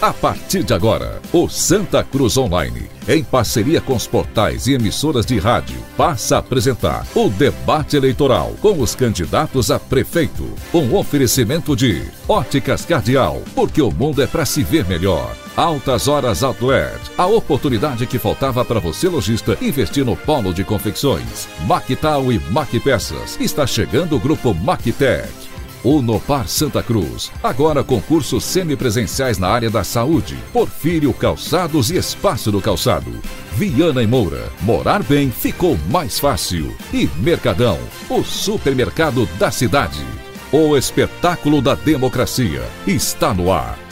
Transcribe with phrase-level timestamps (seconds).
[0.00, 5.26] A partir de agora, o Santa Cruz Online, em parceria com os portais e emissoras
[5.26, 10.54] de rádio, passa a apresentar o debate eleitoral com os candidatos a prefeito.
[10.72, 15.34] Um oferecimento de Óticas Cardial, porque o mundo é para se ver melhor.
[15.56, 21.48] Altas Horas Outlet, a oportunidade que faltava para você lojista investir no polo de confecções.
[21.66, 25.47] Mactal e Macpeças, está chegando o grupo Mactec.
[25.84, 27.30] Unopar Santa Cruz.
[27.42, 30.36] Agora concursos semipresenciais na área da saúde.
[30.52, 33.12] Porfírio Calçados e Espaço do Calçado.
[33.52, 34.48] Viana e Moura.
[34.62, 36.74] Morar bem ficou mais fácil.
[36.92, 40.04] E Mercadão, o supermercado da cidade.
[40.52, 43.87] O espetáculo da democracia está no ar.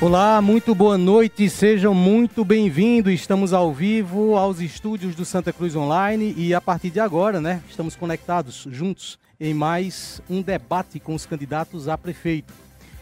[0.00, 3.12] Olá, muito boa noite, sejam muito bem-vindos.
[3.12, 7.60] Estamos ao vivo aos estúdios do Santa Cruz Online e a partir de agora, né,
[7.68, 12.54] estamos conectados juntos em mais um debate com os candidatos a prefeito.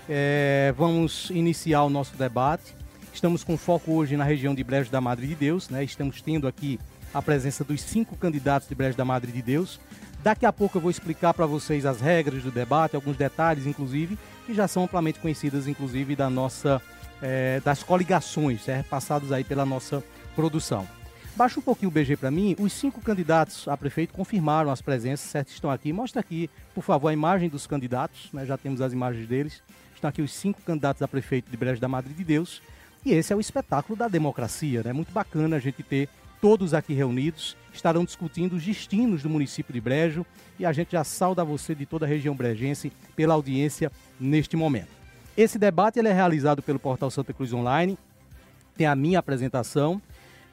[0.09, 2.75] É, vamos iniciar o nosso debate.
[3.13, 5.85] Estamos com foco hoje na região de Brejo da Madre de Deus, né?
[5.85, 6.81] Estamos tendo aqui
[7.13, 9.79] a presença dos cinco candidatos de Brejo da Madre de Deus.
[10.23, 14.19] Daqui a pouco eu vou explicar para vocês as regras do debate, alguns detalhes, inclusive,
[14.47, 16.81] que já são amplamente conhecidas, inclusive, da nossa,
[17.21, 18.89] é, das coligações, certo?
[18.89, 20.03] passados aí pela nossa
[20.35, 20.87] produção.
[21.37, 22.57] Baixa um pouquinho o BG para mim.
[22.59, 25.49] Os cinco candidatos a prefeito confirmaram as presenças, certo?
[25.49, 25.93] Estão aqui.
[25.93, 28.31] Mostra aqui, por favor, a imagem dos candidatos.
[28.33, 28.47] Né?
[28.47, 29.63] Já temos as imagens deles.
[29.95, 32.63] Estão aqui os cinco candidatos a prefeito de Brejo da Madre de Deus.
[33.05, 34.93] E esse é o espetáculo da democracia, né?
[34.95, 36.09] Muito bacana a gente ter
[36.41, 37.55] todos aqui reunidos.
[37.77, 40.25] Estarão discutindo os destinos do município de Brejo
[40.59, 44.89] e a gente já sauda você de toda a região brejense pela audiência neste momento.
[45.37, 47.99] Esse debate ele é realizado pelo portal Santa Cruz Online,
[48.77, 50.01] tem a minha apresentação.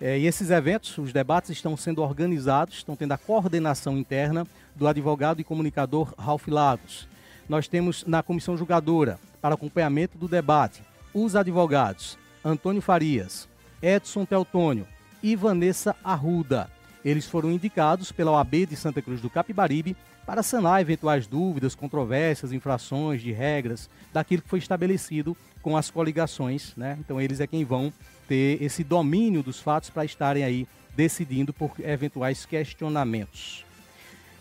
[0.01, 4.85] É, e esses eventos, os debates estão sendo organizados, estão tendo a coordenação interna do
[4.85, 7.07] advogado e comunicador Ralph Lagos.
[7.47, 10.81] Nós temos na comissão julgadora, para acompanhamento do debate,
[11.13, 13.47] os advogados Antônio Farias,
[13.81, 14.85] Edson Teutônio
[15.21, 16.69] e Vanessa Arruda.
[17.03, 22.53] Eles foram indicados pela OAB de Santa Cruz do Capibaribe para sanar eventuais dúvidas, controvérsias,
[22.53, 26.73] infrações de regras daquilo que foi estabelecido com as coligações.
[26.77, 26.97] Né?
[26.99, 27.91] Então, eles é quem vão
[28.27, 33.65] ter esse domínio dos fatos para estarem aí decidindo por eventuais questionamentos.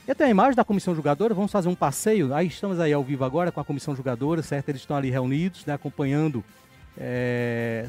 [0.06, 2.34] E tem a imagem da comissão julgadora, vamos fazer um passeio.
[2.34, 4.68] Aí estamos aí ao vivo agora com a comissão julgadora, certo?
[4.68, 6.44] Eles estão ali reunidos, né, acompanhando
[6.98, 7.86] é,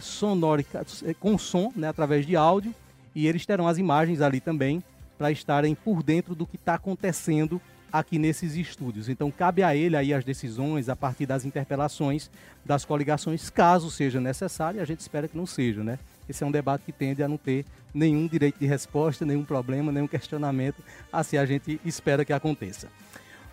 [1.19, 2.73] com som, né, através de áudio,
[3.15, 4.83] e eles terão as imagens ali também
[5.17, 9.07] para estarem por dentro do que está acontecendo aqui nesses estúdios.
[9.07, 12.31] Então cabe a ele aí as decisões a partir das interpelações
[12.65, 15.99] das coligações, caso seja necessário, e a gente espera que não seja, né?
[16.27, 19.91] Esse é um debate que tende a não ter nenhum direito de resposta, nenhum problema,
[19.91, 20.81] nenhum questionamento,
[21.11, 22.87] assim a gente espera que aconteça.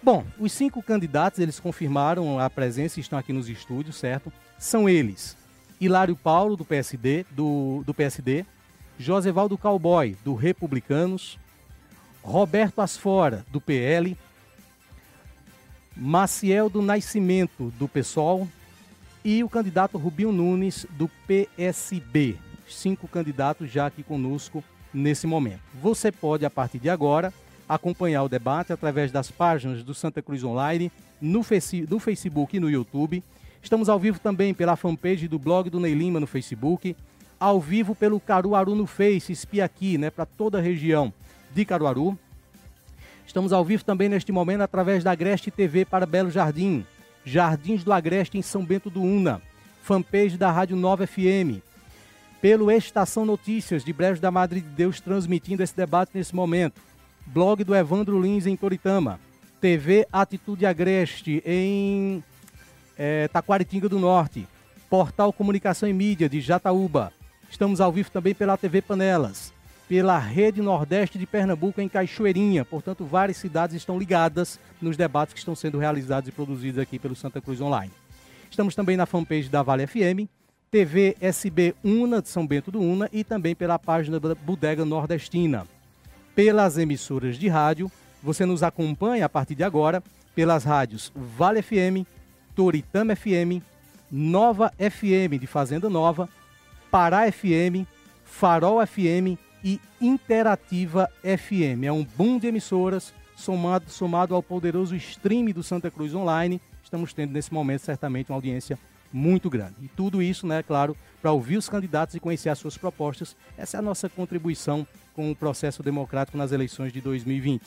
[0.03, 4.33] Bom, os cinco candidatos, eles confirmaram a presença e estão aqui nos estúdios, certo?
[4.59, 5.37] São eles:
[5.79, 8.47] Hilário Paulo, do PSD, do, do PSD,
[9.01, 11.39] Josevaldo Cowboy, do Republicanos,
[12.23, 14.15] Roberto Asfora, do PL,
[15.97, 18.47] Maciel do Nascimento, do PSOL,
[19.25, 22.37] e o candidato Rubinho Nunes, do PSB.
[22.69, 24.63] Cinco candidatos já aqui conosco
[24.93, 25.63] nesse momento.
[25.81, 27.33] Você pode, a partir de agora,
[27.67, 32.61] acompanhar o debate através das páginas do Santa Cruz Online, no, face, no Facebook e
[32.61, 33.25] no YouTube.
[33.63, 36.95] Estamos ao vivo também pela fanpage do blog do Ney Lima no Facebook
[37.41, 41.11] ao vivo pelo Caruaru no Face, espia aqui, né, para toda a região
[41.55, 42.17] de Caruaru.
[43.27, 46.85] Estamos ao vivo também neste momento através da Agreste TV para Belo Jardim,
[47.25, 49.41] Jardins do Agreste em São Bento do Una,
[49.83, 51.63] fanpage da Rádio Nova FM,
[52.43, 56.81] pelo Estação Notícias de Brejo da Madre de Deus transmitindo esse debate nesse momento,
[57.27, 59.19] blog do Evandro Lins em Toritama,
[59.61, 62.23] TV Atitude Agreste em
[62.99, 64.47] é, Taquaritinga do Norte,
[64.91, 67.13] Portal Comunicação e Mídia de Jataúba,
[67.51, 69.53] Estamos ao vivo também pela TV Panelas,
[69.89, 72.65] pela Rede Nordeste de Pernambuco em Cachoeirinha.
[72.65, 77.17] Portanto, várias cidades estão ligadas nos debates que estão sendo realizados e produzidos aqui pelo
[77.17, 77.93] Santa Cruz Online.
[78.49, 80.29] Estamos também na fanpage da Vale FM,
[80.71, 85.67] TV SB Una de São Bento do Una e também pela página da Bodega Nordestina.
[86.35, 87.91] Pelas emissoras de rádio,
[88.23, 90.03] você nos acompanha a partir de agora
[90.35, 92.07] pelas rádios Vale FM,
[92.55, 93.61] Toritama FM,
[94.11, 96.29] Nova FM de Fazenda Nova,
[96.91, 97.87] Pará FM,
[98.25, 101.85] Farol FM e Interativa FM.
[101.85, 106.61] É um boom de emissoras somado, somado ao poderoso stream do Santa Cruz Online.
[106.83, 108.77] Estamos tendo nesse momento certamente uma audiência
[109.13, 109.77] muito grande.
[109.83, 113.37] E tudo isso, né, claro, para ouvir os candidatos e conhecer as suas propostas.
[113.57, 114.85] Essa é a nossa contribuição
[115.15, 117.63] com o processo democrático nas eleições de 2020.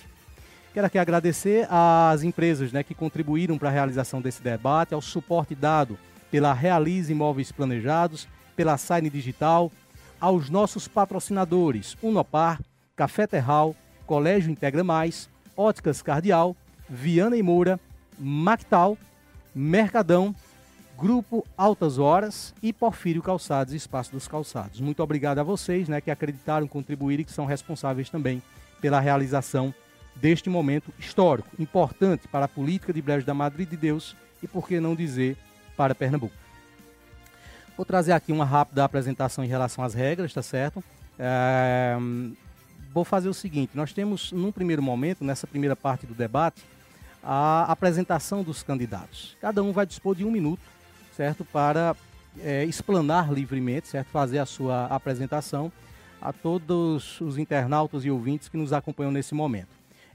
[0.74, 5.56] Quero aqui agradecer às empresas né, que contribuíram para a realização desse debate, ao suporte
[5.56, 5.98] dado
[6.31, 9.72] pela Realize Imóveis Planejados, pela Sign Digital,
[10.20, 12.62] aos nossos patrocinadores Unopar,
[12.96, 16.56] Café Terral, Colégio Integra Mais, Óticas Cardial,
[16.90, 17.80] Viana e Moura,
[18.18, 18.98] Mactal,
[19.54, 20.36] Mercadão,
[20.98, 24.80] Grupo Altas Horas e Porfírio Calçados, Espaço dos Calçados.
[24.80, 28.42] Muito obrigado a vocês né, que acreditaram, contribuíram e que são responsáveis também
[28.80, 29.74] pela realização
[30.16, 34.68] deste momento histórico, importante para a política de Brejo da Madre de Deus e, por
[34.68, 35.36] que não dizer,
[35.76, 36.43] para Pernambuco.
[37.75, 40.84] Vou trazer aqui uma rápida apresentação em relação às regras, tá certo?
[41.18, 41.98] É,
[42.94, 46.62] vou fazer o seguinte: nós temos, num primeiro momento, nessa primeira parte do debate,
[47.24, 49.36] a apresentação dos candidatos.
[49.42, 50.62] Cada um vai dispor de um minuto,
[51.16, 51.44] certo?
[51.46, 51.96] Para
[52.40, 54.10] é, explanar livremente, certo?
[54.10, 55.72] Fazer a sua apresentação
[56.22, 59.69] a todos os internautas e ouvintes que nos acompanham nesse momento.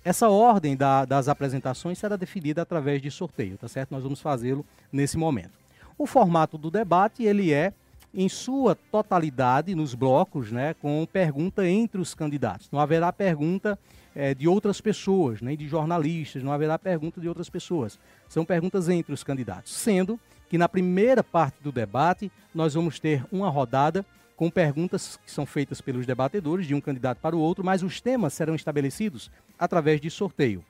[0.04, 3.90] Essa ordem da, das apresentações será definida através de sorteio, tá certo?
[3.90, 5.57] Nós vamos fazê-lo nesse momento.
[5.98, 7.72] O formato do debate, ele é
[8.14, 12.70] em sua totalidade nos blocos, né, com pergunta entre os candidatos.
[12.70, 13.76] Não haverá pergunta
[14.14, 17.98] é, de outras pessoas, nem de jornalistas, não haverá pergunta de outras pessoas.
[18.28, 19.74] São perguntas entre os candidatos.
[19.74, 20.18] Sendo
[20.48, 24.06] que na primeira parte do debate nós vamos ter uma rodada
[24.36, 28.00] com perguntas que são feitas pelos debatedores de um candidato para o outro, mas os
[28.00, 30.64] temas serão estabelecidos através de sorteio.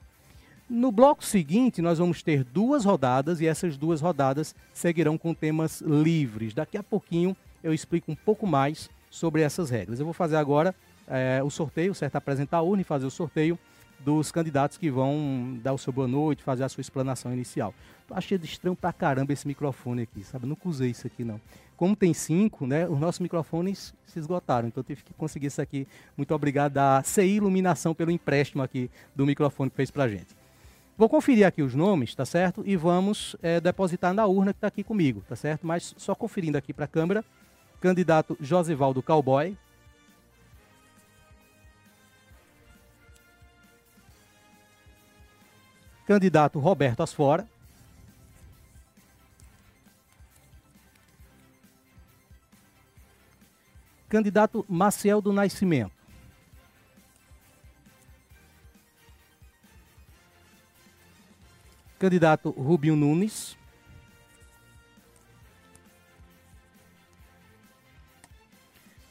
[0.69, 5.81] No bloco seguinte, nós vamos ter duas rodadas e essas duas rodadas seguirão com temas
[5.81, 6.53] livres.
[6.53, 7.35] Daqui a pouquinho
[7.65, 9.99] eu explico um pouco mais sobre essas regras.
[9.99, 10.75] Eu vou fazer agora
[11.09, 12.17] é, o sorteio, certo?
[12.17, 13.59] Apresentar a urna e fazer o sorteio
[14.01, 17.73] dos candidatos que vão dar o seu boa noite, fazer a sua explanação inicial.
[18.07, 20.47] Tô achando estranho pra caramba esse microfone aqui, sabe?
[20.47, 21.41] Nunca usei isso aqui, não.
[21.79, 22.87] Como tem cinco, né?
[22.87, 25.89] Os nossos microfones se esgotaram, então eu tive que conseguir isso aqui.
[26.15, 30.38] Muito obrigado à CI Iluminação pelo empréstimo aqui do microfone que fez pra gente.
[30.99, 32.65] Vou conferir aqui os nomes, tá certo?
[32.67, 35.65] E vamos é, depositar na urna que está aqui comigo, tá certo?
[35.65, 37.25] Mas só conferindo aqui para a câmera.
[37.81, 39.57] Candidato Josivaldo Cowboy.
[46.05, 47.49] Candidato Roberto Asfora.
[54.09, 55.98] Candidato Maciel do Nascimento.
[61.99, 63.57] Candidato Rubinho Nunes.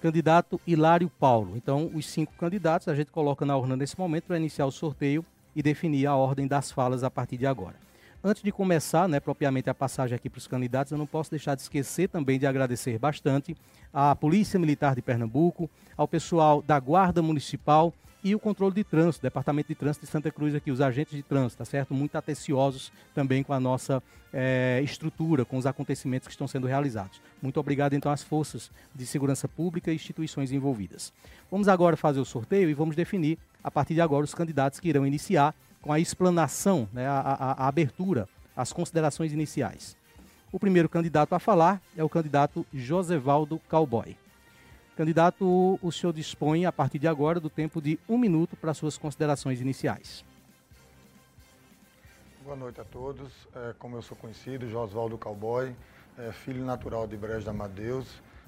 [0.02, 1.58] Candidato Hilário Paulo.
[1.58, 5.26] Então, os cinco candidatos a gente coloca na urna nesse momento para iniciar o sorteio
[5.54, 7.76] e definir a ordem das falas a partir de agora.
[8.24, 11.56] Antes de começar, né, propriamente a passagem aqui para os candidatos, eu não posso deixar
[11.56, 13.56] de esquecer também de agradecer bastante
[13.92, 17.94] à Polícia Militar de Pernambuco, ao pessoal da Guarda Municipal
[18.24, 21.24] e o controle de trânsito, Departamento de Trânsito de Santa Cruz aqui, os agentes de
[21.24, 21.94] trânsito, tá certo?
[21.94, 24.02] Muito atenciosos também com a nossa
[24.34, 27.22] é, estrutura, com os acontecimentos que estão sendo realizados.
[27.42, 31.14] Muito obrigado então às forças de segurança pública e instituições envolvidas.
[31.50, 34.90] Vamos agora fazer o sorteio e vamos definir a partir de agora os candidatos que
[34.90, 39.96] irão iniciar com a explanação, né, a, a, a abertura, as considerações iniciais.
[40.52, 44.18] O primeiro candidato a falar é o candidato Josevaldo Cowboy.
[44.98, 48.98] Candidato, o senhor dispõe, a partir de agora, do tempo de um minuto para suas
[48.98, 50.26] considerações iniciais.
[52.44, 53.32] Boa noite a todos.
[53.56, 55.76] É, como eu sou conhecido, Josvaldo Cowboy,
[56.18, 58.08] é, filho natural de Brejo da Madeus,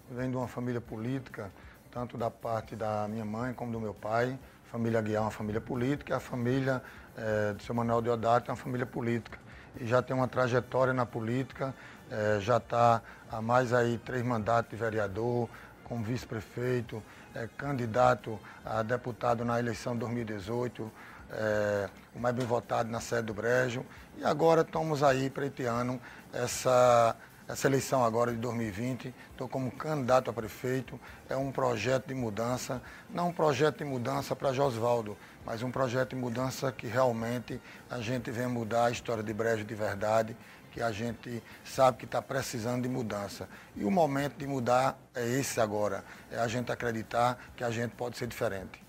[0.10, 1.52] venho de uma família política,
[1.92, 4.36] tanto da parte da minha mãe como do meu pai.
[4.68, 6.82] A família Guiar é uma família política, a família
[7.16, 9.38] é, do seu Manuel Deodato é uma família política.
[9.80, 11.76] E já tem uma trajetória na política,
[12.10, 15.48] é, já está há mais aí três mandatos de vereador,
[15.90, 17.02] como vice-prefeito,
[17.34, 20.90] é, candidato a deputado na eleição de 2018,
[21.32, 23.84] é, o mais bem votado na sede do Brejo.
[24.18, 26.00] E agora estamos aí pleiteando
[26.32, 27.16] essa,
[27.48, 29.14] essa eleição agora de 2020.
[29.32, 31.00] Estou como candidato a prefeito.
[31.28, 36.12] É um projeto de mudança, não um projeto de mudança para Josvaldo, mas um projeto
[36.12, 40.38] de mudança que realmente a gente vem mudar a história de Brejo de verdade
[40.72, 43.48] que a gente sabe que está precisando de mudança.
[43.76, 47.92] E o momento de mudar é esse agora, é a gente acreditar que a gente
[47.92, 48.84] pode ser diferente.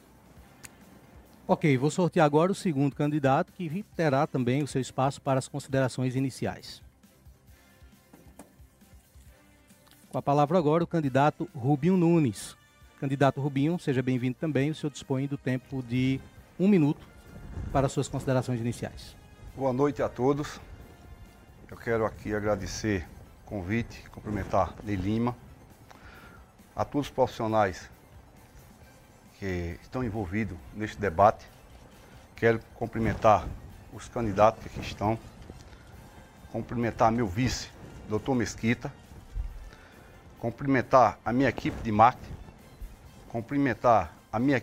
[1.47, 5.49] Ok, vou sortear agora o segundo candidato, que terá também o seu espaço para as
[5.49, 6.81] considerações iniciais.
[10.11, 12.57] Com a palavra agora o candidato Rubinho Nunes.
[13.01, 14.71] Candidato Rubinho, seja bem-vindo também.
[14.71, 16.21] O senhor dispõe do tempo de
[16.59, 17.07] um minuto
[17.73, 19.17] para suas considerações iniciais.
[19.57, 20.61] Boa noite a todos.
[21.71, 23.07] Eu quero aqui agradecer
[23.47, 25.37] convite, cumprimentar de Lima,
[26.75, 27.89] a todos os profissionais
[29.39, 31.47] que estão envolvidos neste debate.
[32.35, 33.47] Quero cumprimentar
[33.93, 35.17] os candidatos que aqui estão,
[36.51, 37.71] cumprimentar meu vice,
[38.09, 38.93] doutor Mesquita,
[40.41, 42.35] cumprimentar a minha equipe de marketing,
[43.29, 44.61] cumprimentar a minha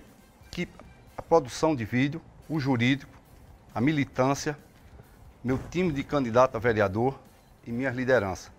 [0.51, 0.73] equipe,
[1.17, 3.17] a produção de vídeo, o jurídico,
[3.73, 4.57] a militância,
[5.47, 7.17] meu time de candidato a vereador
[7.65, 8.51] e minhas lideranças.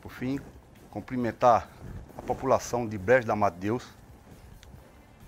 [0.00, 0.38] Por fim,
[0.88, 1.68] cumprimentar
[2.16, 3.84] a população de Brejo da Mata Deus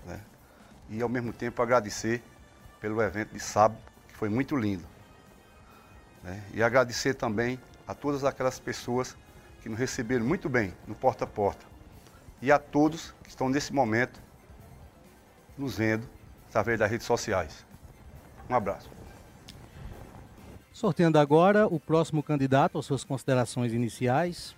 [0.05, 0.21] né?
[0.89, 2.23] e ao mesmo tempo agradecer
[2.79, 4.85] pelo evento de sábado, que foi muito lindo.
[6.23, 6.41] Né?
[6.53, 9.17] E agradecer também a todas aquelas pessoas
[9.61, 11.65] que nos receberam muito bem no porta a porta.
[12.41, 14.17] E a todos que estão nesse momento
[15.57, 16.07] nos vendo
[16.47, 17.65] através das redes sociais.
[18.49, 18.94] Um abraço.
[20.75, 24.53] Sorteando agora o próximo candidato, as suas considerações iniciais.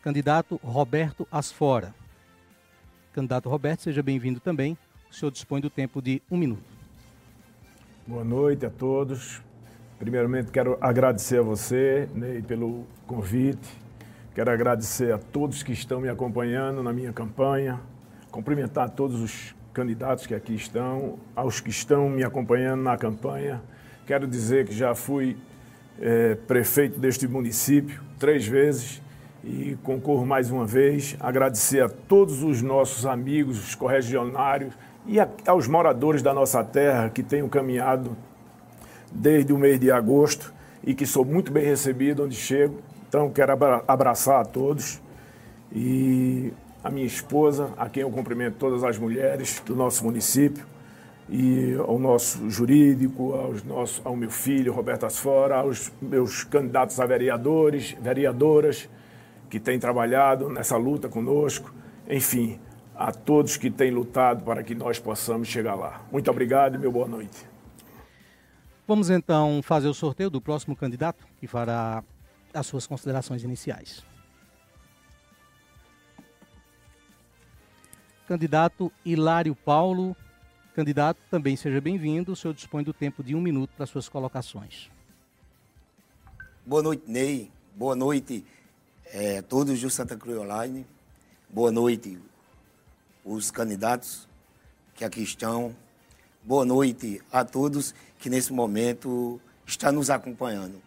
[0.00, 1.92] Candidato Roberto Asfora.
[3.12, 4.78] Candidato Roberto, seja bem-vindo também.
[5.10, 6.62] O senhor dispõe do tempo de um minuto.
[8.06, 9.42] Boa noite a todos.
[9.98, 13.76] Primeiramente, quero agradecer a você, Ney, pelo convite.
[14.36, 17.80] Quero agradecer a todos que estão me acompanhando na minha campanha.
[18.30, 23.62] Cumprimentar todos os candidatos que aqui estão, aos que estão me acompanhando na campanha.
[24.06, 25.36] Quero dizer que já fui
[26.00, 29.00] é, prefeito deste município três vezes
[29.44, 31.16] e concorro mais uma vez.
[31.20, 34.74] Agradecer a todos os nossos amigos, os corregionários
[35.06, 38.16] e a, aos moradores da nossa terra que tenham caminhado
[39.12, 40.52] desde o mês de agosto
[40.84, 42.80] e que sou muito bem recebido onde chego.
[43.08, 43.52] Então, quero
[43.88, 45.00] abraçar a todos
[45.72, 50.64] e a minha esposa, a quem eu cumprimento todas as mulheres do nosso município,
[51.28, 57.06] e ao nosso jurídico, aos nossos, ao meu filho, Roberto Asfora, aos meus candidatos a
[57.06, 58.88] vereadores, vereadoras,
[59.48, 61.72] que têm trabalhado nessa luta conosco,
[62.08, 62.58] enfim,
[62.96, 66.02] a todos que têm lutado para que nós possamos chegar lá.
[66.10, 67.46] Muito obrigado e meu boa noite.
[68.86, 72.02] Vamos então fazer o sorteio do próximo candidato que fará
[72.52, 74.04] as suas considerações iniciais.
[78.30, 80.16] Candidato Hilário Paulo.
[80.72, 82.30] Candidato, também seja bem-vindo.
[82.30, 84.88] O senhor dispõe do tempo de um minuto para suas colocações.
[86.64, 87.50] Boa noite, Ney.
[87.74, 88.44] Boa noite,
[89.06, 90.86] é, todos do Santa Cruz Online.
[91.48, 92.20] Boa noite,
[93.24, 94.28] os candidatos
[94.94, 95.74] que aqui estão.
[96.40, 100.80] Boa noite a todos que nesse momento estão nos acompanhando.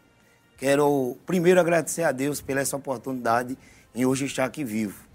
[0.57, 3.57] Quero primeiro agradecer a Deus pela essa oportunidade
[3.93, 5.05] em hoje estar aqui vivo.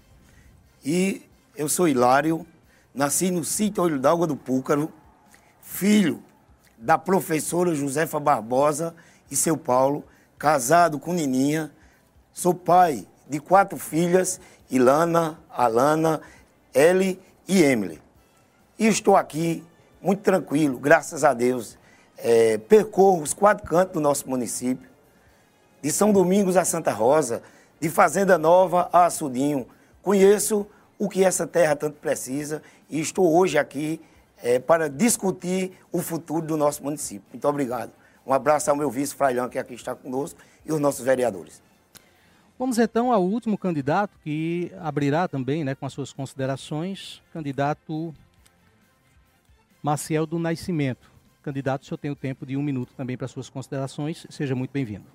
[0.85, 1.23] E
[1.59, 2.47] eu sou Hilário,
[2.93, 4.93] nasci no sítio Olho d'Água do Púcaro,
[5.61, 6.23] filho
[6.77, 8.95] da professora Josefa Barbosa
[9.29, 10.05] e seu Paulo,
[10.37, 11.69] casado com Nininha,
[12.31, 14.39] Sou pai de quatro filhas,
[14.71, 16.21] Ilana, Alana,
[16.73, 18.01] Ellie e Emily.
[18.77, 19.61] E estou aqui
[20.01, 21.77] muito tranquilo, graças a Deus.
[22.17, 24.89] É, percorro os quatro cantos do nosso município,
[25.81, 27.43] de São Domingos a Santa Rosa,
[27.81, 29.67] de Fazenda Nova a Açudinho.
[30.01, 30.65] Conheço
[30.99, 34.01] o que essa terra tanto precisa e estou hoje aqui
[34.43, 37.23] é, para discutir o futuro do nosso município.
[37.31, 37.91] Muito obrigado.
[38.27, 41.63] Um abraço ao meu vice Frailão, que aqui está conosco, e os nossos vereadores.
[42.59, 48.13] Vamos então ao último candidato que abrirá também né, com as suas considerações, candidato
[49.81, 51.09] Maciel do Nascimento.
[51.41, 54.27] Candidato, o senhor tem o tempo de um minuto também para suas considerações.
[54.29, 55.05] Seja muito bem-vindo.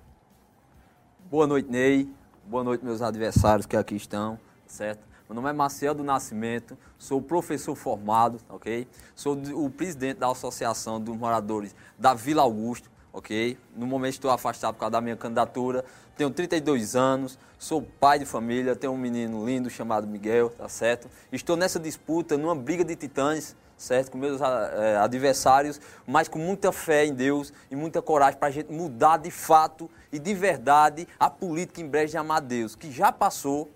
[1.29, 2.09] Boa noite, Ney.
[2.47, 5.14] Boa noite, meus adversários que aqui estão, certo?
[5.27, 8.87] Meu nome é Maciel do Nascimento, sou professor formado, ok?
[9.15, 13.57] Sou o presidente da Associação dos Moradores da Vila Augusto, ok?
[13.75, 15.83] No momento estou afastado por causa da minha candidatura,
[16.15, 21.09] tenho 32 anos, sou pai de família, tenho um menino lindo chamado Miguel, tá certo?
[21.31, 24.11] Estou nessa disputa, numa briga de titãs, certo?
[24.11, 28.51] Com meus é, adversários, mas com muita fé em Deus e muita coragem para a
[28.51, 33.11] gente mudar de fato e de verdade a política em Brejo de Amadeus, que já
[33.11, 33.71] passou,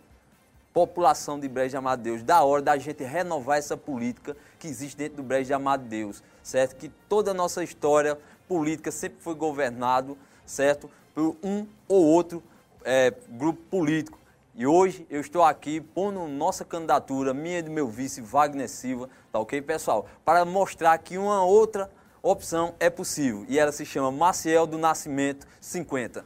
[0.73, 5.17] população de Brejo de Amadeus, da hora da gente renovar essa política que existe dentro
[5.17, 6.75] do Brejo de Amadeus, certo?
[6.75, 10.89] Que toda a nossa história política sempre foi governado, certo?
[11.13, 12.43] Por um ou outro
[12.83, 14.19] é, grupo político.
[14.55, 19.09] E hoje eu estou aqui pondo nossa candidatura, minha e do meu vice, Wagner Silva,
[19.31, 20.05] tá ok, pessoal?
[20.25, 21.89] Para mostrar que uma outra
[22.21, 23.45] opção é possível.
[23.47, 26.25] E ela se chama Maciel do Nascimento 50.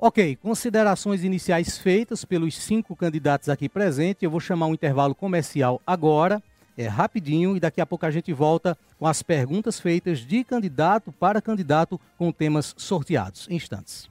[0.00, 4.22] Ok, considerações iniciais feitas pelos cinco candidatos aqui presentes.
[4.22, 6.40] Eu vou chamar um intervalo comercial agora
[6.76, 11.10] É rapidinho e daqui a pouco a gente volta com as perguntas feitas de candidato
[11.10, 13.48] para candidato com temas sorteados.
[13.50, 14.08] Instantes.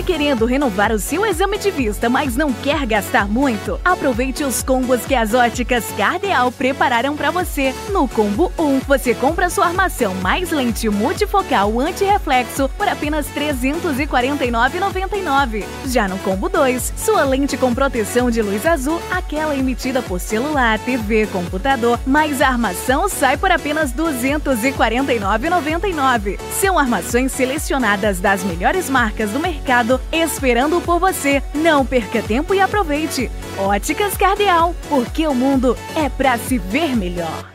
[0.00, 3.78] Está querendo renovar o seu exame de vista, mas não quer gastar muito?
[3.84, 7.74] Aproveite os combos que as óticas Cardeal prepararam para você.
[7.90, 15.66] No combo 1, você compra sua armação mais lente multifocal anti-reflexo por apenas R$ 349,99.
[15.84, 20.78] Já no combo 2, sua lente com proteção de luz azul, aquela emitida por celular,
[20.78, 26.38] TV, computador, mais a armação sai por apenas R$ 249,99.
[26.58, 31.42] São armações selecionadas das melhores marcas do mercado esperando por você.
[31.54, 33.30] Não perca tempo e aproveite.
[33.56, 37.50] Óticas Cardeal, porque o mundo é para se ver melhor.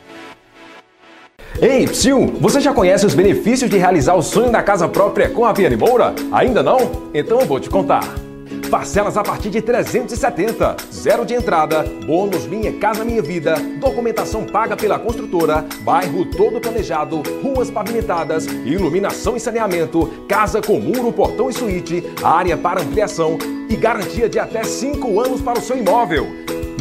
[1.62, 5.46] Ei, Psyu, você já conhece os benefícios de realizar o sonho da casa própria com
[5.46, 6.13] a Piane Moura?
[6.32, 7.10] Ainda não?
[7.13, 8.25] Então eu vou te contar.
[8.69, 10.75] Parcelas a partir de 370.
[10.91, 17.22] Zero de entrada, bônus Minha Casa Minha Vida, documentação paga pela construtora, bairro todo planejado,
[17.41, 23.38] ruas pavimentadas, iluminação e saneamento, casa com muro, portão e suíte, área para ampliação
[23.69, 26.27] e garantia de até 5 anos para o seu imóvel.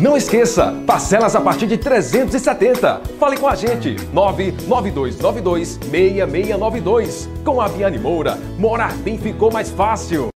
[0.01, 3.03] Não esqueça, parcelas a partir de 370.
[3.19, 7.29] Fale com a gente, 99292 6692.
[7.45, 10.34] Com a Viane Moura, morar bem ficou mais fácil.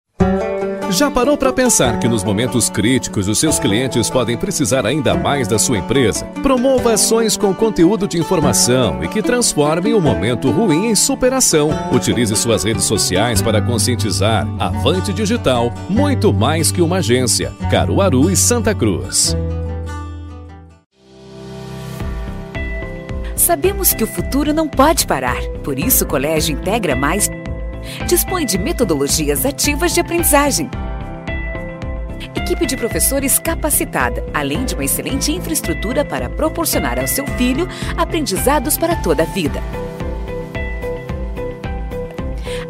[0.90, 5.47] Já parou para pensar que nos momentos críticos os seus clientes podem precisar ainda mais
[5.47, 6.25] da sua empresa?
[6.42, 11.71] Promova ações com conteúdo de informação e que transformem o momento ruim em superação.
[11.92, 14.49] Utilize suas redes sociais para conscientizar.
[14.59, 17.52] Avante Digital, muito mais que uma agência.
[17.71, 19.37] Caruaru e Santa Cruz.
[23.37, 27.30] Sabemos que o futuro não pode parar, por isso o Colégio Integra Mais
[28.07, 30.71] dispõe de metodologias ativas de aprendizagem.
[32.35, 38.76] Equipe de professores capacitada, além de uma excelente infraestrutura para proporcionar ao seu filho aprendizados
[38.76, 39.62] para toda a vida.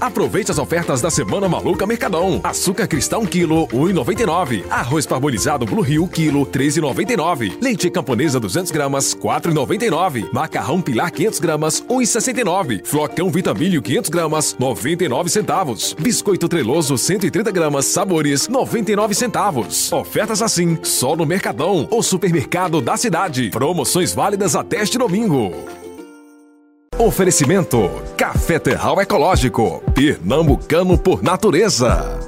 [0.00, 2.40] Aproveite as ofertas da Semana Maluca Mercadão.
[2.44, 4.64] Açúcar cristal 1 kg, 1,99.
[4.68, 7.56] Arroz parbolizado Blue Rio, quilo, 13,99.
[7.62, 10.28] Leite camponesa 200 gramas, 4,99.
[10.32, 12.84] Macarrão pilar 500 gramas, 1,69.
[12.84, 15.94] Flocão Vitamilho 500 gramas, 99 centavos.
[15.98, 19.90] Biscoito treloso 130 gramas, sabores, 99 centavos.
[19.92, 23.48] Ofertas assim, só no Mercadão, o supermercado da cidade.
[23.50, 25.85] Promoções válidas até este domingo.
[26.98, 32.25] Oferecimento: Café Terral Ecológico, pernambucano por natureza.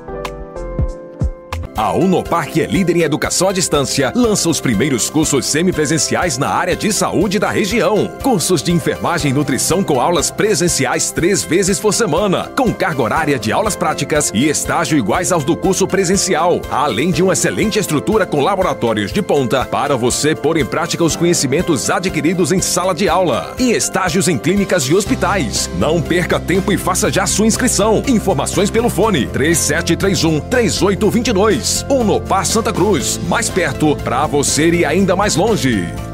[1.79, 6.49] A Unopar, que é líder em educação à distância, lança os primeiros cursos semipresenciais na
[6.49, 8.11] área de saúde da região.
[8.21, 13.39] Cursos de enfermagem e nutrição com aulas presenciais três vezes por semana, com carga horária
[13.39, 18.27] de aulas práticas e estágio iguais aos do curso presencial, além de uma excelente estrutura
[18.27, 23.09] com laboratórios de ponta para você pôr em prática os conhecimentos adquiridos em sala de
[23.09, 25.71] aula e estágios em clínicas e hospitais.
[25.79, 28.03] Não perca tempo e faça já sua inscrição.
[28.09, 31.68] Informações pelo fone 3731 3822.
[31.89, 36.08] Unopar Santa Cruz, mais perto para você e ainda mais longe.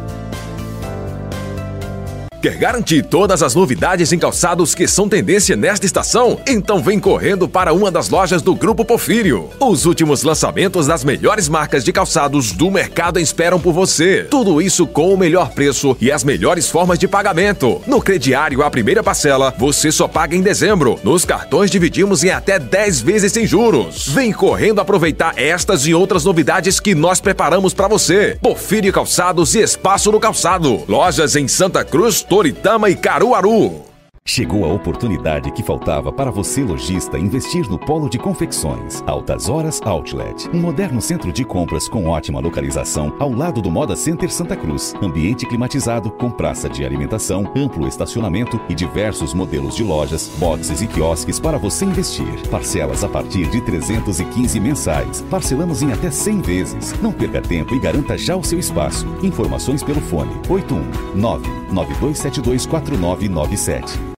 [2.44, 6.38] Quer garantir todas as novidades em calçados que são tendência nesta estação?
[6.46, 9.48] Então vem correndo para uma das lojas do Grupo Porfírio.
[9.58, 14.26] Os últimos lançamentos das melhores marcas de calçados do mercado esperam por você.
[14.30, 17.80] Tudo isso com o melhor preço e as melhores formas de pagamento.
[17.86, 21.00] No crediário, a primeira parcela você só paga em dezembro.
[21.02, 24.08] Nos cartões dividimos em até 10 vezes sem juros.
[24.08, 28.36] Vem correndo aproveitar estas e outras novidades que nós preparamos para você.
[28.42, 30.84] Porfírio Calçados e Espaço no Calçado.
[30.86, 33.93] Lojas em Santa Cruz, Toritama e Caruaru.
[34.26, 39.04] Chegou a oportunidade que faltava para você, lojista, investir no polo de confecções.
[39.06, 40.48] Altas Horas Outlet.
[40.48, 44.94] Um moderno centro de compras com ótima localização ao lado do Moda Center Santa Cruz.
[45.02, 50.86] Ambiente climatizado, com praça de alimentação, amplo estacionamento e diversos modelos de lojas, boxes e
[50.86, 52.48] quiosques para você investir.
[52.50, 55.20] Parcelas a partir de 315 mensais.
[55.30, 57.00] Parcelamos em até 100 vezes.
[57.02, 59.06] Não perca tempo e garanta já o seu espaço.
[59.22, 64.13] Informações pelo fone 819 9272 4997.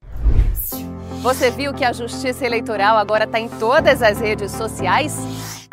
[1.21, 5.67] Você viu que a Justiça Eleitoral agora está em todas as redes sociais?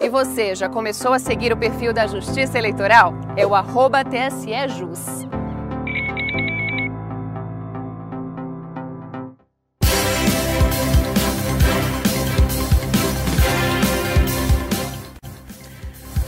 [0.00, 3.14] E você já começou a seguir o perfil da Justiça Eleitoral?
[3.36, 3.54] É o
[4.04, 5.26] TSEJus.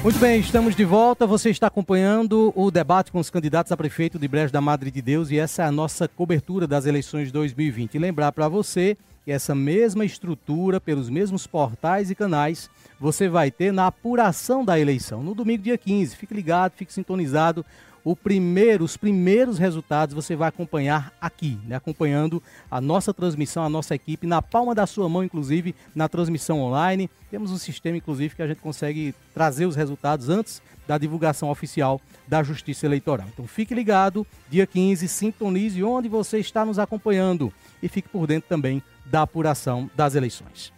[0.04, 1.26] Muito bem, estamos de volta.
[1.26, 5.00] Você está acompanhando o debate com os candidatos a prefeito de Brejo da Madre de
[5.00, 7.94] Deus e essa é a nossa cobertura das eleições de 2020.
[7.94, 12.68] E lembrar para você que essa mesma estrutura, pelos mesmos portais e canais,
[13.00, 16.16] você vai ter na apuração da eleição, no domingo, dia 15.
[16.16, 17.64] Fique ligado, fique sintonizado
[18.04, 21.74] o primeiro, os primeiros resultados você vai acompanhar aqui, né?
[21.74, 26.60] acompanhando a nossa transmissão, a nossa equipe, na palma da sua mão, inclusive, na transmissão
[26.60, 27.08] online.
[27.30, 31.98] Temos um sistema, inclusive, que a gente consegue trazer os resultados antes da divulgação oficial
[32.28, 33.26] da Justiça Eleitoral.
[33.32, 37.50] Então fique ligado, dia 15, sintonize onde você está nos acompanhando
[37.82, 40.74] e fique por dentro também da apuração das eleições.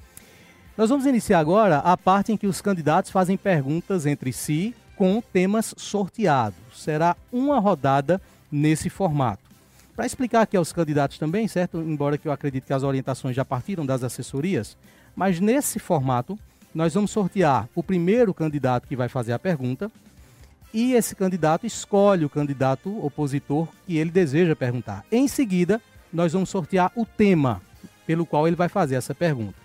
[0.77, 5.21] Nós vamos iniciar agora a parte em que os candidatos fazem perguntas entre si com
[5.21, 6.59] temas sorteados.
[6.75, 9.45] Será uma rodada nesse formato.
[9.95, 11.79] Para explicar aqui aos candidatos também, certo?
[11.79, 14.77] Embora que eu acredite que as orientações já partiram das assessorias,
[15.15, 16.39] mas nesse formato
[16.75, 19.91] nós vamos sortear o primeiro candidato que vai fazer a pergunta
[20.75, 25.05] e esse candidato escolhe o candidato opositor que ele deseja perguntar.
[25.11, 25.81] Em seguida,
[26.13, 27.63] nós vamos sortear o tema
[28.07, 29.57] pelo qual ele vai fazer essa pergunta.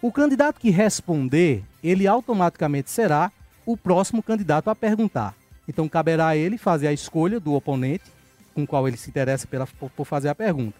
[0.00, 3.30] O candidato que responder, ele automaticamente será
[3.64, 5.34] o próximo candidato a perguntar.
[5.68, 8.04] Então, caberá a ele fazer a escolha do oponente
[8.54, 10.76] com qual ele se interessa pela, por fazer a pergunta.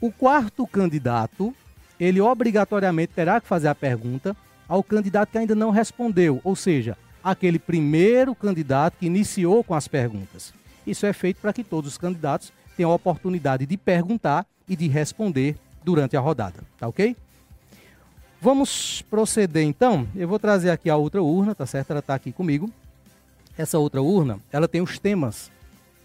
[0.00, 1.54] O quarto candidato,
[1.98, 4.36] ele obrigatoriamente terá que fazer a pergunta
[4.68, 9.88] ao candidato que ainda não respondeu, ou seja, aquele primeiro candidato que iniciou com as
[9.88, 10.54] perguntas.
[10.86, 14.88] Isso é feito para que todos os candidatos tenham a oportunidade de perguntar e de
[14.88, 17.16] responder durante a rodada, tá ok?
[18.42, 20.08] Vamos proceder então.
[20.16, 21.90] Eu vou trazer aqui a outra urna, tá certo?
[21.90, 22.70] Ela está aqui comigo.
[23.56, 25.50] Essa outra urna, ela tem os temas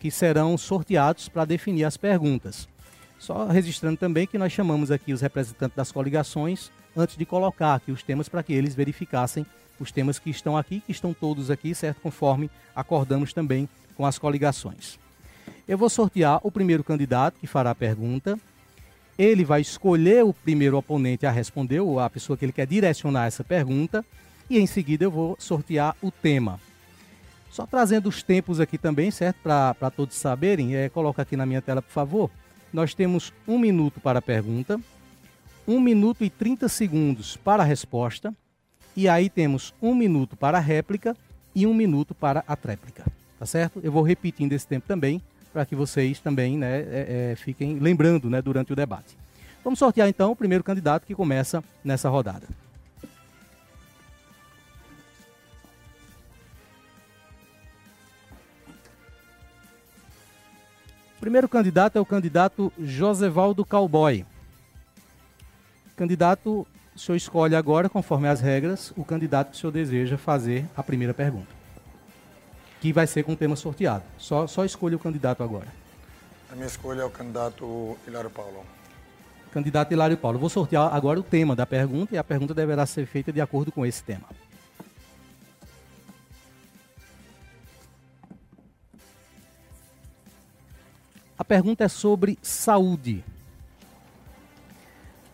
[0.01, 2.67] que serão sorteados para definir as perguntas.
[3.17, 7.91] Só registrando também que nós chamamos aqui os representantes das coligações antes de colocar aqui
[7.91, 9.45] os temas para que eles verificassem
[9.79, 12.01] os temas que estão aqui, que estão todos aqui, certo?
[12.01, 14.99] Conforme acordamos também com as coligações.
[15.65, 18.37] Eu vou sortear o primeiro candidato que fará a pergunta,
[19.17, 23.27] ele vai escolher o primeiro oponente a responder, ou a pessoa que ele quer direcionar
[23.27, 24.05] essa pergunta,
[24.49, 26.59] e em seguida eu vou sortear o tema.
[27.49, 29.37] Só trazendo os tempos aqui também, certo?
[29.41, 32.29] Para todos saberem, é, coloca aqui na minha tela, por favor.
[32.73, 34.79] Nós temos um minuto para a pergunta,
[35.65, 38.35] um minuto e 30 segundos para a resposta,
[38.95, 41.15] e aí temos um minuto para a réplica
[41.55, 43.05] e um minuto para a tréplica.
[43.39, 43.79] Tá certo?
[43.81, 45.21] Eu vou repetindo esse tempo também
[45.55, 49.15] para que vocês também né, é, é, fiquem lembrando né, durante o debate.
[49.63, 52.45] Vamos sortear então o primeiro candidato que começa nessa rodada.
[61.15, 64.25] O primeiro candidato é o candidato Josevaldo Cowboy.
[65.95, 70.65] Candidato, o senhor escolhe agora, conforme as regras, o candidato que o senhor deseja fazer
[70.75, 71.64] a primeira pergunta
[72.85, 74.03] que vai ser com o tema sorteado.
[74.15, 75.65] Só, só escolha o candidato agora.
[76.51, 78.63] A minha escolha é o candidato Hilário Paulo.
[79.51, 80.37] Candidato Hilário Paulo.
[80.37, 83.71] Vou sortear agora o tema da pergunta e a pergunta deverá ser feita de acordo
[83.71, 84.27] com esse tema.
[91.39, 93.25] A pergunta é sobre saúde.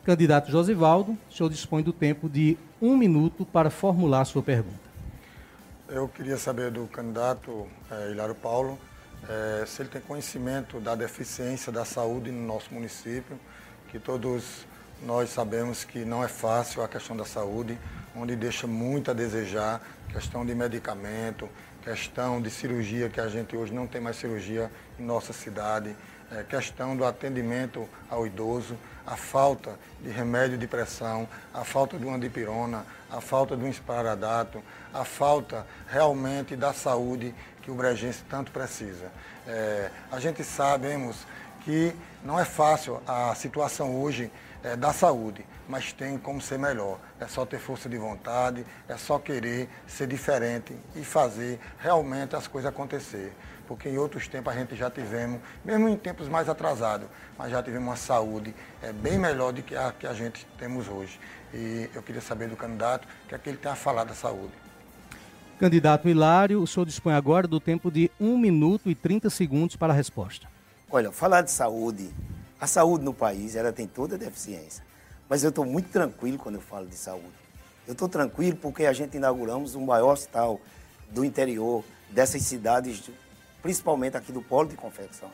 [0.06, 4.91] Candidato Josivaldo, o senhor dispõe do tempo de um minuto para formular a sua pergunta.
[5.94, 8.80] Eu queria saber do candidato é, Hilário Paulo
[9.28, 13.38] é, se ele tem conhecimento da deficiência da saúde no nosso município,
[13.90, 14.66] que todos
[15.04, 17.78] nós sabemos que não é fácil a questão da saúde,
[18.16, 21.50] onde deixa muito a desejar, questão de medicamento,
[21.84, 25.94] questão de cirurgia, que a gente hoje não tem mais cirurgia em nossa cidade,
[26.32, 32.06] é, questão do atendimento ao idoso, a falta de remédio de pressão, a falta de
[32.06, 34.64] uma dipirona, a falta de um esparadato,
[34.94, 39.12] a falta realmente da saúde que o brejense tanto precisa.
[39.48, 41.26] É, a gente sabemos
[41.66, 44.32] que não é fácil a situação hoje
[44.64, 47.00] é, da saúde, mas tem como ser melhor.
[47.20, 52.48] É só ter força de vontade, é só querer ser diferente e fazer realmente as
[52.48, 53.34] coisas acontecer.
[53.72, 57.08] Porque em outros tempos a gente já tivemos, mesmo em tempos mais atrasados,
[57.38, 58.54] mas já tivemos uma saúde
[58.84, 61.18] é, bem melhor do que a que a gente temos hoje.
[61.54, 64.14] E eu queria saber do candidato o que é que ele tem a falar da
[64.14, 64.52] saúde.
[65.58, 69.94] Candidato Hilário, o senhor dispõe agora do tempo de 1 minuto e 30 segundos para
[69.94, 70.50] a resposta.
[70.90, 72.14] Olha, falar de saúde,
[72.60, 74.84] a saúde no país, ela tem toda a deficiência.
[75.30, 77.32] Mas eu estou muito tranquilo quando eu falo de saúde.
[77.88, 80.60] Eu estou tranquilo porque a gente inauguramos o maior hospital
[81.10, 83.10] do interior dessas cidades,
[83.62, 85.30] principalmente aqui do Polo de Confecção.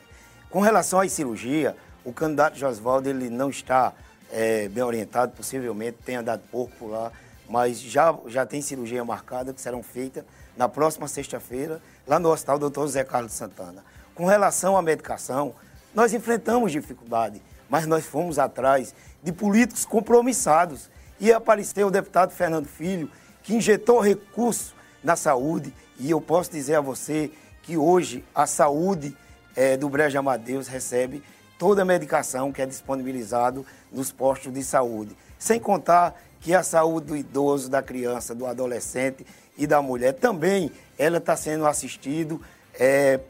[0.50, 3.92] Com relação à cirurgia, o candidato Josvaldo ele não está
[4.30, 7.12] é, bem orientado, possivelmente tenha dado por lá
[7.48, 10.24] mas já, já tem cirurgia marcada que serão feitas
[10.56, 12.80] na próxima sexta-feira, lá no Hospital Dr.
[12.80, 13.82] José Carlos Santana.
[14.14, 15.54] Com relação à medicação,
[15.94, 20.90] nós enfrentamos dificuldade, mas nós fomos atrás de políticos compromissados.
[21.20, 23.10] E apareceu o deputado Fernando Filho,
[23.42, 27.30] que injetou recursos na saúde, e eu posso dizer a você
[27.68, 29.14] que hoje a saúde
[29.54, 31.22] é, do Brejo Amadeus recebe
[31.58, 35.14] toda a medicação que é disponibilizado nos postos de saúde.
[35.38, 40.72] Sem contar que a saúde do idoso, da criança, do adolescente e da mulher também
[40.98, 42.40] ela está sendo assistido
[42.72, 43.20] é,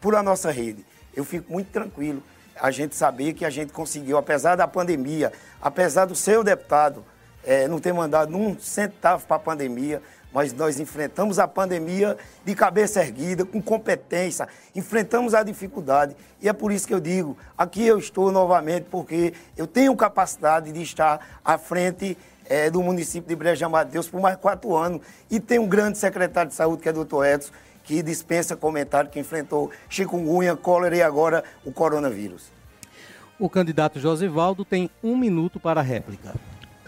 [0.00, 0.86] por a nossa rede.
[1.12, 2.22] Eu fico muito tranquilo
[2.54, 7.04] a gente saber que a gente conseguiu, apesar da pandemia, apesar do seu deputado
[7.42, 10.00] é, não ter mandado um centavo para a pandemia,
[10.34, 16.16] mas nós enfrentamos a pandemia de cabeça erguida, com competência, enfrentamos a dificuldade.
[16.42, 20.72] E é por isso que eu digo, aqui eu estou novamente, porque eu tenho capacidade
[20.72, 25.00] de estar à frente é, do município de Breja Deus por mais quatro anos.
[25.30, 27.52] E tem um grande secretário de saúde, que é o doutor Edson,
[27.84, 32.50] que dispensa comentário, que enfrentou chikungunya, cólera e agora o coronavírus.
[33.38, 36.34] O candidato Josivaldo tem um minuto para a réplica.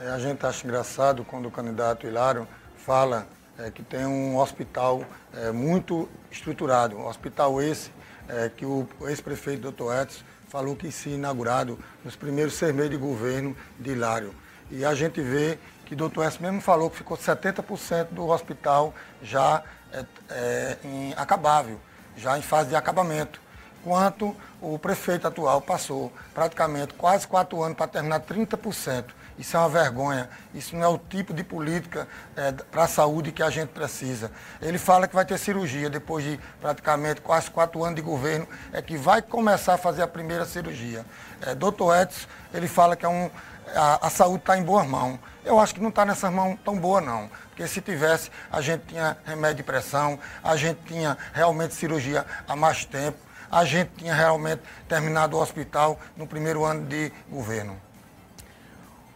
[0.01, 3.27] É, a gente acha engraçado quando o candidato Hilário fala
[3.59, 6.97] é, que tem um hospital é, muito estruturado.
[6.97, 7.91] Um hospital esse
[8.29, 12.97] é, que o ex-prefeito doutor Edson falou que se inaugurado nos primeiros seis meses de
[12.97, 14.35] governo de Hilário.
[14.71, 18.93] E a gente vê que o doutor S mesmo falou que ficou 70% do hospital
[19.23, 21.81] já é, é, em acabável,
[22.17, 23.41] já em fase de acabamento.
[23.81, 29.05] Enquanto o prefeito atual passou praticamente quase quatro anos para terminar 30%.
[29.39, 30.29] Isso é uma vergonha.
[30.55, 34.31] Isso não é o tipo de política é, para a saúde que a gente precisa.
[34.61, 38.81] Ele fala que vai ter cirurgia depois de praticamente quase quatro anos de governo, é
[38.81, 41.05] que vai começar a fazer a primeira cirurgia.
[41.43, 43.31] É, doutor Edson, ele fala que é um,
[43.75, 45.19] a, a saúde está em boas mãos.
[45.45, 47.31] Eu acho que não está nessas mãos tão boas, não.
[47.49, 52.57] Porque se tivesse, a gente tinha remédio de pressão, a gente tinha realmente cirurgia há
[52.57, 53.19] mais tempo,
[53.51, 57.86] a gente tinha realmente terminado o hospital no primeiro ano de governo.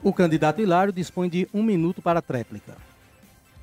[0.02, 2.74] O candidato Hilário dispõe de um minuto para a tréplica.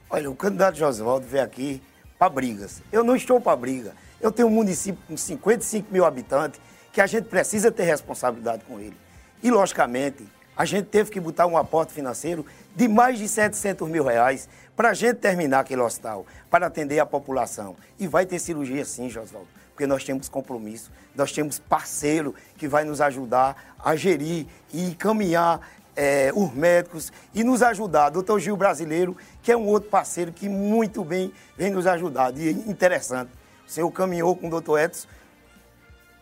[0.08, 1.82] Olha, o candidato Josvaldo veio aqui
[2.20, 2.84] para brigas.
[2.92, 3.94] Eu não estou para briga.
[4.22, 6.62] Eu tenho um município com 55 mil habitantes
[6.94, 8.96] que a gente precisa ter responsabilidade com ele.
[9.42, 12.46] E, logicamente, a gente teve que botar um aporte financeiro
[12.76, 17.06] de mais de 700 mil reais para a gente terminar aquele hospital, para atender a
[17.06, 17.76] população.
[18.00, 22.84] E vai ter cirurgia sim, Josvaldo, porque nós temos compromisso, nós temos parceiro que vai
[22.84, 25.62] nos ajudar a gerir e encaminhar
[25.98, 28.12] é, os médicos e nos ajudar.
[28.12, 32.38] Doutor Gil Brasileiro, que é um outro parceiro que muito bem vem nos ajudar.
[32.38, 33.32] E interessante,
[33.68, 35.08] o senhor caminhou com o doutor Edson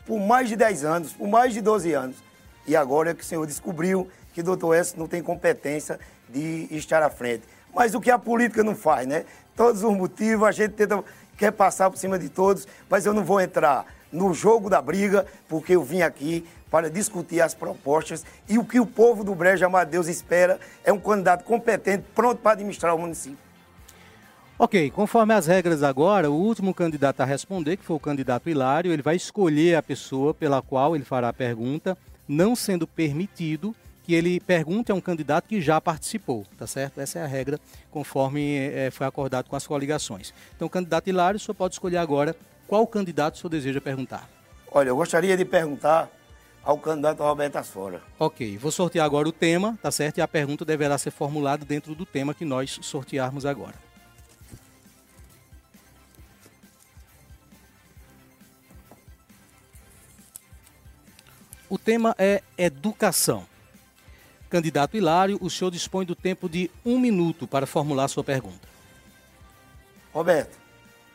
[0.06, 2.16] por mais de 10 anos, por mais de 12 anos.
[2.66, 6.68] E agora é que o senhor descobriu que o doutor S não tem competência de
[6.72, 7.44] estar à frente.
[7.74, 9.26] Mas o que a política não faz, né?
[9.56, 11.04] Todos os motivos, a gente tenta,
[11.38, 15.26] quer passar por cima de todos, mas eu não vou entrar no jogo da briga,
[15.48, 19.66] porque eu vim aqui para discutir as propostas e o que o povo do Brejo
[19.66, 23.38] Amadeus espera é um candidato competente, pronto para administrar o município.
[24.58, 28.92] Ok, conforme as regras agora, o último candidato a responder, que foi o candidato Hilário,
[28.92, 34.14] ele vai escolher a pessoa pela qual ele fará a pergunta, não sendo permitido que
[34.14, 37.02] ele pergunte a um candidato que já participou, tá certo?
[37.02, 37.60] Essa é a regra,
[37.92, 40.34] conforme é, foi acordado com as coligações.
[40.56, 42.36] Então, candidato Hilário, o senhor pode escolher agora
[42.68, 44.30] qual candidato o senhor deseja perguntar.
[44.72, 46.10] Olha, eu gostaria de perguntar
[46.64, 48.02] ao candidato Roberto Asfora.
[48.20, 50.18] Ok, vou sortear agora o tema, tá certo?
[50.18, 53.76] E a pergunta deverá ser formulada dentro do tema que nós sortearmos agora.
[61.70, 63.46] O tema é educação.
[64.50, 68.68] Candidato Hilário, o senhor dispõe do tempo de um minuto para formular sua pergunta.
[70.14, 70.58] Roberto,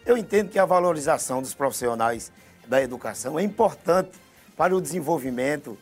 [0.04, 2.32] eu entendo que a valorização dos profissionais
[2.66, 4.12] da educação é importante
[4.56, 5.78] para o desenvolvimento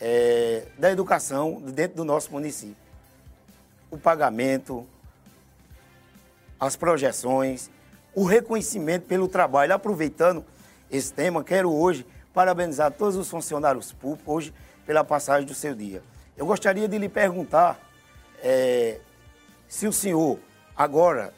[0.00, 2.76] é, da educação dentro do nosso município.
[3.90, 4.86] O pagamento,
[6.58, 7.70] as projeções,
[8.14, 9.74] o reconhecimento pelo trabalho.
[9.74, 10.44] Aproveitando
[10.90, 14.54] esse tema, quero hoje parabenizar todos os funcionários públicos hoje
[14.86, 16.02] pela passagem do seu dia.
[16.36, 17.78] Eu gostaria de lhe perguntar
[18.42, 19.00] é,
[19.68, 20.38] se o senhor,
[20.76, 21.34] agora,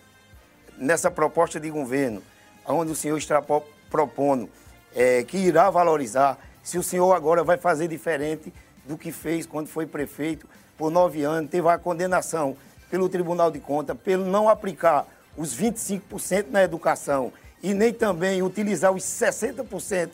[0.76, 2.22] nessa proposta de governo,
[2.66, 3.42] onde o senhor está
[3.90, 4.48] propondo
[4.94, 8.52] é, que irá valorizar, se o senhor agora vai fazer diferente
[8.84, 12.56] do que fez quando foi prefeito por nove anos, teve a condenação
[12.90, 15.06] pelo Tribunal de Contas, pelo não aplicar
[15.36, 17.32] os 25% na educação
[17.62, 20.10] e nem também utilizar os 60%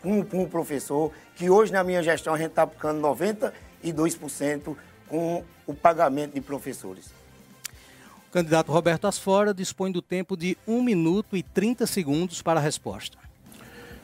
[0.00, 4.76] com, com o professor, que hoje na minha gestão a gente está aplicando 92%
[5.08, 7.21] com o pagamento de professores.
[8.32, 13.18] Candidato Roberto Asfora dispõe do tempo de 1 minuto e 30 segundos para a resposta.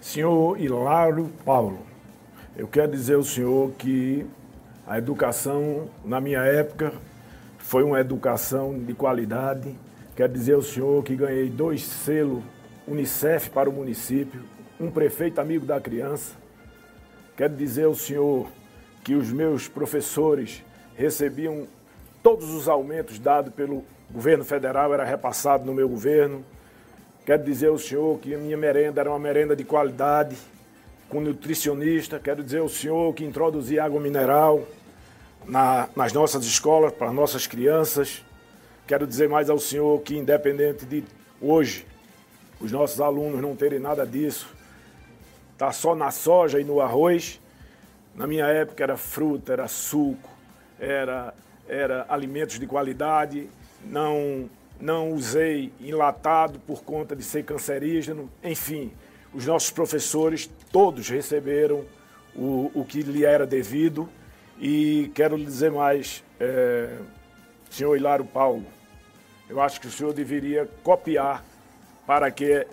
[0.02, 1.78] Senhor Hilário Paulo,
[2.54, 4.26] eu quero dizer ao senhor que
[4.86, 6.92] a educação, na minha época,
[7.56, 9.74] foi uma educação de qualidade.
[10.14, 12.44] Quero dizer ao senhor que ganhei dois selos
[12.86, 14.44] Unicef para o município,
[14.78, 16.34] um prefeito amigo da criança.
[17.34, 18.46] Quero dizer ao senhor
[19.02, 20.62] que os meus professores
[20.94, 21.66] recebiam
[22.22, 26.44] todos os aumentos dados pelo governo federal, era repassado no meu governo.
[27.24, 30.36] Quero dizer ao senhor que a minha merenda era uma merenda de qualidade,
[31.08, 32.18] com nutricionista.
[32.18, 34.64] Quero dizer ao senhor que introduzi água mineral
[35.46, 38.24] na, nas nossas escolas, para nossas crianças.
[38.86, 41.04] Quero dizer mais ao senhor que, independente de
[41.40, 41.86] hoje,
[42.60, 44.48] os nossos alunos não terem nada disso,
[45.56, 47.40] tá só na soja e no arroz.
[48.14, 50.28] Na minha época era fruta, era suco,
[50.80, 51.34] era,
[51.68, 53.48] era alimentos de qualidade,
[53.84, 54.48] não,
[54.80, 58.30] não usei enlatado por conta de ser cancerígeno.
[58.42, 58.92] Enfim,
[59.32, 61.84] os nossos professores todos receberam
[62.34, 64.08] o, o que lhe era devido.
[64.60, 66.98] E quero lhe dizer mais, é,
[67.70, 68.66] senhor Hilário Paulo,
[69.48, 71.44] eu acho que o senhor deveria copiar
[72.06, 72.66] para que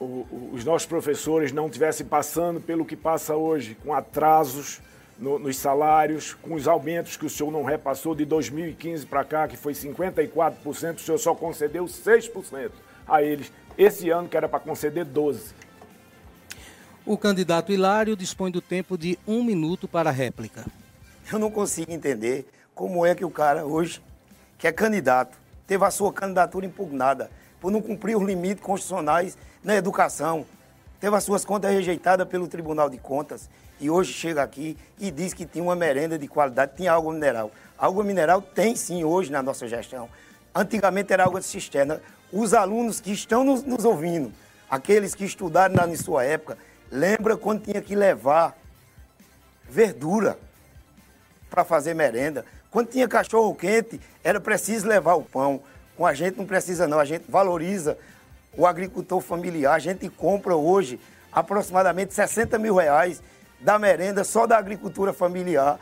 [0.00, 4.80] o, o, os nossos professores não estivessem passando pelo que passa hoje, com atrasos
[5.18, 9.48] no, nos salários, com os aumentos que o senhor não repassou de 2015 para cá,
[9.48, 12.70] que foi 54%, o senhor só concedeu 6%
[13.06, 13.52] a eles.
[13.76, 15.52] Esse ano que era para conceder 12%.
[17.04, 20.66] O candidato Hilário dispõe do tempo de um minuto para a réplica.
[21.32, 24.02] Eu não consigo entender como é que o cara hoje,
[24.58, 29.74] que é candidato, teve a sua candidatura impugnada por não cumprir os limites constitucionais na
[29.74, 30.44] educação.
[31.00, 33.48] Teve as suas contas rejeitadas pelo Tribunal de Contas
[33.80, 37.50] e hoje chega aqui e diz que tinha uma merenda de qualidade, tinha água mineral.
[37.78, 40.08] Água mineral tem sim hoje na nossa gestão.
[40.54, 42.00] Antigamente era água de cisterna.
[42.32, 44.32] Os alunos que estão nos, nos ouvindo,
[44.68, 46.58] aqueles que estudaram na sua época,
[46.90, 48.56] lembra quando tinha que levar
[49.68, 50.38] verdura
[51.48, 52.44] para fazer merenda.
[52.70, 55.62] Quando tinha cachorro quente, era preciso levar o pão.
[55.96, 57.96] Com a gente não precisa não, a gente valoriza
[58.56, 59.74] o agricultor familiar.
[59.74, 61.00] A gente compra hoje
[61.32, 63.22] aproximadamente 60 mil reais
[63.60, 65.78] da merenda só da agricultura familiar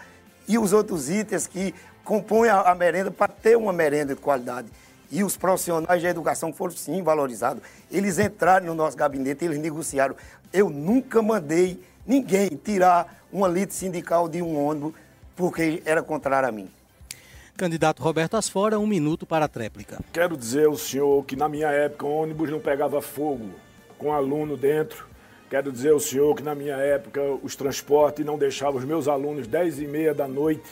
[0.49, 4.69] e os outros itens que compõem a, a merenda para ter uma merenda de qualidade.
[5.11, 7.63] E os profissionais de educação foram sim valorizados.
[7.91, 10.17] Eles entraram no nosso gabinete, eles negociaram.
[10.53, 14.95] Eu nunca mandei ninguém tirar uma lite sindical de um ônibus
[15.37, 16.69] porque era contrário a mim.
[17.57, 19.99] Candidato Roberto Asfora, um minuto para a tréplica.
[20.13, 23.51] Quero dizer ao senhor que na minha época o ônibus não pegava fogo
[23.99, 25.07] com aluno dentro.
[25.49, 29.47] Quero dizer ao senhor que na minha época os transportes não deixavam os meus alunos
[29.47, 30.69] 10 e meia da noite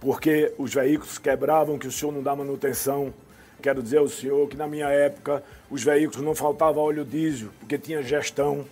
[0.00, 3.12] porque os veículos quebravam, que o senhor não dá manutenção.
[3.60, 7.78] Quero dizer ao senhor que na minha época os veículos não faltava óleo diesel, porque
[7.78, 8.66] tinha gestão.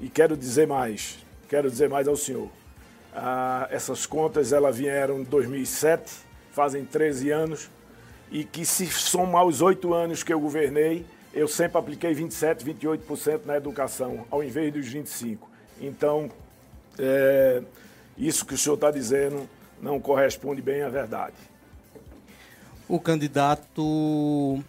[0.00, 2.48] E quero dizer mais, quero dizer mais ao senhor.
[3.14, 6.12] Ah, essas contas elas vieram em 2007,
[6.50, 7.70] fazem 13 anos,
[8.30, 11.04] e que se somar os oito anos que eu governei,
[11.36, 15.38] eu sempre apliquei 27, 28% na educação, ao invés dos 25%.
[15.78, 16.30] Então,
[16.98, 17.62] é,
[18.16, 19.46] isso que o senhor está dizendo
[19.80, 21.34] não corresponde bem à verdade.
[22.88, 24.64] O candidato.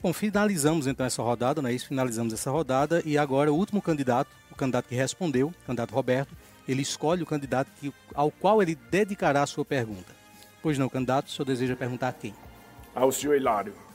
[0.00, 1.88] Bom, finalizamos então essa rodada, não é isso?
[1.88, 6.36] Finalizamos essa rodada e agora o último candidato, o candidato que respondeu, o candidato Roberto,
[6.68, 10.14] ele escolhe o candidato que, ao qual ele dedicará a sua pergunta.
[10.62, 12.32] Pois não, candidato, o senhor deseja perguntar a quem?
[12.94, 13.89] Ao senhor Hilário.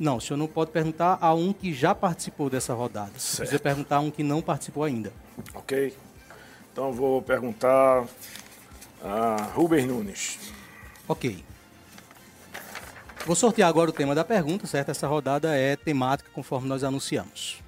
[0.00, 3.12] Não, o senhor não pode perguntar a um que já participou dessa rodada.
[3.18, 3.40] Certo.
[3.40, 5.12] Precisa perguntar a um que não participou ainda.
[5.52, 5.94] Ok?
[6.72, 8.06] Então vou perguntar
[9.04, 10.38] a Rubens Nunes.
[11.06, 11.44] Ok.
[13.26, 14.90] Vou sortear agora o tema da pergunta, certo?
[14.90, 17.58] Essa rodada é temática conforme nós anunciamos.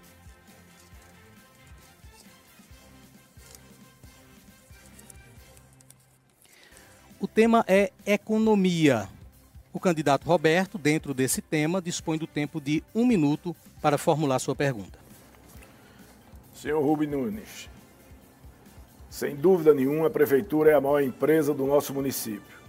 [7.21, 9.07] O tema é economia.
[9.73, 14.55] O candidato Roberto, dentro desse tema, dispõe do tempo de um minuto para formular sua
[14.55, 14.99] pergunta.
[16.55, 17.71] Senhor Rubens Nunes,
[19.09, 22.61] sem dúvida nenhuma, a Prefeitura é a maior empresa do nosso município.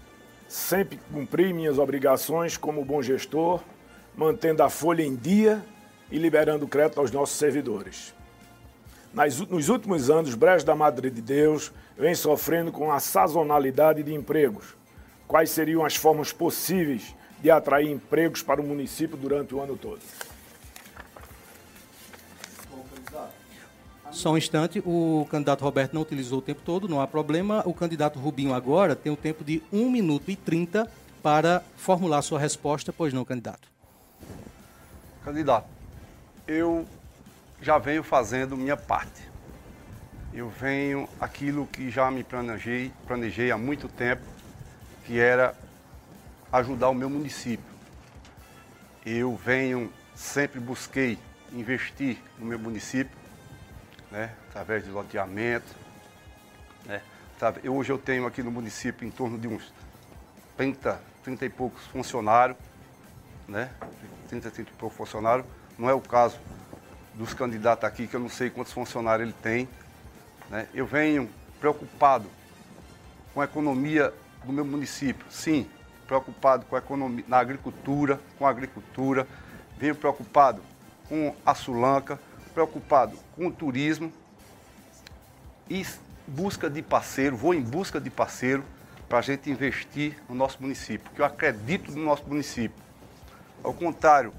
[0.47, 3.61] Sempre cumpri minhas obrigações como bom gestor,
[4.15, 5.63] mantendo a folha em dia
[6.11, 8.13] e liberando crédito aos nossos servidores.
[9.13, 14.13] Nas, nos últimos anos, Brejo da Madre de Deus vem sofrendo com a sazonalidade de
[14.13, 14.75] empregos.
[15.33, 19.99] Quais seriam as formas possíveis de atrair empregos para o município durante o ano todo?
[24.11, 27.63] Só um instante, o candidato Roberto não utilizou o tempo todo, não há problema.
[27.65, 30.87] O candidato Rubinho agora tem o tempo de 1 minuto e 30
[31.23, 33.67] para formular sua resposta, pois não, candidato.
[35.25, 35.67] Candidato,
[36.47, 36.85] eu
[37.59, 39.23] já venho fazendo minha parte.
[40.31, 44.32] Eu venho aquilo que já me planejei, planejei há muito tempo,
[45.05, 45.55] que era
[46.51, 47.65] ajudar o meu município.
[49.05, 51.19] Eu venho, sempre busquei
[51.51, 53.15] investir no meu município,
[54.11, 55.75] né, através de loteamento.
[56.85, 57.01] Né?
[57.63, 59.73] Eu, hoje eu tenho aqui no município em torno de uns
[60.55, 62.57] 30, 30 e poucos funcionários,
[63.47, 63.69] né,
[64.29, 65.45] 30, 30 e poucos funcionários.
[65.77, 66.39] Não é o caso
[67.13, 69.67] dos candidatos aqui, que eu não sei quantos funcionários ele tem.
[70.49, 70.67] Né.
[70.73, 71.29] Eu venho
[71.59, 72.29] preocupado
[73.33, 74.13] com a economia
[74.43, 75.67] do meu município, sim,
[76.07, 79.27] preocupado com a economia, na agricultura, com a agricultura,
[79.77, 80.61] venho preocupado
[81.07, 82.19] com a Sulanca,
[82.53, 84.11] preocupado com o turismo.
[85.69, 85.85] E
[86.27, 88.63] busca de parceiro, vou em busca de parceiro
[89.07, 92.81] para a gente investir no nosso município, porque eu acredito no nosso município.
[93.63, 94.33] Ao contrário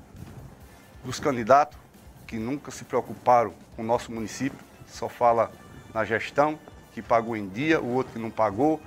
[1.04, 1.78] dos candidatos
[2.26, 5.50] que nunca se preocuparam com o nosso município, só fala
[5.92, 6.58] na gestão,
[6.92, 8.80] que pagou em dia, o outro que não pagou,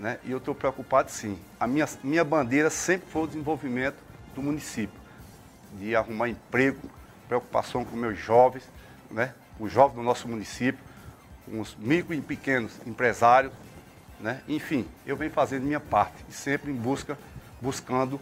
[0.00, 0.18] né?
[0.24, 1.38] E eu estou preocupado sim.
[1.60, 3.98] A minha, minha bandeira sempre foi o desenvolvimento
[4.34, 4.98] do município,
[5.74, 6.90] de arrumar emprego,
[7.28, 8.64] preocupação com meus jovens,
[9.10, 9.34] né?
[9.58, 10.82] os jovens do nosso município,
[11.46, 13.52] os micro e pequenos empresários,
[14.18, 14.42] né?
[14.48, 17.18] enfim, eu venho fazendo minha parte sempre em busca,
[17.60, 18.18] buscando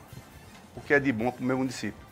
[0.75, 2.08] o que é de bom para o meu município.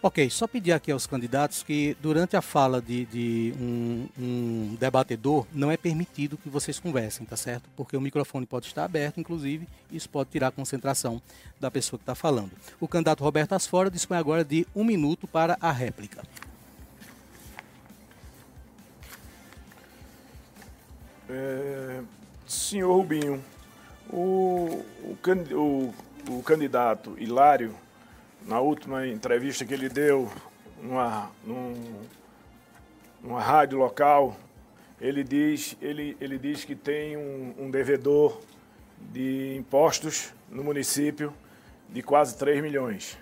[0.00, 5.44] Ok, só pedir aqui aos candidatos que durante a fala de, de um, um, debatedor
[5.52, 7.68] não é permitido que vocês conversem, tá certo?
[7.76, 11.20] Porque o microfone pode estar aberto, inclusive, e isso pode tirar a concentração
[11.58, 12.52] da pessoa que está falando.
[12.78, 16.22] O candidato Roberto Asfora dispõe agora de um minuto para a réplica.
[21.28, 22.02] É,
[22.46, 23.42] senhor Rubinho,
[24.10, 25.18] o, o,
[25.56, 25.94] o,
[26.38, 27.74] o candidato Hilário
[28.48, 30.32] na última entrevista que ele deu
[30.82, 32.00] numa, num,
[33.22, 34.34] numa rádio local,
[34.98, 38.40] ele diz, ele, ele diz que tem um, um devedor
[39.12, 41.32] de impostos no município
[41.90, 43.18] de quase 3 milhões.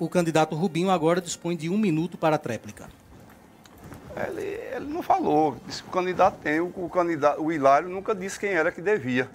[0.00, 2.90] O candidato Rubinho agora dispõe de um minuto para a tréplica.
[4.16, 4.51] Ele,
[4.82, 8.38] ele não falou, disse que o candidato tem, o, o, candidato, o Hilário nunca disse
[8.38, 9.28] quem era que devia.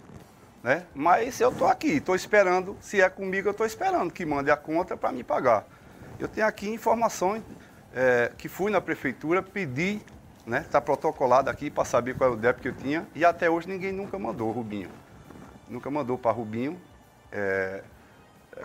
[0.64, 0.84] Né?
[0.94, 4.58] Mas eu estou aqui, estou esperando, se é comigo, eu estou esperando que mande a
[4.58, 5.66] conta para me pagar.
[6.20, 7.44] Eu tenho aqui informações
[7.94, 10.02] é, que fui na prefeitura, pedi,
[10.46, 10.62] né?
[10.62, 13.68] Está protocolado aqui para saber qual é o débito que eu tinha, e até hoje
[13.68, 14.90] ninguém nunca mandou, Rubinho.
[15.70, 16.80] Nunca mandou para Rubinho
[17.32, 17.84] é,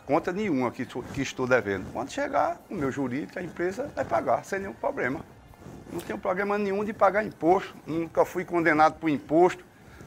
[0.06, 1.92] conta nenhuma que, que estou devendo.
[1.92, 5.20] Quando chegar o meu jurídico, a empresa vai pagar, sem nenhum problema.
[5.92, 7.76] Não tenho problema nenhum de pagar imposto.
[7.86, 9.62] Nunca fui condenado por imposto.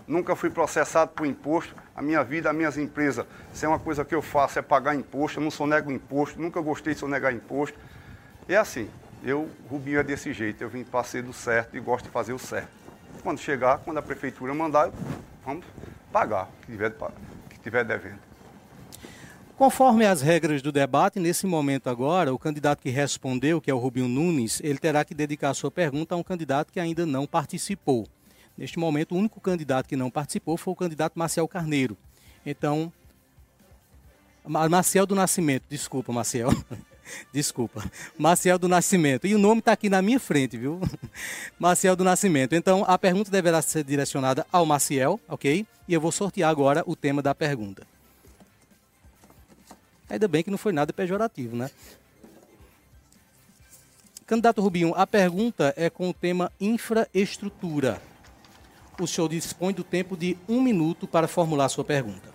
[0.08, 1.76] Nunca fui processado por imposto.
[1.96, 4.96] A minha vida, as minhas empresas, se é uma coisa que eu faço é pagar
[4.96, 5.40] imposto.
[5.40, 6.42] Eu não sonego imposto.
[6.42, 7.78] Nunca gostei de sonegar imposto.
[8.50, 8.90] É assim.
[9.24, 10.64] Eu, Rubinho, é desse jeito.
[10.64, 12.70] Eu vim para ser do certo e gosto de fazer o certo.
[13.22, 14.92] Quando chegar, quando a prefeitura mandar,
[15.46, 15.66] vamos
[16.12, 16.94] pagar o que tiver,
[17.50, 18.35] que tiver devendo.
[19.58, 23.78] Conforme as regras do debate, nesse momento agora, o candidato que respondeu, que é o
[23.78, 28.06] Rubinho Nunes, ele terá que dedicar sua pergunta a um candidato que ainda não participou.
[28.58, 31.98] Neste momento, o único candidato que não participou foi o candidato Marcel Carneiro.
[32.46, 32.92] Então,
[34.46, 36.50] Marcel do Nascimento, desculpa, Marcel.
[37.32, 37.84] Desculpa.
[38.18, 39.28] Marcel do Nascimento.
[39.28, 40.82] E o nome está aqui na minha frente, viu?
[41.60, 42.56] Marcel do Nascimento.
[42.56, 45.68] Então, a pergunta deverá ser direcionada ao Marcel, ok?
[45.88, 47.86] E eu vou sortear agora o tema da pergunta.
[50.16, 51.70] Ainda bem que não foi nada pejorativo, né?
[54.26, 58.02] Candidato Rubinho, a pergunta é com o tema infraestrutura.
[58.98, 62.34] O senhor dispõe do tempo de um minuto para formular sua pergunta.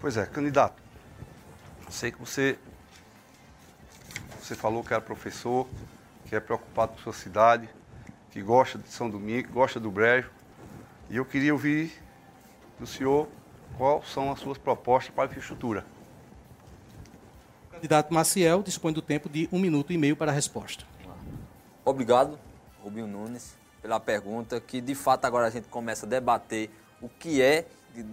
[0.00, 0.82] Pois é, candidato.
[1.88, 2.58] Sei que você
[4.40, 5.68] você falou que era professor,
[6.26, 7.68] que é preocupado com sua cidade,
[8.32, 10.32] que gosta de São Domingo, gosta do Brejo.
[11.08, 11.92] E eu queria ouvir
[12.80, 13.28] do senhor
[13.78, 15.91] quais são as suas propostas para a infraestrutura.
[17.82, 20.84] Candidato Maciel dispõe do tempo de um minuto e meio para a resposta.
[21.84, 22.38] Obrigado,
[22.80, 26.70] Rubinho Nunes, pela pergunta, que de fato agora a gente começa a debater
[27.00, 27.66] o que é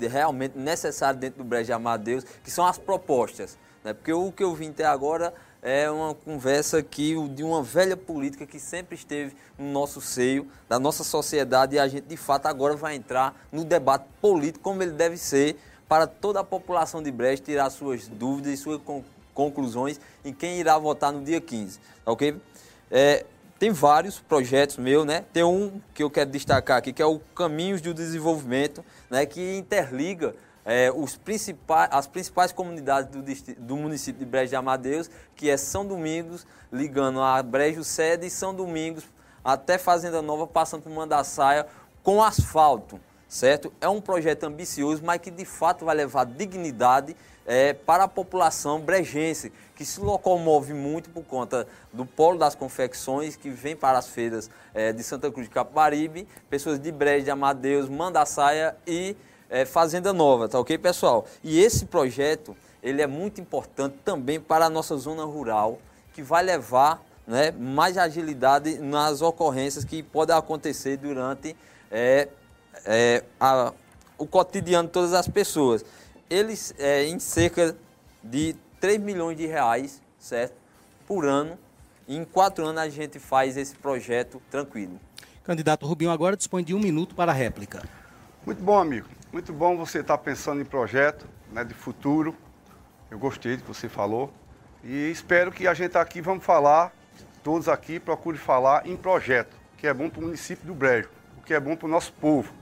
[0.09, 3.59] realmente necessário dentro do Brejo de Amadeus, que são as propostas.
[3.83, 3.93] Né?
[3.93, 8.47] Porque o que eu vim até agora é uma conversa aqui de uma velha política
[8.47, 12.75] que sempre esteve no nosso seio, da nossa sociedade, e a gente de fato agora
[12.75, 17.45] vai entrar no debate político como ele deve ser para toda a população de Brecht
[17.45, 18.81] tirar suas dúvidas e suas
[19.39, 22.35] conclusões em quem irá votar no dia 15, ok?
[22.91, 23.25] É,
[23.57, 25.23] tem vários projetos meus, né?
[25.31, 29.25] Tem um que eu quero destacar aqui, que é o Caminhos do Desenvolvimento, né?
[29.25, 30.35] que interliga
[30.65, 33.23] é, os principais, as principais comunidades do,
[33.57, 38.29] do, município de Brejo de Amadeus, que é São Domingos, ligando a Brejo Sede e
[38.29, 39.05] São Domingos
[39.41, 41.65] até Fazenda Nova, passando por Mandaçaia,
[42.03, 43.71] com asfalto, certo?
[43.79, 47.15] É um projeto ambicioso, mas que de fato vai levar dignidade
[47.49, 53.35] é, para a população brejense, que se locomove muito por conta do polo das confecções,
[53.35, 57.31] que vem para as feiras é, de Santa Cruz de Capibaribe, pessoas de Brejo de
[57.31, 59.17] Amadeus, Mandaçaia e
[59.49, 61.25] é, Fazenda Nova, tá ok, pessoal?
[61.43, 65.79] E esse projeto, ele é muito importante também para a nossa zona rural,
[66.13, 71.55] que vai levar né, mais agilidade nas ocorrências que podem acontecer durante
[71.89, 72.27] é,
[72.85, 73.73] é, a,
[74.19, 75.83] o cotidiano de todas as pessoas.
[76.29, 77.75] Eles, é, em cerca
[78.23, 80.55] de 3 milhões de reais, certo?
[81.07, 81.57] Por ano.
[82.07, 84.99] E em quatro anos a gente faz esse projeto tranquilo.
[85.43, 87.83] Candidato Rubinho agora dispõe de um minuto para a réplica.
[88.45, 89.07] Muito bom, amigo.
[89.31, 92.35] Muito bom você estar pensando em projeto né, de futuro.
[93.09, 94.31] Eu gostei do que você falou.
[94.83, 96.93] E espero que a gente aqui vamos falar,
[97.43, 101.41] todos aqui, procure falar em projeto, que é bom para o município do Brejo, o
[101.41, 102.53] que é bom para o nosso povo.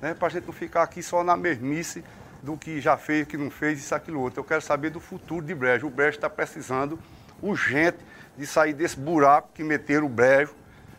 [0.00, 2.04] Né, para a gente não ficar aqui só na mesmice
[2.46, 4.38] do que já fez, que não fez, isso, aquilo, outro.
[4.38, 5.88] Eu quero saber do futuro de Brejo.
[5.88, 6.96] O Brejo está precisando
[7.42, 7.98] urgente
[8.38, 10.54] de sair desse buraco que meteram o Brejo.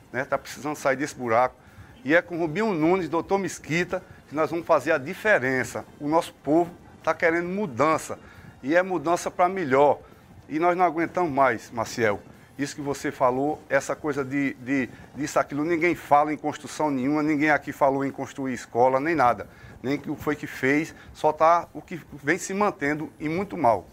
[0.07, 1.55] Está né, tá precisando sair desse buraco.
[2.03, 5.85] E é com Rubinho Nunes, doutor Mesquita, que nós vamos fazer a diferença.
[6.01, 6.69] O nosso povo
[6.99, 8.19] está querendo mudança
[8.61, 10.01] e é mudança para melhor.
[10.49, 12.21] E nós não aguentamos mais, Maciel.
[12.58, 17.22] Isso que você falou, essa coisa de, de disso, aquilo, ninguém fala em construção nenhuma,
[17.22, 19.47] ninguém aqui falou em construir escola, nem nada.
[19.84, 23.55] Nem que o foi que fez, só está o que vem se mantendo e muito
[23.55, 23.86] mal.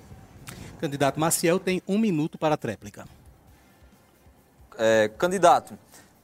[0.81, 3.07] Candidato Maciel tem um minuto para a tréplica.
[4.79, 5.79] É, candidato,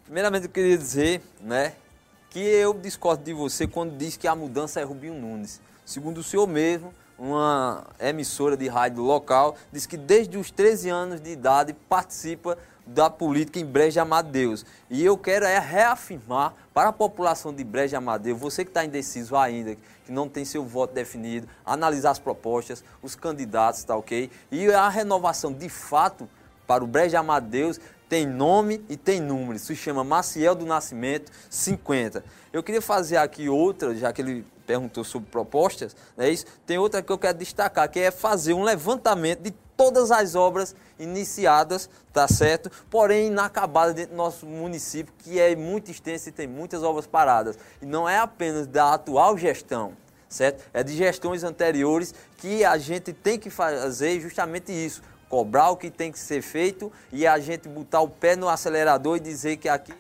[0.05, 1.75] primeiramente eu queria dizer né,
[2.31, 5.61] que eu discordo de você quando diz que a mudança é Rubinho Nunes.
[5.85, 11.21] Segundo o senhor mesmo, uma emissora de rádio local diz que desde os 13 anos
[11.21, 12.57] de idade participa
[12.87, 14.65] da política em Brejo de Amadeus.
[14.89, 18.85] E eu quero é reafirmar para a população de Brejo de Amadeus, você que está
[18.85, 24.31] indeciso ainda, que não tem seu voto definido, analisar as propostas, os candidatos, tá ok?
[24.51, 26.27] E a renovação de fato
[26.67, 29.59] para o Brejo de Amadeus tem nome e tem número.
[29.59, 32.25] Se chama Maciel do Nascimento 50.
[32.53, 36.47] Eu queria fazer aqui outra, já que ele perguntou sobre propostas, é isso?
[36.65, 40.77] Tem outra que eu quero destacar, que é fazer um levantamento de todas as obras
[40.97, 42.71] iniciadas, tá certo?
[42.89, 47.59] Porém, inacabadas dentro do nosso município, que é muito extenso e tem muitas obras paradas.
[47.83, 49.97] E não é apenas da atual gestão,
[50.29, 50.63] certo?
[50.73, 55.91] É de gestões anteriores que a gente tem que fazer justamente isso cobrar o que
[55.91, 59.69] tem que ser feito e a gente botar o pé no acelerador e dizer que
[59.69, 59.95] aqui.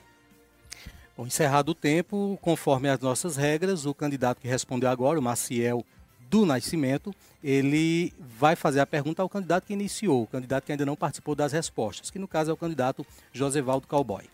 [1.20, 5.84] Bom, encerrado o tempo, conforme as nossas regras, o candidato que respondeu agora, o Maciel
[6.18, 7.14] do Nascimento,
[7.44, 11.34] ele vai fazer a pergunta ao candidato que iniciou, o candidato que ainda não participou
[11.34, 14.30] das respostas, que no caso é o candidato Josevaldo Cowboy.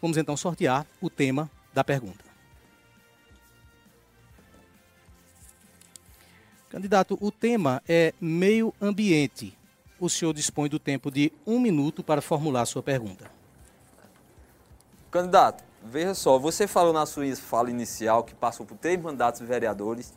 [0.00, 2.24] Vamos então sortear o tema da pergunta.
[6.70, 9.54] Candidato, o tema é meio ambiente.
[10.00, 13.30] O senhor dispõe do tempo de um minuto para formular sua pergunta.
[15.10, 20.12] Candidato, veja só, você falou na sua fala inicial que passou por três mandatos vereadores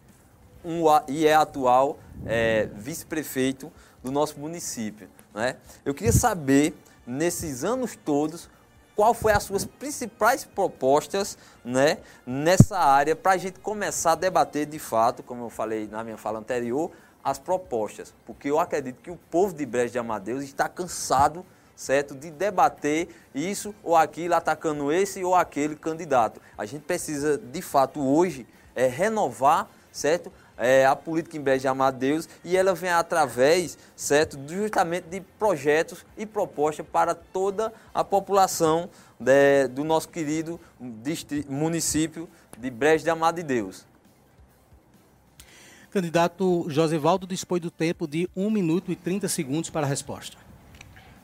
[0.64, 3.72] um, e é atual é, vice-prefeito
[4.04, 5.10] do nosso município.
[5.34, 5.56] Né?
[5.84, 8.50] Eu queria saber, nesses anos todos,
[8.96, 14.66] qual foi as suas principais propostas né, nessa área para a gente começar a debater
[14.66, 16.92] de fato, como eu falei na minha fala anterior,
[17.24, 18.14] as propostas.
[18.26, 21.46] Porque eu acredito que o povo de Brejo de Amadeus está cansado
[21.76, 22.14] certo?
[22.16, 26.42] De debater isso ou aquilo, atacando esse ou aquele candidato.
[26.58, 28.46] A gente precisa, de fato, hoje,
[28.76, 30.32] é, renovar, certo?
[30.58, 36.06] É, a política em Brejo de Amadeus e ela vem através, certo, justamente de projetos
[36.16, 38.88] e propostas para toda a população
[39.20, 40.60] de, do nosso querido
[41.50, 43.86] município de Brejo de Amado de Deus.
[45.92, 50.38] Candidato Josivaldo dispõe do tempo de 1 minuto e 30 segundos para a resposta.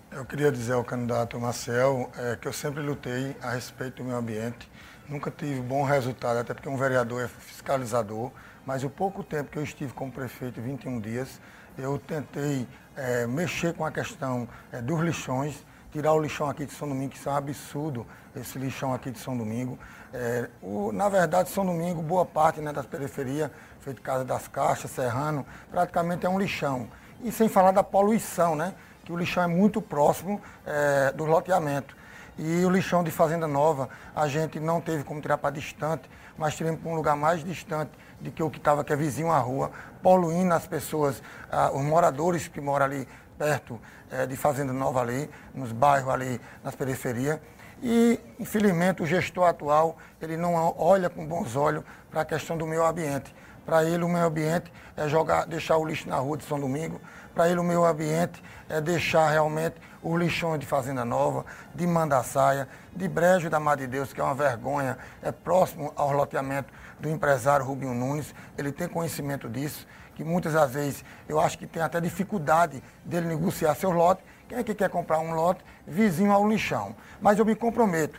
[0.10, 4.18] Eu queria dizer ao candidato Marcel é, que eu sempre lutei a respeito do meio
[4.18, 4.72] ambiente.
[5.08, 8.32] Nunca tive bom resultado, até porque um vereador é fiscalizador,
[8.66, 11.41] mas o pouco tempo que eu estive como prefeito, 21 dias,
[11.78, 16.72] eu tentei é, mexer com a questão é, dos lixões, tirar o lixão aqui de
[16.72, 19.78] São Domingo, que isso é um absurdo, esse lixão aqui de São Domingo.
[20.14, 23.51] É, o, na verdade, São Domingo, boa parte né, das periferias,
[23.82, 26.88] feito Casa das Caixas, Serrano, praticamente é um lixão.
[27.22, 28.74] E sem falar da poluição, né?
[29.08, 31.95] Que o lixão é muito próximo é, do loteamento.
[32.38, 36.58] E o lixão de Fazenda Nova, a gente não teve como tirar para distante, mas
[36.58, 39.39] tivemos para um lugar mais distante do que o que estava, que é vizinho à
[39.39, 39.72] rua,
[40.03, 43.80] poluindo as pessoas, ah, os moradores que moram ali perto
[44.12, 47.39] é, de Fazenda Nova ali, nos bairros ali, nas periferias.
[47.82, 51.82] E, infelizmente, o gestor atual, ele não olha com bons olhos
[52.12, 53.34] para a questão do meio ambiente.
[53.68, 57.01] Para ele, o meio ambiente é jogar, deixar o lixo na rua de São Domingo,
[57.36, 61.45] para ele o meio ambiente é deixar realmente os lixões de Fazenda Nova,
[61.76, 62.65] de Mandaçaia,
[62.95, 67.09] de Brejo da Mar de Deus, que é uma vergonha, é próximo ao loteamento do
[67.09, 71.84] empresário Rubinho Nunes, ele tem conhecimento disso, que muitas das vezes eu acho que tem
[71.84, 74.24] até dificuldade dele negociar seu lote.
[74.47, 76.95] Quem é que quer comprar um lote vizinho ao lixão?
[77.20, 78.18] Mas eu me comprometo,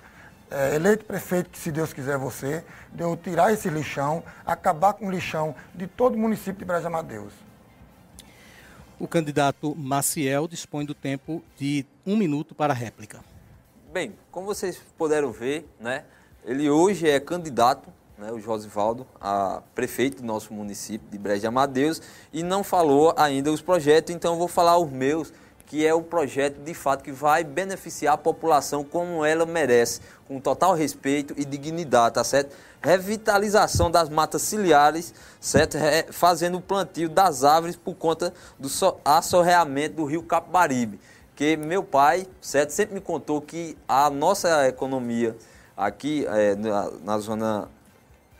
[0.51, 5.07] é, eleito prefeito, que se Deus quiser você, de eu tirar esse lixão, acabar com
[5.07, 7.33] o lixão de todo o município de Brejo Amadeus.
[8.99, 13.21] O candidato Maciel dispõe do tempo de um minuto para a réplica.
[13.93, 16.05] Bem, como vocês puderam ver, né,
[16.45, 17.89] ele hoje é candidato,
[18.19, 23.15] né, o Josivaldo, a prefeito do nosso município de Brejo de Amadeus, e não falou
[23.17, 25.33] ainda os projetos, então eu vou falar os meus,
[25.69, 30.41] que é o projeto de fato que vai beneficiar a população como ela merece, com
[30.41, 32.55] total respeito e dignidade, tá certo?
[32.81, 35.77] revitalização das matas ciliares, certo?
[36.11, 38.69] fazendo o plantio das árvores por conta do
[39.05, 41.01] assorreamento do rio Capibaribe.
[41.35, 45.37] Que meu pai, certo, sempre me contou que a nossa economia
[45.77, 47.69] aqui é, na, na zona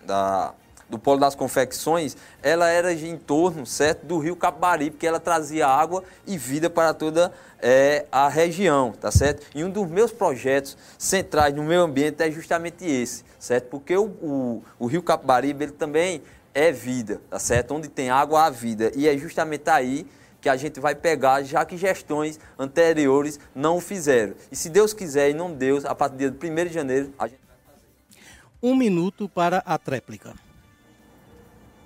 [0.05, 0.53] da
[0.89, 5.67] do Polo das Confecções, ela era em torno, certo, do rio Capibaribe, que ela trazia
[5.67, 9.47] água e vida para toda é, a região, tá certo?
[9.55, 13.67] E um dos meus projetos centrais no meio ambiente é justamente esse, certo?
[13.69, 16.23] Porque o, o, o rio Capibaribe, ele também
[16.55, 17.75] é vida, tá certo?
[17.75, 18.91] Onde tem água, há vida.
[18.97, 20.07] E é justamente aí
[20.41, 24.35] que a gente vai pegar, já que gestões anteriores não o fizeram.
[24.51, 27.41] E se Deus quiser e não Deus, a partir do 1 de janeiro, a gente
[27.47, 28.23] vai fazer.
[28.63, 30.48] Um minuto para a tréplica.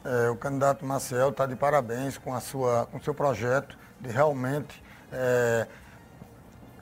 [0.05, 4.11] É, o candidato Maciel está de parabéns com, a sua, com o seu projeto de
[4.11, 4.83] realmente
[5.13, 5.69] é,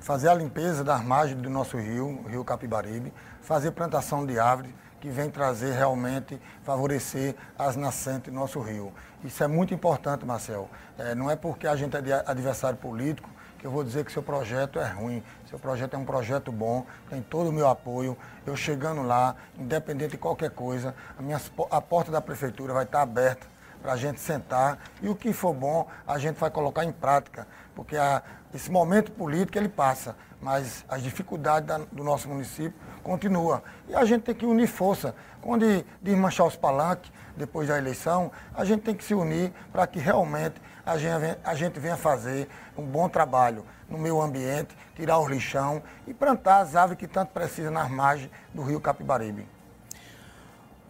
[0.01, 3.12] fazer a limpeza das margens do nosso rio, rio Capibaribe,
[3.43, 8.93] fazer plantação de árvores, que vem trazer realmente, favorecer as nascentes do nosso rio.
[9.25, 10.68] Isso é muito importante, Marcel.
[10.99, 13.29] É, não é porque a gente é adversário político
[13.61, 15.23] que eu vou dizer que seu projeto é ruim.
[15.49, 18.17] Seu projeto é um projeto bom, tem todo o meu apoio.
[18.47, 21.39] Eu chegando lá, independente de qualquer coisa, a, minha,
[21.71, 23.47] a porta da prefeitura vai estar aberta
[23.83, 27.47] para a gente sentar e o que for bom a gente vai colocar em prática,
[27.75, 33.63] porque a, esse momento político ele passa, mas as dificuldades da, do nosso município continuam.
[33.89, 35.15] E a gente tem que unir força.
[35.41, 35.65] Quando
[36.03, 40.61] desmanchar os palanques, depois da eleição, a gente tem que se unir para que realmente
[40.91, 45.80] a gente, a gente venha fazer um bom trabalho no meio ambiente, tirar o lixão
[46.05, 49.47] e plantar as árvores que tanto precisa nas margens do rio Capibaribe.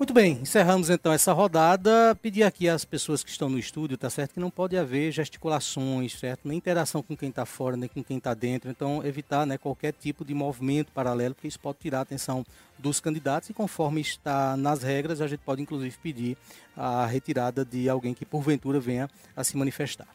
[0.01, 2.17] Muito bem, encerramos então essa rodada.
[2.23, 4.33] Pedir aqui às pessoas que estão no estúdio, tá certo?
[4.33, 6.49] Que não pode haver gesticulações, certo?
[6.49, 8.71] Nem interação com quem está fora, nem com quem está dentro.
[8.71, 12.47] Então, evitar né, qualquer tipo de movimento paralelo, porque isso pode tirar a atenção
[12.79, 16.35] dos candidatos e conforme está nas regras, a gente pode inclusive pedir
[16.75, 20.09] a retirada de alguém que porventura venha a se manifestar.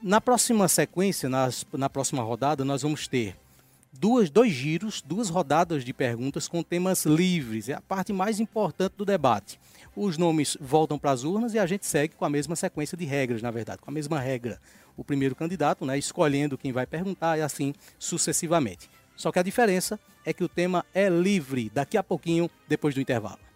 [0.00, 3.36] Na próxima sequência, nas, na próxima rodada, nós vamos ter
[3.92, 7.68] duas, dois giros, duas rodadas de perguntas com temas livres.
[7.68, 9.60] É a parte mais importante do debate.
[9.94, 13.04] Os nomes voltam para as urnas e a gente segue com a mesma sequência de
[13.04, 14.60] regras, na verdade, com a mesma regra.
[14.96, 18.88] O primeiro candidato, né, escolhendo quem vai perguntar e assim sucessivamente.
[19.16, 23.00] Só que a diferença é que o tema é livre daqui a pouquinho, depois do
[23.00, 23.49] intervalo.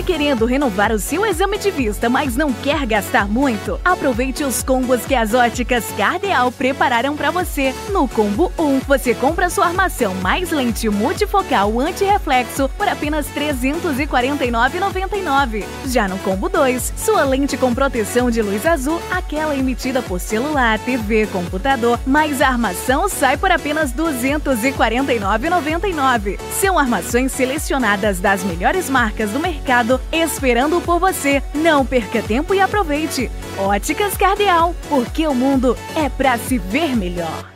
[0.00, 3.78] Está querendo renovar o seu exame de vista, mas não quer gastar muito?
[3.84, 7.74] Aproveite os combos que as óticas Cardeal prepararam para você.
[7.90, 15.66] No combo 1, você compra sua armação mais lente multifocal anti-reflexo por apenas R$ 349,99.
[15.84, 20.78] Já no combo 2, sua lente com proteção de luz azul, aquela emitida por celular,
[20.78, 26.38] TV, computador, mais a armação sai por apenas R$ 249,99.
[26.58, 31.42] São armações selecionadas das melhores marcas do mercado esperando por você.
[31.54, 33.30] Não perca tempo e aproveite.
[33.56, 37.50] Óticas Cardeal, porque o mundo é para se ver melhor.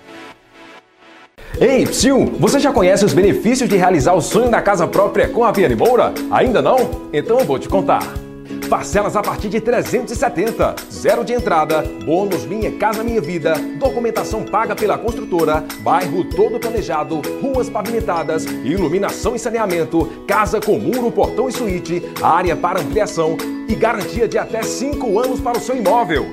[1.61, 5.45] Ei, Psyu, você já conhece os benefícios de realizar o sonho da casa própria com
[5.45, 6.13] a Piane Moura?
[6.31, 7.09] Ainda não?
[7.13, 8.24] Então eu vou te contar.
[8.69, 10.75] Parcelas a partir de 370.
[10.91, 17.21] Zero de entrada, bônus Minha Casa Minha Vida, documentação paga pela construtora, bairro todo planejado,
[17.41, 23.37] ruas pavimentadas, iluminação e saneamento, casa com muro, portão e suíte, área para ampliação
[23.69, 26.27] e garantia de até 5 anos para o seu imóvel.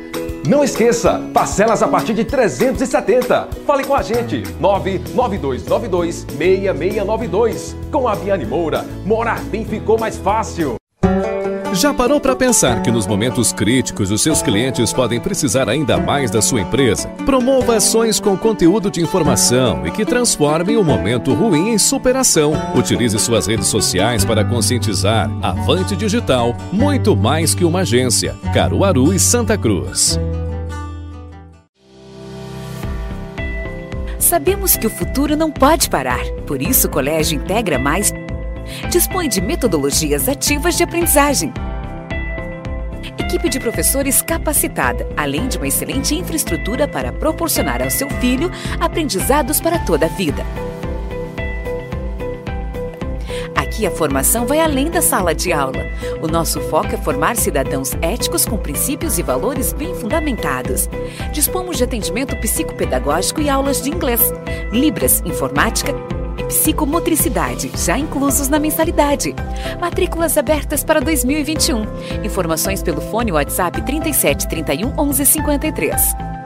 [0.47, 3.49] Não esqueça, parcelas a partir de 370.
[3.65, 7.75] Fale com a gente, 99292 6692.
[7.91, 10.80] Com a Viane Moura, morar bem ficou mais fácil.
[11.73, 16.29] Já parou para pensar que nos momentos críticos os seus clientes podem precisar ainda mais
[16.29, 17.07] da sua empresa?
[17.25, 22.53] Promova ações com conteúdo de informação e que transformem o momento ruim em superação.
[22.75, 25.31] Utilize suas redes sociais para conscientizar.
[25.41, 28.35] Avante Digital, muito mais que uma agência.
[28.53, 30.19] Caruaru e Santa Cruz.
[34.19, 38.13] Sabemos que o futuro não pode parar, por isso o Colégio Integra Mais
[38.89, 41.53] dispõe de metodologias ativas de aprendizagem.
[43.17, 49.59] Equipe de professores capacitada, além de uma excelente infraestrutura para proporcionar ao seu filho aprendizados
[49.59, 50.45] para toda a vida.
[53.55, 55.85] Aqui a formação vai além da sala de aula.
[56.21, 60.89] O nosso foco é formar cidadãos éticos com princípios e valores bem fundamentados.
[61.31, 64.21] Dispomos de atendimento psicopedagógico e aulas de inglês,
[64.71, 65.93] Libras, informática
[66.51, 69.33] psicomotricidade, já inclusos na mensalidade.
[69.79, 71.85] Matrículas abertas para 2021.
[72.25, 76.40] Informações pelo fone WhatsApp 37 31 11 53.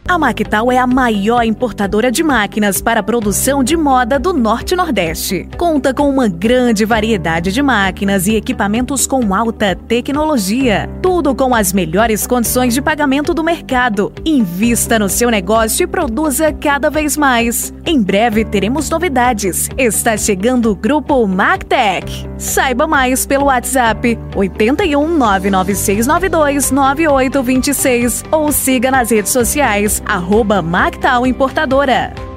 [0.07, 4.77] A Mactal é a maior importadora de máquinas para produção de moda do Norte e
[4.77, 5.49] Nordeste.
[5.57, 10.91] Conta com uma grande variedade de máquinas e equipamentos com alta tecnologia.
[11.01, 14.13] Tudo com as melhores condições de pagamento do mercado.
[14.27, 17.73] Invista no seu negócio e produza cada vez mais.
[17.87, 19.71] Em breve teremos novidades.
[19.79, 22.29] Está chegando o grupo Mactec.
[22.37, 32.34] Saiba mais pelo WhatsApp 81 99692 9826 ou siga nas redes sociais arroba Mactal Importadora.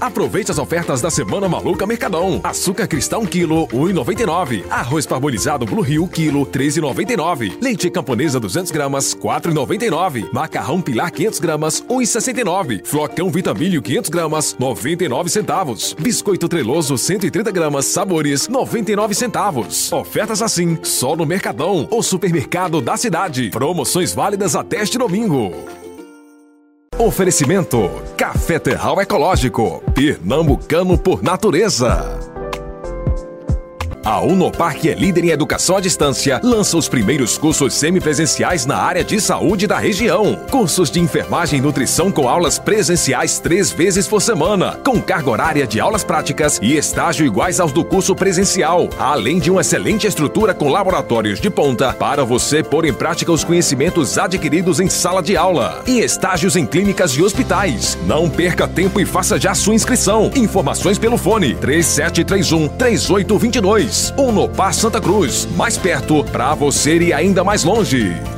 [0.00, 2.40] Aproveite as ofertas da Semana Maluca Mercadão.
[2.44, 4.64] Açúcar cristal 1 kg, 1,99.
[4.68, 7.56] Arroz parbolizado Blue Rio, quilo, 13,99.
[7.62, 10.28] Leite camponesa 200 gramas, 4,99.
[10.32, 12.84] Macarrão pilar 500 gramas, 1,69.
[12.84, 15.94] Flocão Vitamilho 500 gramas, 99 centavos.
[15.98, 19.90] Biscoito treloso 130 gramas, sabores, 99 centavos.
[19.92, 23.48] Ofertas assim, só no Mercadão, o supermercado da cidade.
[23.50, 25.85] Promoções válidas até este domingo.
[26.98, 32.25] Oferecimento: Café Terral Ecológico, pernambucano por natureza.
[34.06, 38.76] A Unopar, que é líder em educação à distância, lança os primeiros cursos semipresenciais na
[38.76, 40.38] área de saúde da região.
[40.48, 45.66] Cursos de enfermagem e nutrição com aulas presenciais três vezes por semana, com carga horária
[45.66, 50.54] de aulas práticas e estágio iguais aos do curso presencial, além de uma excelente estrutura
[50.54, 55.36] com laboratórios de ponta para você pôr em prática os conhecimentos adquiridos em sala de
[55.36, 57.98] aula e estágios em clínicas e hospitais.
[58.06, 60.30] Não perca tempo e faça já sua inscrição.
[60.36, 63.95] Informações pelo fone 3731 3822.
[64.16, 68.35] Unopar Santa Cruz, mais perto para você e ainda mais longe.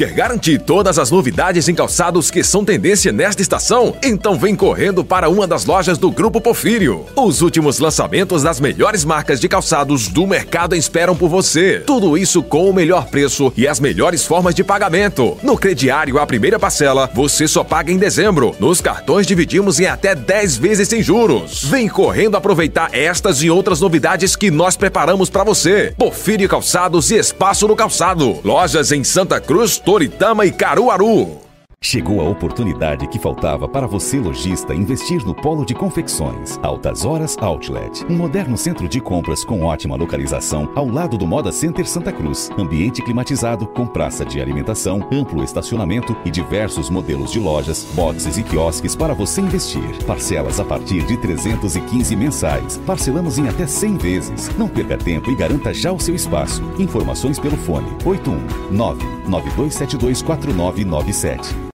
[0.00, 3.94] Quer garantir todas as novidades em calçados que são tendência nesta estação?
[4.02, 7.04] Então vem correndo para uma das lojas do Grupo Porfírio.
[7.14, 11.82] Os últimos lançamentos das melhores marcas de calçados do mercado esperam por você.
[11.86, 15.36] Tudo isso com o melhor preço e as melhores formas de pagamento.
[15.42, 18.56] No crediário, a primeira parcela você só paga em dezembro.
[18.58, 21.64] Nos cartões dividimos em até 10 vezes sem juros.
[21.64, 25.92] Vem correndo aproveitar estas e outras novidades que nós preparamos para você.
[25.98, 28.40] Porfírio Calçados e Espaço no Calçado.
[28.42, 31.49] Lojas em Santa Cruz, Toritama e Caruaru.
[31.82, 36.60] Chegou a oportunidade que faltava para você, lojista, investir no polo de confecções.
[36.62, 38.04] Altas Horas Outlet.
[38.04, 42.50] Um moderno centro de compras com ótima localização ao lado do Moda Center Santa Cruz.
[42.58, 48.42] Ambiente climatizado, com praça de alimentação, amplo estacionamento e diversos modelos de lojas, boxes e
[48.42, 50.04] quiosques para você investir.
[50.06, 52.76] Parcelas a partir de 315 mensais.
[52.86, 54.56] Parcelamos em até 100 vezes.
[54.58, 56.62] Não perca tempo e garanta já o seu espaço.
[56.78, 61.69] Informações pelo fone 819 9272 4997.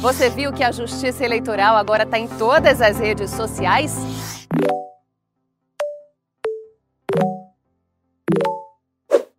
[0.00, 4.46] Você viu que a Justiça Eleitoral agora está em todas as redes sociais?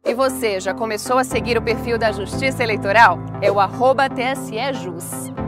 [0.05, 3.19] E você já começou a seguir o perfil da Justiça Eleitoral?
[3.41, 3.59] É o
[4.09, 5.46] TSEJus.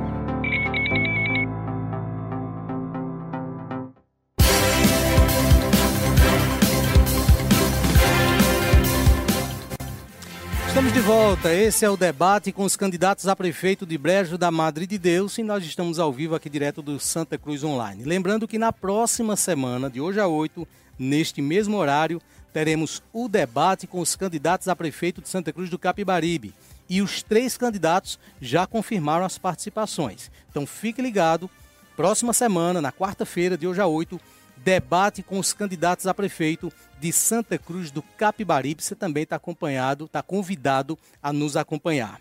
[10.80, 11.54] Estamos de volta.
[11.54, 15.38] Esse é o debate com os candidatos a prefeito de Brejo da Madre de Deus
[15.38, 18.06] e nós estamos ao vivo aqui direto do Santa Cruz Online.
[18.06, 20.66] Lembrando que na próxima semana, de hoje a 8,
[20.98, 22.22] neste mesmo horário,
[22.54, 26.56] teremos o debate com os candidatos a prefeito de Santa Cruz do Capibaribe.
[26.90, 30.32] E os três candidatos já confirmaram as participações.
[30.50, 31.50] Então fique ligado.
[31.98, 34.18] Próxima semana, na quarta-feira, de hoje a 8,
[34.64, 38.84] debate com os candidatos a prefeito de Santa Cruz do Capibaribe.
[38.84, 42.20] Você também está acompanhado, está convidado a nos acompanhar.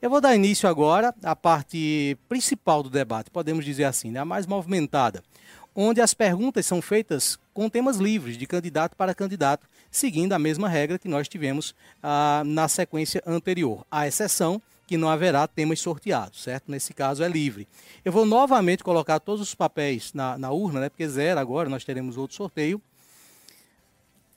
[0.00, 4.20] Eu vou dar início agora à parte principal do debate, podemos dizer assim, né?
[4.20, 5.22] a mais movimentada,
[5.74, 10.68] onde as perguntas são feitas com temas livres, de candidato para candidato, seguindo a mesma
[10.68, 13.86] regra que nós tivemos ah, na sequência anterior.
[13.90, 16.70] A exceção que não haverá temas sorteados, certo?
[16.70, 17.66] Nesse caso é livre.
[18.04, 20.88] Eu vou novamente colocar todos os papéis na, na urna, né?
[20.88, 22.80] Porque zero agora, nós teremos outro sorteio.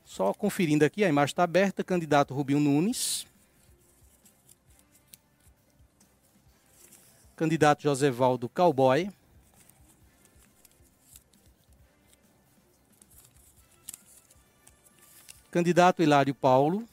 [0.04, 1.84] Só conferindo aqui, a imagem está aberta.
[1.84, 3.28] Candidato Rubinho Nunes.
[7.36, 9.12] Candidato José Valdo Cowboy.
[15.52, 16.88] Candidato Hilário Paulo.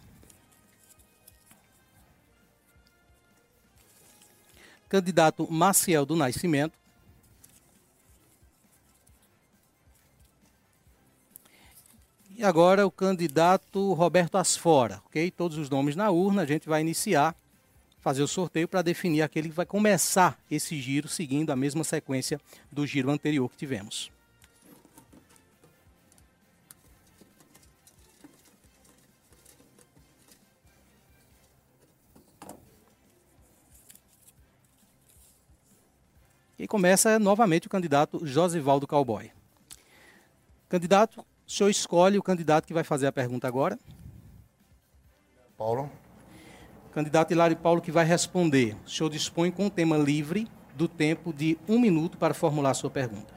[4.89, 6.75] Candidato Maciel do Nascimento.
[12.37, 15.31] E agora o candidato Roberto Asfora, ok?
[15.31, 17.35] Todos os nomes na urna, a gente vai iniciar,
[18.01, 22.39] fazer o sorteio para definir aquele que vai começar esse giro, seguindo a mesma sequência
[22.71, 24.11] do giro anterior que tivemos.
[36.59, 39.31] E começa novamente o candidato Josivaldo Cowboy.
[40.69, 43.79] Candidato, o senhor escolhe o candidato que vai fazer a pergunta agora.
[45.57, 45.91] Paulo.
[46.93, 48.75] Candidato Hilário Paulo que vai responder.
[48.87, 52.75] O senhor dispõe com o tema livre do tempo de um minuto para formular a
[52.75, 53.35] sua pergunta.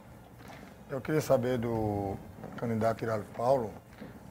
[0.89, 2.17] Eu queria saber do
[2.55, 3.71] candidato Hilário Paulo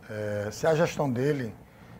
[0.08, 1.54] é, se a gestão dele,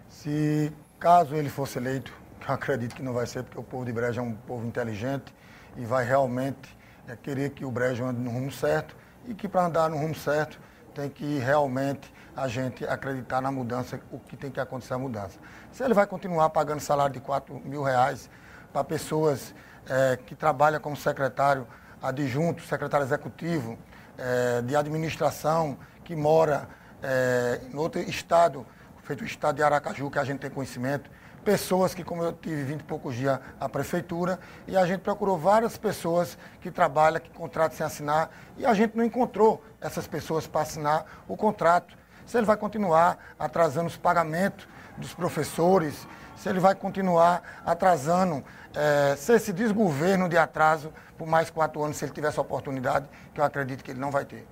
[0.09, 3.85] se caso ele fosse eleito, que eu acredito que não vai ser, porque o povo
[3.85, 5.33] de Breja é um povo inteligente
[5.77, 6.78] e vai realmente
[7.09, 8.95] é, querer que o Brejo ande no rumo certo
[9.27, 10.61] e que para andar no rumo certo
[10.95, 15.39] tem que realmente a gente acreditar na mudança, o que tem que acontecer a mudança.
[15.73, 18.31] Se ele vai continuar pagando salário de 4 mil reais
[18.73, 19.55] para pessoas
[19.89, 21.67] é, que trabalham como secretário
[22.03, 23.79] adjunto, secretário executivo,
[24.17, 26.69] é, de administração, que mora
[27.03, 28.67] é, em outro estado,
[29.03, 31.11] feito o estado de Aracaju, que a gente tem conhecimento,
[31.45, 35.39] pessoas que, como eu tive 20 e poucos dias à prefeitura, e a gente procurou
[35.39, 40.47] várias pessoas que trabalham, que contratam sem assinar, e a gente não encontrou essas pessoas
[40.47, 41.97] para assinar o contrato.
[42.27, 49.17] Se ele vai continuar atrasando os pagamentos dos professores, se ele vai continuar atrasando, é,
[49.17, 53.41] se esse desgoverno de atraso por mais quatro anos, se ele tiver essa oportunidade, que
[53.41, 54.47] eu acredito que ele não vai ter.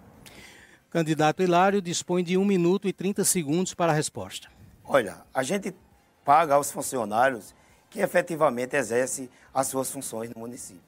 [0.90, 4.48] Candidato Hilário dispõe de 1 minuto e 30 segundos para a resposta.
[4.84, 5.74] Olha, a gente
[6.26, 7.54] paga aos funcionários
[7.88, 10.82] que efetivamente exercem as suas funções no município.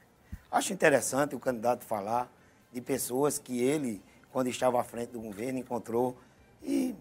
[0.51, 2.29] Acho interessante o candidato falar
[2.73, 4.01] de pessoas que ele,
[4.33, 6.17] quando estava à frente do governo, encontrou
[6.61, 6.93] e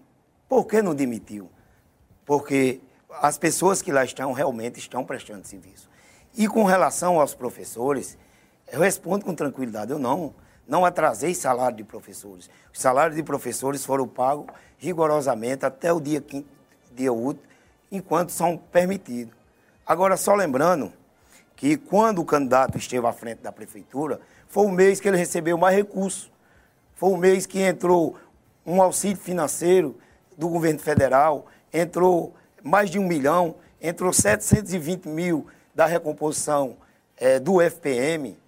[0.49, 1.51] por que não demitiu?
[2.24, 2.80] Porque
[3.20, 5.91] as pessoas que lá estão realmente estão prestando serviço.
[6.36, 8.16] E com relação aos professores,
[8.70, 10.32] eu respondo com tranquilidade, eu não,
[10.66, 12.49] não atrasei salário de professores.
[12.72, 14.47] Os salários de professores foram pagos
[14.78, 16.24] rigorosamente até o dia,
[16.95, 17.49] dia útil
[17.91, 19.34] enquanto são permitidos.
[19.86, 20.93] Agora, só lembrando
[21.57, 25.59] que quando o candidato esteve à frente da prefeitura, foi o mês que ele recebeu
[25.59, 26.30] mais recursos.
[26.95, 28.16] Foi o mês que entrou
[28.64, 29.97] um auxílio financeiro
[30.36, 36.76] do governo federal, entrou mais de um milhão, entrou 720 mil da recomposição
[37.16, 38.39] é, do FPM,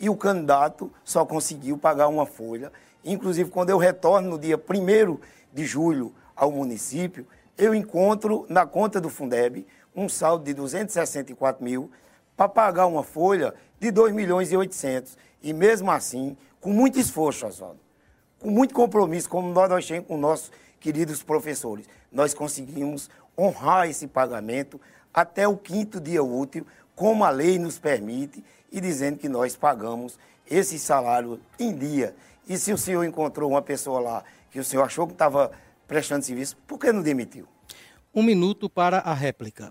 [0.00, 2.72] e o candidato só conseguiu pagar uma folha.
[3.04, 5.18] Inclusive, quando eu retorno no dia 1
[5.52, 7.26] de julho ao município,
[7.58, 11.90] eu encontro na conta do Fundeb um saldo de 264 mil
[12.36, 15.18] para pagar uma folha de 2 milhões e 800.
[15.42, 17.80] E mesmo assim, com muito esforço, Oswaldo,
[18.38, 24.06] com muito compromisso, como nós, nós temos com nossos queridos professores, nós conseguimos honrar esse
[24.06, 24.80] pagamento
[25.12, 30.18] até o quinto dia útil, como a lei nos permite, e dizendo que nós pagamos
[30.48, 32.14] esse salário em dia.
[32.48, 35.50] E se o senhor encontrou uma pessoa lá que o senhor achou que estava
[35.88, 37.48] prestando serviço, por que não demitiu?
[38.14, 39.70] Um minuto para a réplica.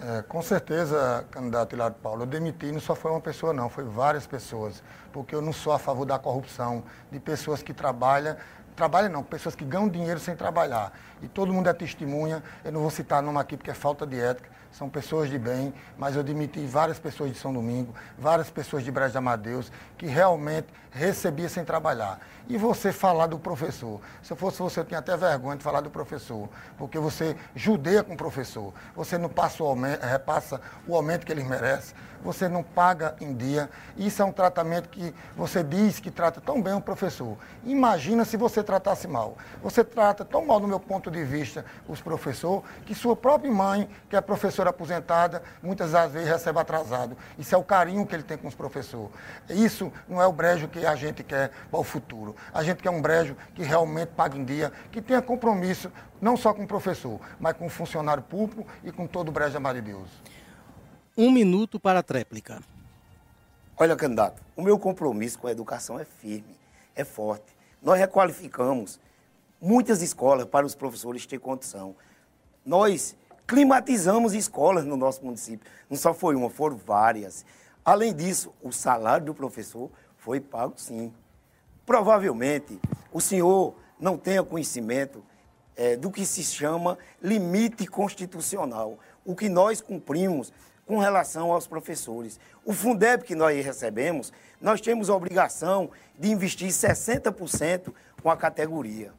[0.00, 3.84] É, com certeza, candidato Hilário Paulo, eu demiti não só foi uma pessoa não, foi
[3.84, 8.36] várias pessoas, porque eu não sou a favor da corrupção, de pessoas que trabalham,
[8.74, 10.92] trabalham não, pessoas que ganham dinheiro sem trabalhar.
[11.22, 14.18] E todo mundo é testemunha, eu não vou citar nome aqui porque é falta de
[14.18, 18.82] ética, são pessoas de bem, mas eu demiti várias pessoas de São Domingo, várias pessoas
[18.82, 22.20] de Brejo de Amadeus, que realmente recebia sem trabalhar.
[22.48, 24.00] E você falar do professor.
[24.22, 28.02] Se eu fosse você, eu tinha até vergonha de falar do professor, porque você judeia
[28.02, 28.72] com o professor.
[28.94, 33.34] Você não passa o aumento, repassa o aumento que eles merecem, você não paga em
[33.34, 33.70] dia.
[33.96, 37.36] Isso é um tratamento que você diz que trata tão bem o professor.
[37.64, 39.36] Imagina se você tratasse mal.
[39.62, 43.88] Você trata tão mal, do meu ponto de vista, os professores, que sua própria mãe,
[44.08, 47.16] que é professora aposentada, muitas das vezes recebe atrasado.
[47.38, 49.10] Isso é o carinho que ele tem com os professores.
[49.48, 52.34] Isso não é o brejo que a gente quer para o futuro.
[52.52, 56.52] A gente quer um brejo que realmente pague em dia, que tenha compromisso não só
[56.52, 59.92] com o professor, mas com o funcionário público e com todo o brejo Amado de
[59.92, 60.08] Deus.
[61.16, 62.60] Um minuto para a tréplica.
[63.76, 66.56] Olha, candidato, o meu compromisso com a educação é firme,
[66.94, 67.56] é forte.
[67.82, 69.00] Nós requalificamos
[69.60, 71.94] muitas escolas para os professores ter condição.
[72.64, 73.16] Nós
[73.46, 75.70] climatizamos escolas no nosso município.
[75.90, 77.44] Não só foi uma, foram várias.
[77.84, 79.90] Além disso, o salário do professor
[80.22, 81.12] foi pago sim.
[81.84, 82.78] Provavelmente,
[83.12, 85.22] o senhor não tenha conhecimento
[85.76, 90.52] é, do que se chama limite constitucional, o que nós cumprimos
[90.86, 92.38] com relação aos professores.
[92.64, 97.92] O Fundeb que nós recebemos, nós temos a obrigação de investir 60%
[98.22, 99.12] com a categoria.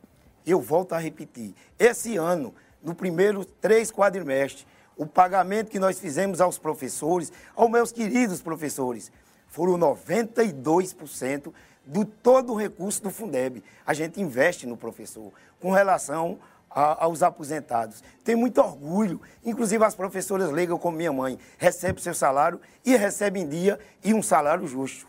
[0.46, 6.40] Eu volto a repetir, esse ano, no primeiro três quadrimestres, o pagamento que nós fizemos
[6.40, 9.12] aos professores, aos meus queridos professores,
[9.54, 11.54] foram 92%
[11.86, 13.64] do todo o recurso do Fundeb.
[13.86, 16.40] A gente investe no professor com relação
[16.72, 18.04] a, aos aposentados.
[18.24, 23.42] Tenho muito orgulho, inclusive as professoras leigas como minha mãe, recebe seu salário e recebe
[23.42, 25.08] em dia e um salário justo.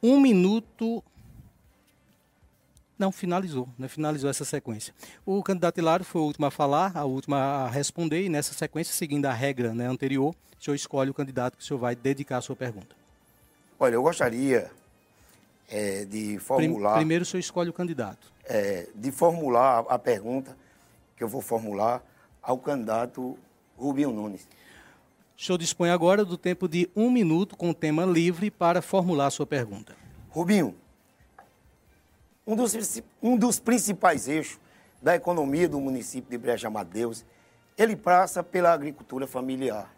[0.00, 1.02] Um minuto
[2.96, 3.88] não, finalizou, né?
[3.88, 4.94] finalizou essa sequência.
[5.26, 8.94] O candidato Hilário foi o último a falar, a última a responder, e nessa sequência,
[8.94, 12.36] seguindo a regra né, anterior, o senhor escolhe o candidato que o senhor vai dedicar
[12.36, 12.97] a sua pergunta.
[13.80, 14.70] Olha, eu gostaria
[15.68, 16.96] é, de formular.
[16.96, 18.32] Primeiro o senhor escolhe o candidato.
[18.44, 20.56] É, de formular a pergunta
[21.16, 22.02] que eu vou formular
[22.42, 23.38] ao candidato
[23.76, 24.48] Rubinho Nunes.
[25.36, 29.26] O senhor dispõe agora do tempo de um minuto com o tema livre para formular
[29.26, 29.94] a sua pergunta.
[30.30, 30.74] Rubinho,
[32.44, 34.58] um dos, um dos principais eixos
[35.00, 37.24] da economia do município de Breja Amadeus,
[37.76, 39.94] ele passa pela agricultura familiar.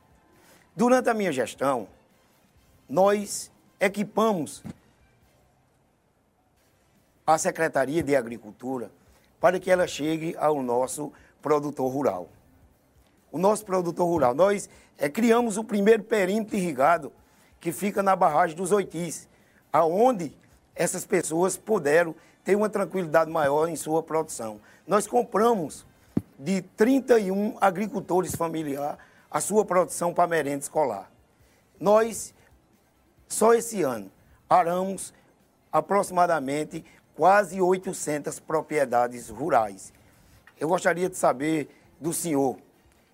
[0.77, 1.89] Durante a minha gestão,
[2.87, 3.51] nós
[3.81, 4.63] equipamos
[7.27, 8.91] a Secretaria de Agricultura
[9.41, 12.29] para que ela chegue ao nosso produtor rural.
[13.33, 14.35] o nosso produtor rural.
[14.35, 14.69] Nós
[14.99, 17.13] é, criamos o primeiro perímetro irrigado
[17.61, 19.29] que fica na barragem dos Oitis,
[19.73, 20.37] aonde
[20.75, 22.15] essas pessoas puderam
[22.45, 24.61] ter uma tranquilidade maior em sua produção.
[24.87, 25.87] Nós compramos
[26.39, 28.99] de 31 agricultores familiares
[29.31, 31.11] a sua produção para merenda escolar.
[31.79, 32.35] Nós,
[33.31, 34.11] só esse ano,
[34.49, 35.15] aramos
[35.73, 39.93] aproximadamente quase 800 propriedades rurais.
[40.59, 41.71] Eu gostaria de saber
[42.01, 42.59] do senhor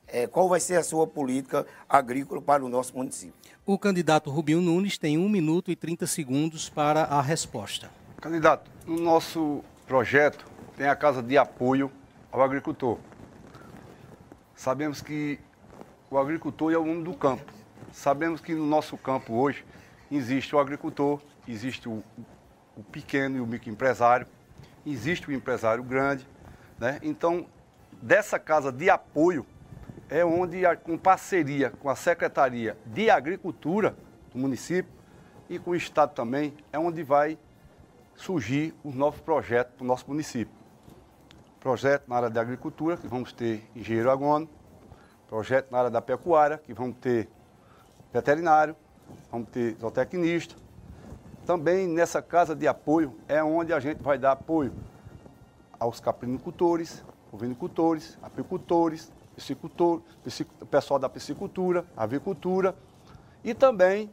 [0.09, 3.35] é, qual vai ser a sua política agrícola para o nosso município.
[3.65, 7.91] O candidato Rubinho Nunes tem 1 minuto e 30 segundos para a resposta.
[8.21, 10.47] Candidato, no nosso projeto
[10.77, 11.93] tem a casa de apoio
[12.33, 12.99] ao agricultor.
[14.55, 15.39] Sabemos que
[16.11, 17.53] o agricultor é o homem do campo.
[17.93, 19.65] Sabemos que no nosso campo hoje
[20.11, 22.03] existe o agricultor, existe o,
[22.77, 24.27] o pequeno e o microempresário,
[24.85, 26.27] existe o empresário grande.
[26.79, 26.99] Né?
[27.03, 27.47] Então,
[28.01, 29.47] dessa casa de apoio
[30.09, 33.97] é onde, com parceria com a Secretaria de Agricultura
[34.33, 34.93] do município
[35.49, 37.39] e com o Estado também, é onde vai
[38.15, 40.55] surgir os novos projetos do nosso município.
[41.61, 44.49] Projeto na área da agricultura, que vamos ter engenheiro agrônomo,
[45.29, 47.29] projeto na área da pecuária, que vamos ter
[48.13, 48.77] veterinário,
[49.31, 50.55] vamos ter zootecnista.
[51.45, 54.73] Também nessa casa de apoio é onde a gente vai dar apoio
[55.79, 60.01] aos caprinocultores, ovinocultores, apicultores, piscicultor,
[60.71, 62.75] pessoal da piscicultura, avicultura
[63.45, 64.11] e também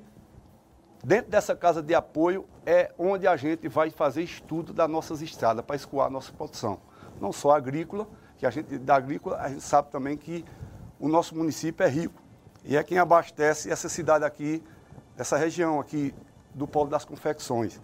[1.03, 5.63] dentro dessa casa de apoio é onde a gente vai fazer estudo das nossas estradas
[5.65, 6.77] para escoar a nossa produção.
[7.19, 10.43] Não só agrícola, que a gente da agrícola a gente sabe também que
[10.99, 12.21] o nosso município é rico
[12.65, 14.63] e é quem abastece essa cidade aqui,
[15.17, 16.13] essa região aqui
[16.53, 17.79] do Polo das Confecções.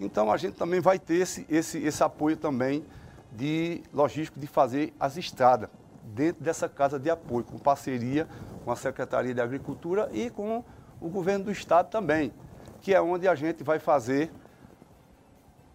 [0.00, 2.84] Então a gente também vai ter esse, esse, esse apoio também
[3.32, 5.68] de logístico de fazer as estradas
[6.02, 8.28] dentro dessa casa de apoio, com parceria
[8.64, 10.64] com a Secretaria de Agricultura e com
[11.00, 12.32] o governo do Estado também,
[12.80, 14.30] que é onde a gente vai fazer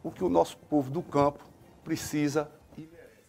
[0.04, 1.40] o que o nosso povo do campo
[1.86, 3.22] precisa e merece.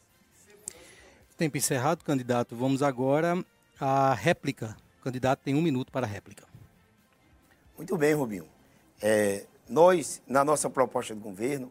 [1.37, 2.57] Tempo encerrado, candidato.
[2.57, 3.45] Vamos agora
[3.79, 4.77] à réplica.
[5.01, 6.52] O candidato tem um minuto para a réplica.
[7.83, 8.45] Muito bem, Rubinho.
[9.03, 11.69] É, nós, na nossa proposta de governo,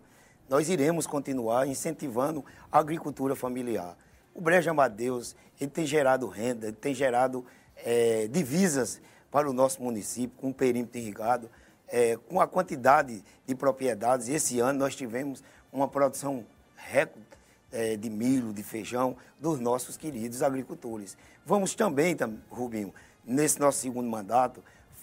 [0.49, 3.97] nós iremos continuar incentivando a agricultura familiar.
[4.35, 7.45] O Brejo Amadeus ele tem gerado renda, ele tem gerado
[7.77, 8.99] é, divisas
[9.31, 11.49] para o nosso município, com o perímetro irrigado,
[11.87, 14.27] é, com a quantidade de propriedades.
[14.27, 15.41] Esse ano nós tivemos
[15.71, 16.45] uma produção
[16.75, 17.25] recorde
[17.71, 21.15] é, de milho, de feijão, dos nossos queridos agricultores.
[21.45, 22.17] Vamos também,
[22.49, 22.93] Rubinho,
[23.23, 24.61] nesse nosso segundo mandato,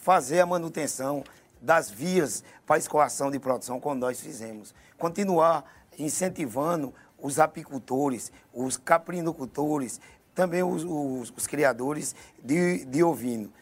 [0.08, 1.22] fazer a manutenção
[1.60, 4.74] das vias para escoação de produção, como nós fizemos.
[4.96, 10.00] Continuar incentivando os apicultores, os caprinocultores,
[10.34, 13.52] também os, os, os criadores de, de ovino,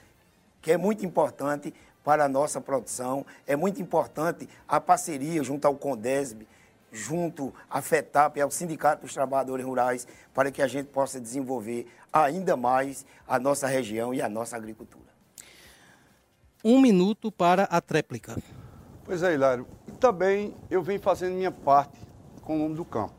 [0.62, 1.74] que é muito importante
[2.04, 6.46] para a nossa produção, é muito importante a parceria junto ao Condesb,
[6.92, 12.56] junto à FETAP, ao Sindicato dos Trabalhadores Rurais, para que a gente possa desenvolver ainda
[12.56, 15.05] mais a nossa região e a nossa agricultura.
[16.68, 18.42] Um minuto para a tréplica.
[19.04, 19.68] Pois é, Hilário.
[20.00, 21.96] Também eu venho fazendo minha parte
[22.42, 23.14] com o nome do campo.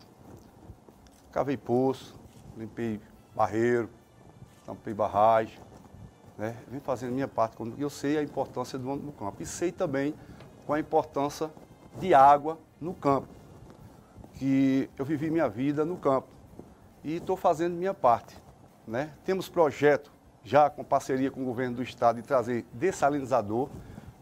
[1.31, 2.19] Cavei poço,
[2.57, 2.99] limpei
[3.33, 3.89] barreiro,
[4.65, 5.57] tampei barragem,
[6.37, 6.57] né?
[6.69, 7.55] Vim fazendo minha parte.
[7.77, 9.41] E eu sei a importância do homem no campo.
[9.41, 10.13] E sei também
[10.65, 11.49] qual a importância
[12.01, 13.29] de água no campo.
[14.33, 16.27] Que eu vivi minha vida no campo.
[17.01, 18.35] E estou fazendo minha parte.
[18.85, 19.13] Né?
[19.23, 20.11] Temos projeto
[20.47, 23.67] já com parceria com o governo do estado de trazer dessalinizador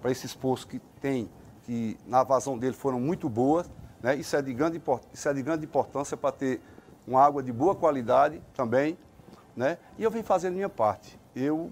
[0.02, 1.30] para esses poços que tem,
[1.62, 3.70] que na vazão dele foram muito boas.
[4.02, 4.16] Né?
[4.16, 4.82] Isso, é de grande,
[5.14, 6.62] isso é de grande importância para ter
[7.08, 8.98] uma água de boa qualidade também.
[9.56, 9.78] Né?
[10.00, 11.20] E eu venho fazendo minha parte.
[11.36, 11.72] Eu,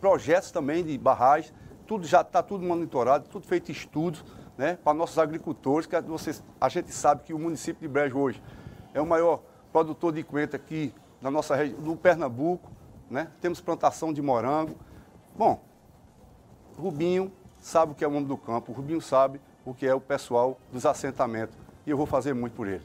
[0.00, 1.52] projetos também de barragens,
[1.84, 4.24] tudo já está tudo monitorado, tudo feito estudos
[4.56, 8.40] né, para nossos agricultores, que vocês, a gente sabe que o município de Brejo hoje
[8.94, 12.70] é o maior produtor de coentro aqui na nossa região, do Pernambuco,
[13.10, 13.28] né?
[13.40, 14.76] Temos plantação de morango.
[15.36, 15.60] Bom,
[16.78, 20.00] Rubinho sabe o que é o homem do campo, Rubinho sabe o que é o
[20.00, 21.56] pessoal dos assentamentos
[21.86, 22.84] e eu vou fazer muito por ele.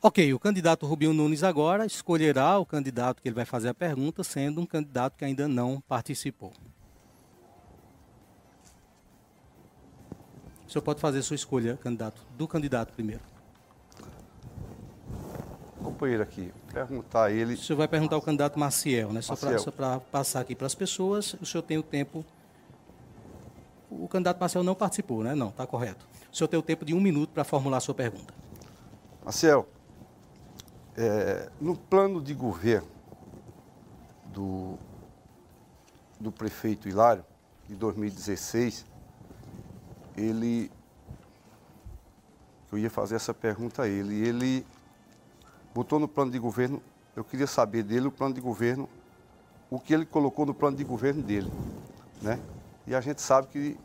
[0.00, 4.24] Ok, o candidato Rubinho Nunes agora escolherá o candidato que ele vai fazer a pergunta,
[4.24, 6.52] sendo um candidato que ainda não participou.
[10.66, 13.31] O senhor pode fazer sua escolha, candidato, do candidato primeiro.
[15.82, 17.54] Companheiro aqui, perguntar a ele.
[17.54, 19.20] O senhor vai perguntar ao candidato Maciel, né?
[19.20, 19.34] Só
[19.70, 22.24] para passar aqui para as pessoas, o senhor tem o tempo.
[23.90, 25.34] O candidato Maciel não participou, né?
[25.34, 26.06] Não, está correto.
[26.32, 28.32] O senhor tem o tempo de um minuto para formular a sua pergunta.
[29.24, 29.68] Maciel,
[30.96, 32.88] é, no plano de governo
[34.26, 34.78] do,
[36.18, 37.24] do prefeito Hilário,
[37.68, 38.84] de 2016,
[40.16, 40.70] ele.
[42.70, 44.26] Eu ia fazer essa pergunta a ele.
[44.26, 44.66] Ele
[45.74, 46.82] botou no plano de governo,
[47.14, 48.88] eu queria saber dele o plano de governo,
[49.70, 51.50] o que ele colocou no plano de governo dele.
[52.20, 52.38] Né?
[52.86, 53.76] E a gente sabe que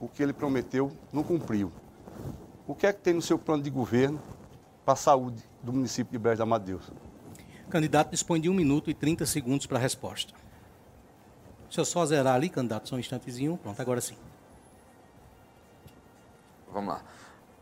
[0.00, 1.72] o que ele prometeu não cumpriu.
[2.66, 4.20] O que é que tem no seu plano de governo
[4.84, 6.88] para a saúde do município de Brejo da Madeus?
[7.66, 10.32] O candidato dispõe de 1 minuto e 30 segundos para a resposta.
[11.64, 13.58] Deixa eu só zerar ali, candidato, só um instantezinho.
[13.58, 14.16] Pronto, agora sim.
[16.72, 17.02] Vamos lá.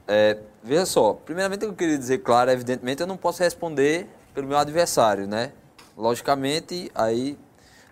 [0.07, 4.59] É, veja só, primeiramente eu queria dizer, claro, evidentemente eu não posso responder pelo meu
[4.59, 5.53] adversário, né?
[5.97, 7.39] Logicamente, aí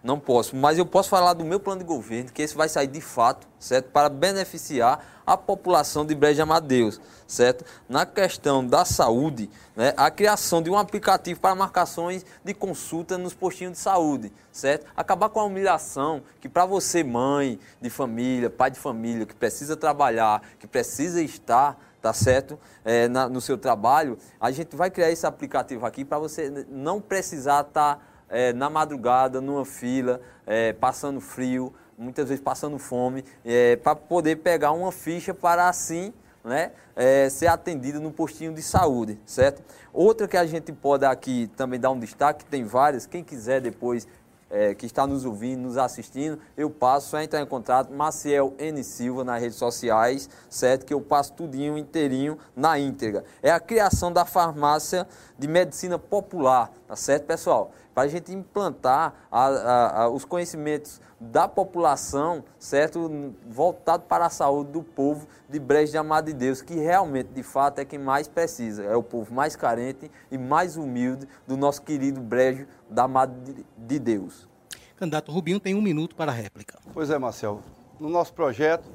[0.02, 0.56] não posso.
[0.56, 3.46] Mas eu posso falar do meu plano de governo, que esse vai sair de fato,
[3.60, 3.90] certo?
[3.90, 7.64] Para beneficiar a população de Breja Amadeus, certo?
[7.88, 13.32] Na questão da saúde, né, a criação de um aplicativo para marcações de consulta nos
[13.32, 14.84] postinhos de saúde, certo?
[14.96, 19.76] Acabar com a humilhação que para você, mãe de família, pai de família, que precisa
[19.76, 22.58] trabalhar, que precisa estar tá certo?
[22.84, 27.00] É, na, no seu trabalho, a gente vai criar esse aplicativo aqui para você não
[27.00, 33.24] precisar estar tá, é, na madrugada, numa fila, é, passando frio, muitas vezes passando fome,
[33.42, 36.12] é, para poder pegar uma ficha para assim
[36.44, 39.62] né, é, ser atendido no postinho de saúde, certo?
[39.90, 44.06] Outra que a gente pode aqui também dar um destaque, tem várias, quem quiser depois
[44.54, 48.84] é, que está nos ouvindo, nos assistindo, eu passo, só entrar em contato, Maciel N.
[48.84, 50.86] Silva nas redes sociais, certo?
[50.86, 53.24] Que eu passo tudinho inteirinho na íntegra.
[53.42, 57.72] É a criação da farmácia de medicina popular, tá certo, pessoal?
[57.92, 63.34] Para a gente implantar a, a, a, os conhecimentos da população, certo?
[63.48, 67.42] Voltado para a saúde do povo de Brejo de Amado de Deus, que realmente, de
[67.42, 68.84] fato, é quem mais precisa.
[68.84, 73.98] É o povo mais carente e mais humilde do nosso querido Brejo da Amado de
[73.98, 74.48] Deus.
[74.96, 76.78] Candidato Rubinho tem um minuto para a réplica.
[76.92, 77.60] Pois é, Marcel.
[77.98, 78.88] No nosso projeto,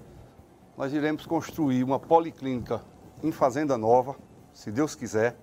[0.78, 2.82] nós iremos construir uma policlínica
[3.22, 4.16] em Fazenda Nova,
[4.54, 5.36] se Deus quiser.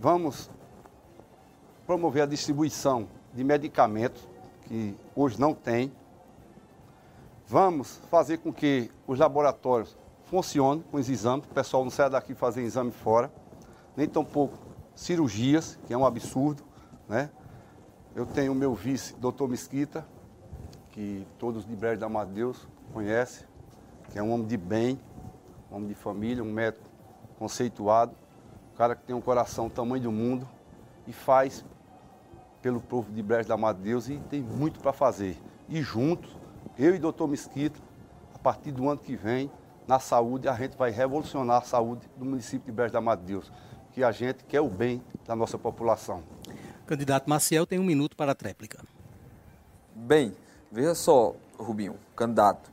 [0.00, 0.50] Vamos
[1.86, 4.28] promover a distribuição de medicamentos
[4.62, 5.92] que hoje não tem.
[7.46, 12.34] Vamos fazer com que os laboratórios funcionem com os exames, o pessoal não saia daqui
[12.34, 13.30] fazer exame fora,
[13.96, 14.58] nem tampouco
[14.94, 16.64] cirurgias, que é um absurdo,
[17.08, 17.30] né?
[18.16, 20.06] Eu tenho o meu vice, doutor Mesquita,
[20.92, 23.44] que todos de Brejo da Deus conhecem,
[24.08, 25.00] que é um homem de bem,
[25.68, 26.84] um homem de família, um médico
[27.40, 28.14] conceituado,
[28.72, 30.48] um cara que tem um coração tamanho do mundo
[31.08, 31.64] e faz
[32.62, 35.36] pelo povo de Brejo da Amado Deus e tem muito para fazer.
[35.68, 36.36] E juntos,
[36.78, 37.80] eu e o doutor Mesquita,
[38.32, 39.50] a partir do ano que vem,
[39.88, 43.50] na saúde, a gente vai revolucionar a saúde do município de Brejo da Amado Deus,
[43.90, 46.22] que a gente quer o bem da nossa população.
[46.86, 48.82] Candidato Maciel tem um minuto para a tréplica.
[49.94, 50.36] Bem,
[50.70, 52.70] veja só, Rubinho, candidato.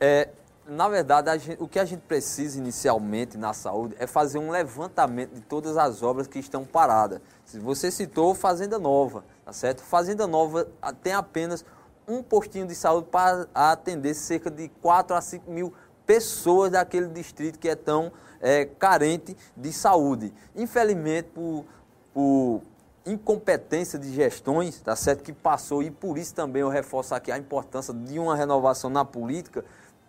[0.00, 0.28] É,
[0.66, 5.34] na verdade, gente, o que a gente precisa inicialmente na saúde é fazer um levantamento
[5.34, 7.20] de todas as obras que estão paradas.
[7.60, 9.82] Você citou Fazenda Nova, tá certo?
[9.82, 10.66] Fazenda Nova
[11.02, 11.64] tem apenas
[12.08, 15.72] um postinho de saúde para atender cerca de 4 a 5 mil
[16.04, 18.10] pessoas daquele distrito que é tão
[18.40, 20.32] é, carente de saúde.
[20.54, 21.64] Infelizmente, por,
[22.12, 22.62] por
[23.06, 25.22] incompetência de gestões, tá certo?
[25.22, 29.04] Que passou, e por isso também eu reforço aqui a importância de uma renovação na
[29.04, 29.64] política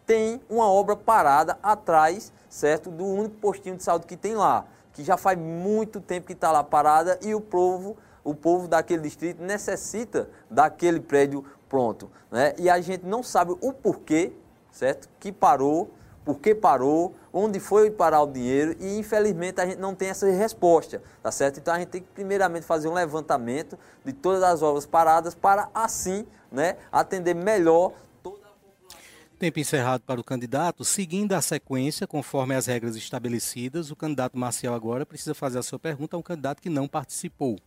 [0.06, 5.04] tem uma obra parada atrás, certo, do único postinho de saúde que tem lá, que
[5.04, 9.42] já faz muito tempo que está lá parada e o povo, o povo daquele distrito
[9.42, 12.54] necessita daquele prédio pronto, né?
[12.58, 14.32] E a gente não sabe o porquê,
[14.72, 15.90] certo, que parou,
[16.26, 20.26] por que parou, onde foi parar o dinheiro e infelizmente a gente não tem essa
[20.26, 21.60] resposta, tá certo?
[21.60, 25.70] Então a gente tem que primeiramente fazer um levantamento de todas as obras paradas para
[25.74, 27.94] assim, né, atender melhor
[29.38, 30.86] Tempo encerrado para o candidato.
[30.86, 35.78] Seguindo a sequência, conforme as regras estabelecidas, o candidato Marcial agora precisa fazer a sua
[35.78, 37.60] pergunta a um candidato que não participou.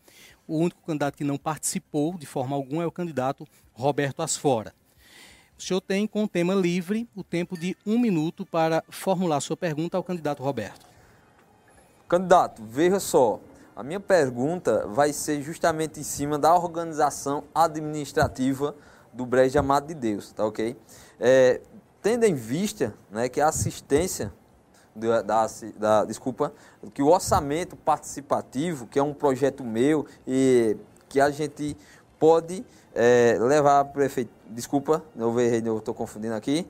[0.47, 4.73] O único candidato que não participou de forma alguma é o candidato Roberto Asfora.
[5.59, 9.57] O senhor tem, com o tema livre, o tempo de um minuto para formular sua
[9.57, 10.87] pergunta ao candidato Roberto.
[12.09, 13.41] Candidato, veja só.
[13.75, 18.73] A minha pergunta vai ser justamente em cima da organização administrativa
[19.13, 20.77] do Brejo Amado de Deus, tá ok?
[21.19, 21.61] É,
[22.01, 24.33] tendo em vista né, que a assistência
[24.95, 26.53] da, da, da, desculpa,
[26.95, 30.77] que o orçamento participativo, que é um projeto meu e
[31.09, 31.77] que a gente
[32.17, 32.65] pode
[33.01, 36.67] é, levar a prefeitura, desculpa, eu estou confundindo aqui,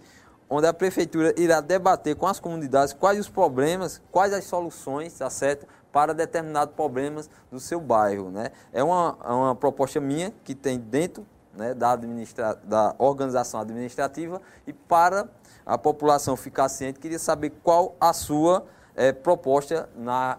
[0.51, 5.31] onde a prefeitura irá debater com as comunidades quais os problemas, quais as soluções, tá
[5.31, 8.31] certo, para determinados problemas do seu bairro.
[8.31, 8.51] Né?
[8.75, 14.39] É uma, é uma proposta minha que tem dentro né, da, administra da organização administrativa
[14.67, 15.27] e para
[15.65, 20.37] a população ficar ciente, queria saber qual a sua é, proposta na,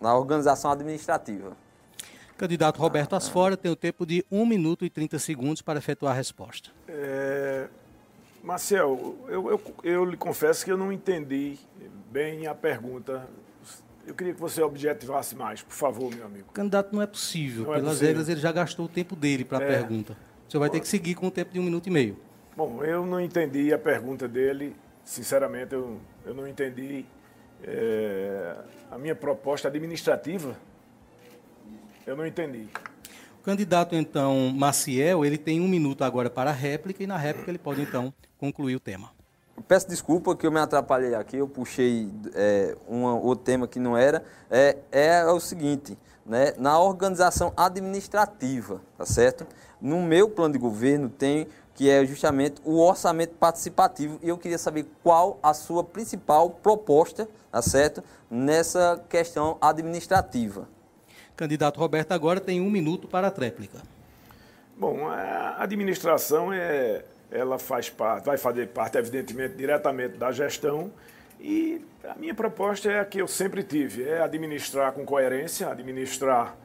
[0.00, 1.56] na organização administrativa.
[2.36, 6.16] Candidato Roberto Asfora tem o tempo de 1 minuto e 30 segundos para efetuar a
[6.16, 6.70] resposta.
[6.86, 7.68] É,
[8.42, 11.58] Marcel, eu, eu, eu lhe confesso que eu não entendi
[12.10, 13.26] bem a pergunta.
[14.06, 16.52] Eu queria que você objetivasse mais, por favor, meu amigo.
[16.52, 17.64] Candidato, não é possível.
[17.64, 18.08] Não é Pelas é possível.
[18.08, 19.66] regras, ele já gastou o tempo dele para a é.
[19.66, 20.16] pergunta.
[20.46, 22.16] O senhor vai ter que seguir com o tempo de um minuto e meio.
[22.54, 24.76] Bom, eu não entendi a pergunta dele.
[25.04, 27.04] Sinceramente, eu, eu não entendi
[27.64, 28.56] é,
[28.90, 30.56] a minha proposta administrativa
[32.06, 32.68] eu não entendi.
[33.40, 37.50] O candidato, então, Maciel, ele tem um minuto agora para a réplica e na réplica
[37.50, 39.10] ele pode, então, concluir o tema.
[39.66, 43.96] Peço desculpa que eu me atrapalhei aqui, eu puxei é, um outro tema que não
[43.96, 44.22] era.
[44.50, 49.46] É, é o seguinte, né, na organização administrativa, tá certo?
[49.80, 54.56] No meu plano de governo tem que é justamente o orçamento participativo e eu queria
[54.56, 58.02] saber qual a sua principal proposta, tá certo?
[58.30, 60.66] Nessa questão administrativa.
[61.36, 63.78] Candidato Roberto agora tem um minuto para a tréplica.
[64.76, 70.90] Bom, a administração é, ela faz parte, vai fazer parte, evidentemente, diretamente da gestão.
[71.38, 76.56] E a minha proposta é a que eu sempre tive, é administrar com coerência, administrar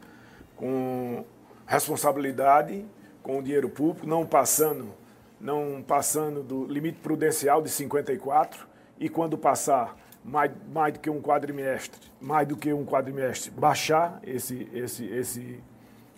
[0.56, 1.26] com
[1.66, 2.86] responsabilidade
[3.22, 4.94] com o dinheiro público, não passando,
[5.40, 8.68] não passando do limite prudencial de 54
[9.00, 14.20] e quando passar mais, mais do que um quadrimestre, mais do que um quadrimestre, baixar
[14.24, 15.60] esse, esse, esse,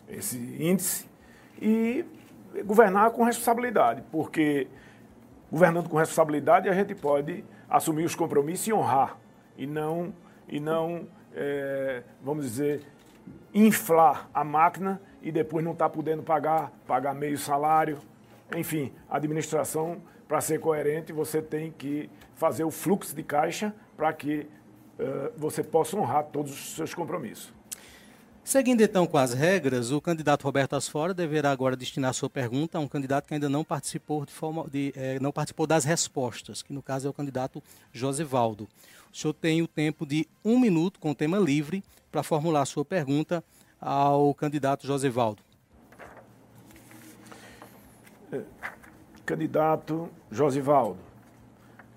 [0.10, 1.08] esse índice
[1.62, 2.06] e
[2.66, 4.68] governar com responsabilidade, porque
[5.52, 9.18] governando com responsabilidade a gente pode assumir os compromissos e honrar,
[9.58, 10.14] e não,
[10.48, 12.82] e não é, vamos dizer,
[13.54, 18.00] inflar a máquina e depois não estar tá podendo pagar, pagar meio salário.
[18.56, 24.12] Enfim, a administração, para ser coerente, você tem que fazer o fluxo de caixa para
[24.14, 24.48] que
[25.00, 27.54] uh, você possa honrar todos os seus compromissos.
[28.44, 32.82] Seguindo então com as regras, o candidato Roberto Asfora deverá agora destinar sua pergunta a
[32.82, 36.74] um candidato que ainda não participou, de forma de, eh, não participou das respostas, que
[36.74, 37.64] no caso é o candidato
[37.94, 38.68] Josivaldo.
[39.14, 42.84] O senhor tem o tempo de um minuto com o tema livre para formular sua
[42.84, 43.42] pergunta
[43.80, 45.42] ao candidato Josivaldo.
[48.30, 48.42] É,
[49.26, 51.00] candidato Josivaldo,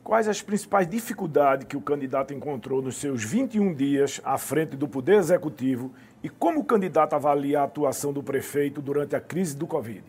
[0.06, 4.86] Quais as principais dificuldades que o candidato encontrou nos seus 21 dias à frente do
[4.86, 5.92] Poder Executivo
[6.22, 10.04] e como o candidato avalia a atuação do prefeito durante a crise do Covid?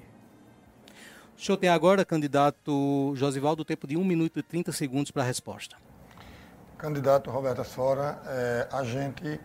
[1.36, 5.24] O senhor tem agora, candidato Josivaldo, o tempo de 1 minuto e 30 segundos para
[5.24, 5.76] a resposta.
[6.78, 9.40] Candidato Roberto Sora, é, a gente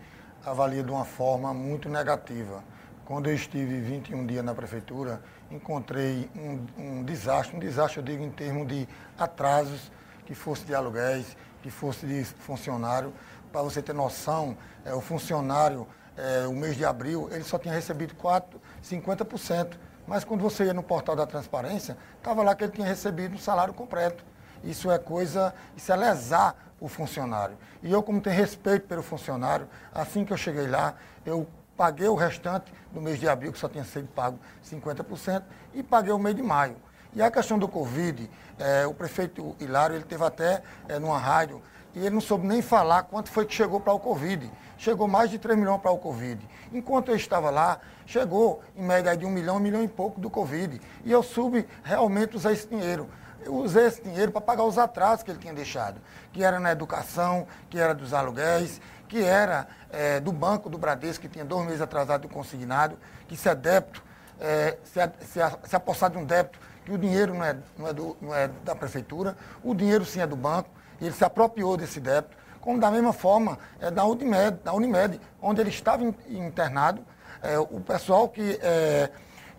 [0.45, 2.63] avalia de uma forma muito negativa.
[3.05, 5.19] Quando eu estive 21 dias na prefeitura,
[5.49, 9.91] encontrei um, um desastre, um desastre eu digo em termos de atrasos
[10.25, 13.13] que fosse de aluguéis, que fosse de funcionário.
[13.51, 15.87] Para você ter noção, é, o funcionário,
[16.17, 19.77] é, o mês de abril, ele só tinha recebido 4, 50%.
[20.05, 23.39] Mas quando você ia no portal da transparência, estava lá que ele tinha recebido o
[23.39, 24.23] salário completo.
[24.63, 27.57] Isso é coisa, isso é lesar o funcionário.
[27.81, 30.95] E eu, como tenho respeito pelo funcionário, assim que eu cheguei lá,
[31.25, 31.47] eu
[31.77, 35.43] paguei o restante do mês de abril, que só tinha sido pago 50%,
[35.73, 36.75] e paguei o mês de maio.
[37.15, 41.61] E a questão do Covid, é, o prefeito Hilário, ele teve até é, numa rádio,
[41.93, 44.51] e ele não soube nem falar quanto foi que chegou para o Covid.
[44.79, 46.41] Chegou mais de 3 milhões para o Covid.
[46.73, 50.29] Enquanto eu estava lá, chegou em média de um milhão, um milhão e pouco do
[50.29, 50.81] Covid.
[51.05, 53.07] E eu soube realmente usar esse dinheiro.
[53.45, 56.71] Eu usei esse dinheiro para pagar os atrasos que ele tinha deixado, que era na
[56.71, 61.65] educação, que era dos aluguéis, que era é, do banco do Bradesco, que tinha dois
[61.65, 64.03] meses atrasado do consignado, que se é débito,
[64.39, 67.55] é, se, é, se, é, se apossar de um débito que o dinheiro não é,
[67.77, 70.69] não é, do, não é da prefeitura, o dinheiro sim é do banco,
[70.99, 75.19] e ele se apropriou desse débito, como da mesma forma é da Unimed, da Unimed
[75.41, 77.03] onde ele estava internado,
[77.41, 79.09] é, o pessoal que, é,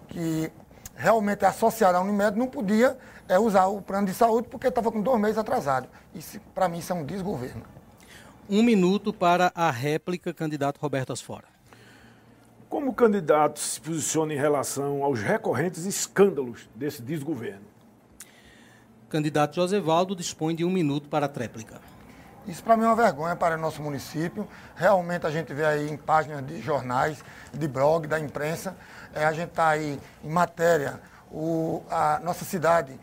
[0.09, 0.51] que
[0.97, 2.97] realmente é associado à Unimed não podia
[3.29, 5.89] é, usar o plano de saúde porque estava com dois meses atrasado.
[6.15, 7.63] Isso, para mim, isso é um desgoverno.
[8.49, 11.54] Um minuto para a réplica, candidato Roberto Asfora.
[12.75, 17.63] Como o candidato se posiciona em relação aos recorrentes escândalos desse desgoverno?
[19.07, 21.81] O candidato Josevaldo dispõe de um minuto para a tréplica.
[22.49, 24.49] Isso para mim é uma vergonha para o nosso município.
[24.75, 28.77] Realmente a gente vê aí em páginas de jornais, de blog, da imprensa,
[29.15, 32.99] é, a gente está aí em matéria, o, a nossa cidade,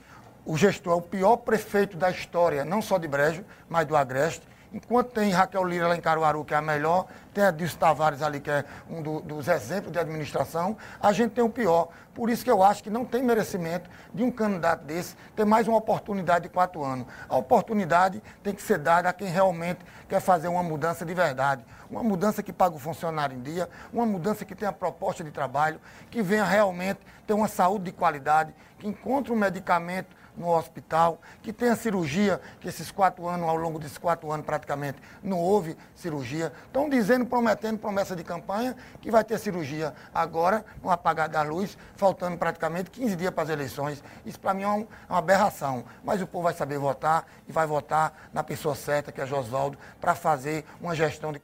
[0.46, 4.46] o gestor é o pior prefeito da história, não só de Brejo, mas do Agreste.
[4.74, 8.22] Enquanto tem Raquel Lira lá em Caruaru, que é a melhor, tem a Dilson Tavares
[8.22, 11.90] ali, que é um do, dos exemplos de administração, a gente tem o pior.
[12.14, 15.68] Por isso que eu acho que não tem merecimento de um candidato desse ter mais
[15.68, 17.06] uma oportunidade de quatro anos.
[17.28, 21.66] A oportunidade tem que ser dada a quem realmente quer fazer uma mudança de verdade.
[21.90, 25.82] Uma mudança que paga o funcionário em dia, uma mudança que tenha proposta de trabalho,
[26.10, 31.52] que venha realmente ter uma saúde de qualidade, que encontre um medicamento no hospital, que
[31.54, 36.52] tenha cirurgia, que esses quatro anos, ao longo desses quatro anos praticamente, não houve cirurgia.
[36.66, 41.78] Estão dizendo, prometendo promessa de campanha, que vai ter cirurgia agora, no apagar da luz,
[41.96, 44.04] faltando praticamente 15 dias para as eleições.
[44.26, 45.84] Isso para mim é, é uma aberração.
[46.04, 49.78] Mas o povo vai saber votar e vai votar na pessoa certa, que é Josvaldo,
[50.00, 51.42] para fazer uma gestão de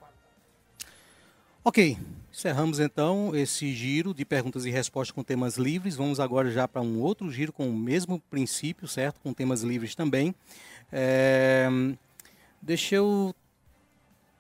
[1.68, 1.97] Ok,
[2.38, 5.95] encerramos então esse giro de perguntas e respostas com temas livres.
[5.95, 9.19] Vamos agora já para um outro giro com o mesmo princípio, certo?
[9.22, 10.35] Com temas livres também.
[10.91, 11.68] É...
[12.61, 13.34] Deixa eu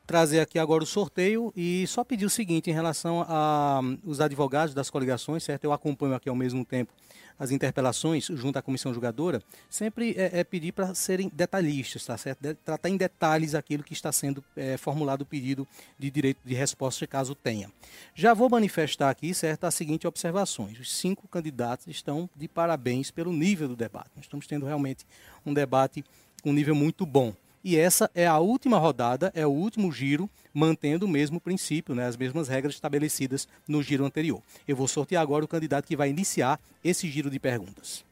[0.05, 4.91] trazer aqui agora o sorteio e só pedir o seguinte em relação aos advogados das
[4.91, 5.63] coligações, certo?
[5.63, 6.93] Eu acompanho aqui ao mesmo tempo
[7.39, 12.39] as interpelações junto à comissão julgadora, sempre é, é pedir para serem detalhistas, tá certo?
[12.41, 16.53] De, tratar em detalhes aquilo que está sendo é, formulado o pedido de direito de
[16.53, 17.71] resposta, caso tenha.
[18.15, 20.79] Já vou manifestar aqui, certo, as seguintes observações.
[20.79, 24.11] Os cinco candidatos estão de parabéns pelo nível do debate.
[24.15, 25.05] Nós estamos tendo realmente
[25.45, 26.03] um debate
[26.41, 27.33] com um nível muito bom.
[27.63, 32.05] E essa é a última rodada, é o último giro, mantendo o mesmo princípio, né,
[32.07, 34.41] as mesmas regras estabelecidas no giro anterior.
[34.67, 38.05] Eu vou sortear agora o candidato que vai iniciar esse giro de perguntas.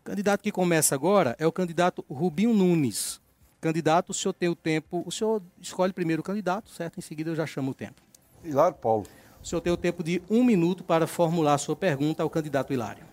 [0.00, 3.20] O candidato que começa agora é o candidato Rubinho Nunes.
[3.60, 5.02] Candidato, o senhor tem o tempo.
[5.04, 6.96] O senhor escolhe primeiro o candidato, certo?
[6.98, 8.00] Em seguida eu já chamo o tempo.
[8.42, 9.06] Hilário Paulo.
[9.42, 12.72] O senhor tem o tempo de um minuto para formular a sua pergunta ao candidato
[12.72, 13.04] Hilário.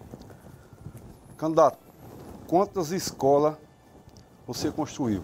[1.37, 1.77] Candidato,
[2.47, 3.57] quantas escolas
[4.47, 5.23] você construiu?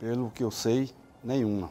[0.00, 0.90] Pelo que eu sei,
[1.22, 1.70] nenhuma.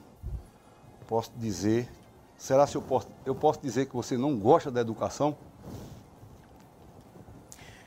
[1.08, 1.90] Posso dizer.
[2.38, 5.36] Será que eu posso, eu posso dizer que você não gosta da educação?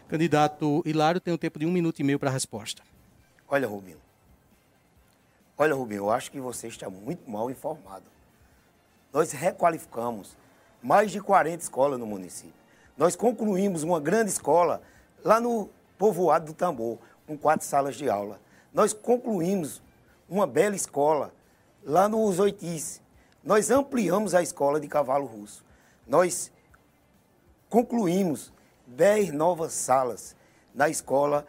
[0.08, 2.82] Candidato Hilário tem um tempo de um minuto e meio para a resposta.
[3.48, 3.98] Olha, Rubinho.
[5.56, 8.04] Olha, Rubinho, eu acho que você está muito mal informado.
[9.12, 10.36] Nós requalificamos
[10.82, 12.52] mais de 40 escolas no município.
[12.96, 14.82] Nós concluímos uma grande escola
[15.24, 18.38] lá no povoado do Tambor, com quatro salas de aula.
[18.72, 19.82] Nós concluímos
[20.28, 21.32] uma bela escola
[21.82, 23.00] lá no Oitice.
[23.42, 25.64] Nós ampliamos a escola de cavalo russo.
[26.06, 26.52] Nós
[27.70, 28.52] concluímos
[28.86, 30.36] dez novas salas
[30.74, 31.46] na escola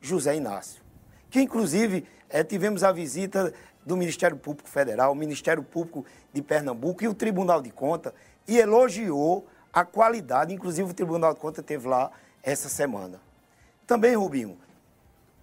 [0.00, 0.82] José Inácio,
[1.28, 3.52] que inclusive é, tivemos a visita
[3.84, 8.12] do Ministério Público Federal, o Ministério Público de Pernambuco e o Tribunal de Contas
[8.46, 12.10] e elogiou a qualidade, inclusive o Tribunal de Contas teve lá
[12.46, 13.20] essa semana.
[13.86, 14.56] Também, Rubinho,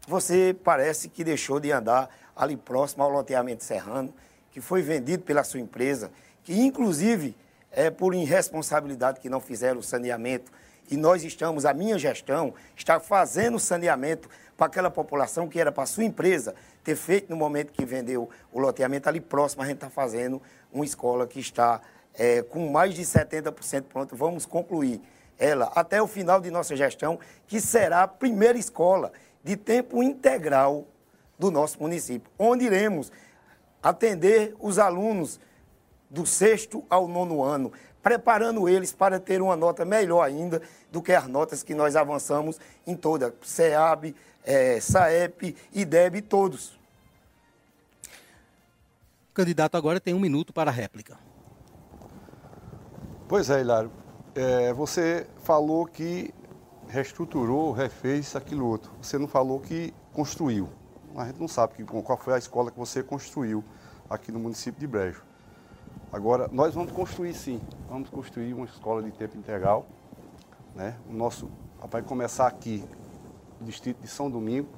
[0.07, 4.13] você parece que deixou de andar ali próximo ao loteamento serrano,
[4.51, 6.09] que foi vendido pela sua empresa,
[6.43, 7.35] que inclusive
[7.71, 10.51] é por irresponsabilidade que não fizeram o saneamento.
[10.89, 15.83] E nós estamos, a minha gestão, está fazendo saneamento para aquela população que era para
[15.83, 19.61] a sua empresa ter feito no momento que vendeu o loteamento ali próximo.
[19.61, 21.81] A gente está fazendo uma escola que está
[22.13, 24.15] é, com mais de 70% pronto.
[24.15, 25.01] Vamos concluir
[25.43, 29.11] ela até o final de nossa gestão, que será a primeira escola
[29.43, 30.87] de tempo integral
[31.37, 33.11] do nosso município, onde iremos
[33.81, 35.41] atender os alunos
[36.09, 41.11] do sexto ao nono ano, preparando eles para ter uma nota melhor ainda do que
[41.11, 42.57] as notas que nós avançamos
[42.87, 44.15] em toda SEAB,
[44.45, 46.79] é, SAEP, IDEB, todos.
[49.31, 51.17] O candidato agora tem um minuto para a réplica.
[53.27, 54.02] Pois é, Hilário
[54.35, 56.33] é, você falou que
[56.87, 58.91] reestruturou, refez aquilo outro.
[59.01, 60.69] Você não falou que construiu.
[61.15, 63.63] A gente não sabe que, qual foi a escola que você construiu
[64.09, 65.23] aqui no município de Brejo.
[66.11, 69.85] Agora, nós vamos construir sim, vamos construir uma escola de tempo integral.
[70.75, 70.95] Né?
[71.09, 71.49] O nosso
[71.89, 72.83] vai começar aqui,
[73.61, 74.69] distrito de São Domingo,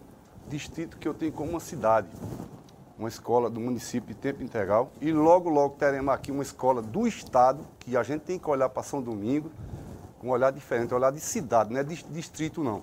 [0.48, 2.08] distrito que eu tenho como uma cidade
[2.98, 7.08] uma escola do município de tempo integral e logo, logo teremos aqui uma escola do
[7.08, 9.52] Estado, que a gente tem que olhar para São Domingo
[10.20, 12.82] com um olhar diferente, um olhar de cidade, não é de distrito não.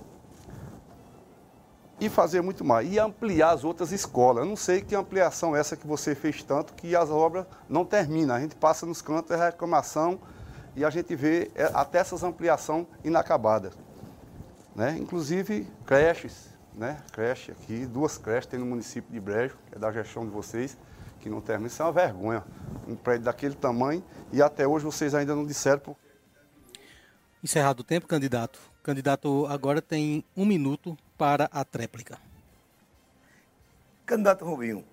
[1.98, 2.92] E fazer muito mais.
[2.92, 4.42] E ampliar as outras escolas.
[4.42, 7.84] Eu não sei que ampliação é essa que você fez tanto que as obras não
[7.84, 8.34] terminam.
[8.34, 10.18] A gente passa nos cantos, é reclamação
[10.74, 13.72] e a gente vê é, até essas ampliações inacabadas.
[14.74, 14.96] Né?
[14.98, 19.92] Inclusive creches, né, creche aqui, duas creches tem no município de Brejo, que é da
[19.92, 20.76] gestão de vocês,
[21.20, 21.68] que não termina.
[21.68, 22.44] Isso é uma vergonha.
[22.86, 25.78] Um prédio daquele tamanho e até hoje vocês ainda não disseram.
[25.78, 25.96] Por...
[27.42, 28.58] Encerrado o tempo, candidato.
[28.82, 32.18] Candidato, agora tem um minuto para a tréplica.
[34.04, 34.84] Candidato Rubinho,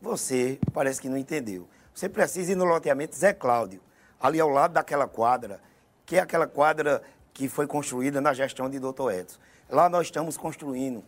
[0.00, 1.66] você parece que não entendeu.
[1.94, 3.80] Você precisa ir no loteamento Zé Cláudio,
[4.20, 5.60] ali ao lado daquela quadra,
[6.04, 7.02] que é aquela quadra
[7.32, 9.10] que foi construída na gestão de Dr.
[9.12, 9.38] Edson.
[9.70, 11.04] Lá nós estamos construindo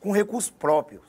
[0.00, 1.02] com recursos próprios,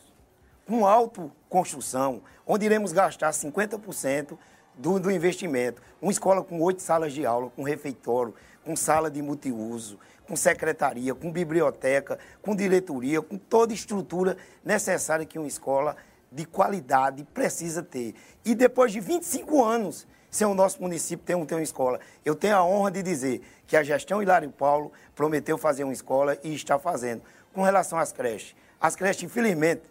[0.68, 4.38] com autoconstrução, onde iremos gastar 50%
[4.76, 5.82] do, do investimento.
[6.00, 9.98] Uma escola com oito salas de aula, com refeitório, com sala de multiuso,
[10.28, 15.98] com secretaria, com biblioteca, com diretoria, com toda a estrutura necessária que uma escola
[16.32, 18.14] de qualidade precisa ter.
[18.46, 22.56] E depois de 25 anos, sem o nosso município ter, um, uma escola, eu tenho
[22.56, 26.80] a honra de dizer que a gestão Hilário Paulo prometeu fazer uma escola e está
[26.80, 27.22] fazendo.
[27.54, 29.84] Com relação às creches, as creches, infelizmente,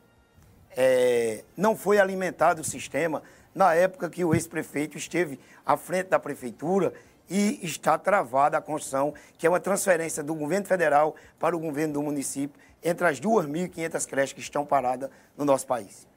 [0.75, 3.23] é, não foi alimentado o sistema
[3.55, 6.95] na época que o ex-prefeito esteve à frente da prefeitura
[7.29, 11.95] e está travada a construção, que é uma transferência do governo federal para o governo
[11.95, 16.10] do município, entre as 2.500 creches que estão paradas no nosso país.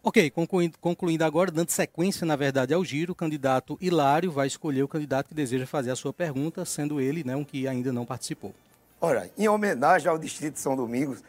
[0.00, 4.82] Ok, concluindo, concluindo, agora, dando sequência, na verdade, ao giro, o candidato Hilário vai escolher
[4.84, 8.06] o candidato que deseja fazer a sua pergunta, sendo ele né, um que ainda não
[8.06, 8.54] participou.
[9.00, 11.22] Ora, em homenagem ao Distrito de São Domingos,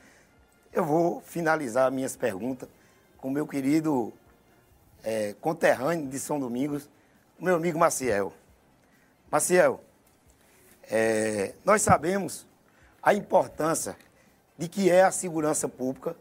[0.71, 2.69] eu vou finalizar minhas perguntas
[3.17, 4.13] com o meu querido
[5.03, 6.87] é, conterrâneo de São Domingos,
[7.39, 8.31] meu amigo Maciel.
[9.31, 9.83] Maciel,
[10.89, 12.45] é, nós sabemos
[13.01, 13.97] a importância
[14.57, 16.15] de que é a segurança pública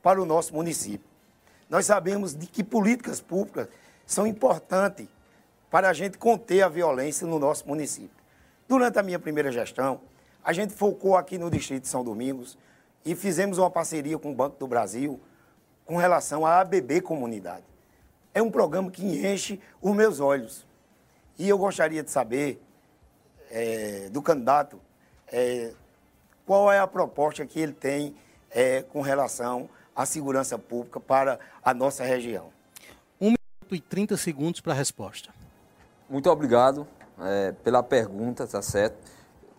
[0.00, 1.11] para o nosso município.
[1.72, 3.66] Nós sabemos de que políticas públicas
[4.04, 5.08] são importantes
[5.70, 8.22] para a gente conter a violência no nosso município.
[8.68, 10.02] Durante a minha primeira gestão,
[10.44, 12.58] a gente focou aqui no Distrito de São Domingos
[13.06, 15.18] e fizemos uma parceria com o Banco do Brasil
[15.86, 17.64] com relação à ABB Comunidade.
[18.34, 20.66] É um programa que enche os meus olhos.
[21.38, 22.62] E eu gostaria de saber
[23.50, 24.78] é, do candidato
[25.26, 25.72] é,
[26.44, 28.14] qual é a proposta que ele tem
[28.50, 32.46] é, com relação a segurança pública para a nossa região.
[33.20, 35.30] Um minuto e 30 segundos para a resposta.
[36.08, 36.86] Muito obrigado
[37.20, 38.96] é, pela pergunta, tá certo?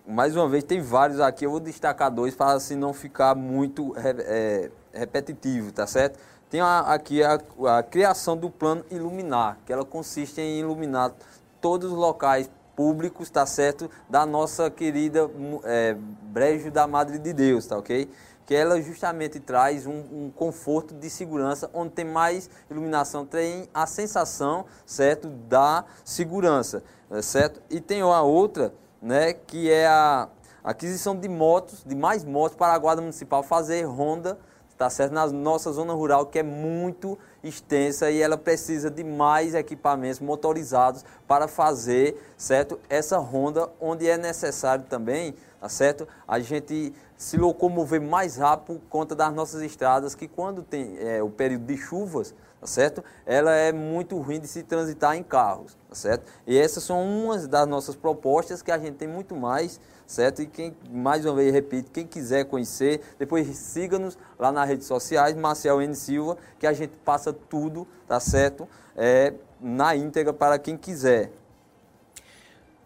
[0.05, 3.93] Mais uma vez, tem vários aqui, eu vou destacar dois para assim não ficar muito
[3.97, 6.19] é, repetitivo, tá certo?
[6.49, 7.39] Tem a, aqui a,
[7.77, 11.13] a criação do plano Iluminar, que ela consiste em iluminar
[11.61, 13.89] todos os locais públicos, tá certo?
[14.09, 15.29] Da nossa querida
[15.63, 18.09] é, Brejo da Madre de Deus, tá ok?
[18.45, 23.85] Que ela justamente traz um, um, conforto de segurança, onde tem mais iluminação, tem a
[23.85, 27.61] sensação, certo, da segurança, é certo?
[27.69, 30.27] E tem a outra, né, que é a
[30.63, 34.37] aquisição de motos, de mais motos para a Guarda Municipal fazer ronda,
[34.77, 39.53] tá certo, na nossa zona rural, que é muito extensa e ela precisa de mais
[39.53, 46.93] equipamentos motorizados para fazer, certo, essa ronda, onde é necessário também, tá certo, a gente
[47.23, 51.65] se locomover mais rápido por conta das nossas estradas, que quando tem é, o período
[51.65, 53.01] de chuvas, tá certo?
[53.25, 56.27] Ela é muito ruim de se transitar em carros, tá certo?
[56.45, 60.41] E essas são umas das nossas propostas que a gente tem muito mais, certo?
[60.41, 65.33] E quem, mais uma vez, repito, quem quiser conhecer, depois siga-nos lá nas redes sociais,
[65.33, 65.95] Marcel N.
[65.95, 68.67] Silva, que a gente passa tudo, tá certo?
[68.97, 71.31] É, na íntegra para quem quiser.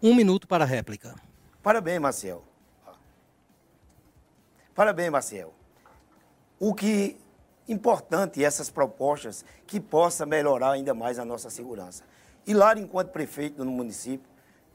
[0.00, 1.16] Um minuto para a réplica.
[1.60, 2.47] Parabéns, Marcel.
[4.78, 5.52] Parabéns, Maciel.
[6.56, 7.16] O que
[7.66, 12.04] importante essas propostas que possa melhorar ainda mais a nossa segurança.
[12.46, 14.30] Hilário, enquanto prefeito do município,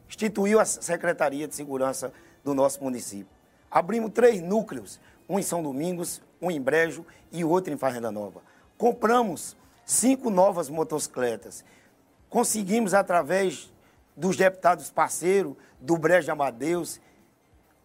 [0.09, 2.11] instituiu a Secretaria de Segurança
[2.43, 3.29] do nosso município.
[3.71, 4.99] Abrimos três núcleos,
[5.29, 8.41] um em São Domingos, um em Brejo e outro em Fazenda Nova.
[8.77, 9.55] Compramos
[9.85, 11.63] cinco novas motocicletas.
[12.29, 13.71] Conseguimos, através
[14.17, 16.99] dos deputados parceiros do Brejo de Amadeus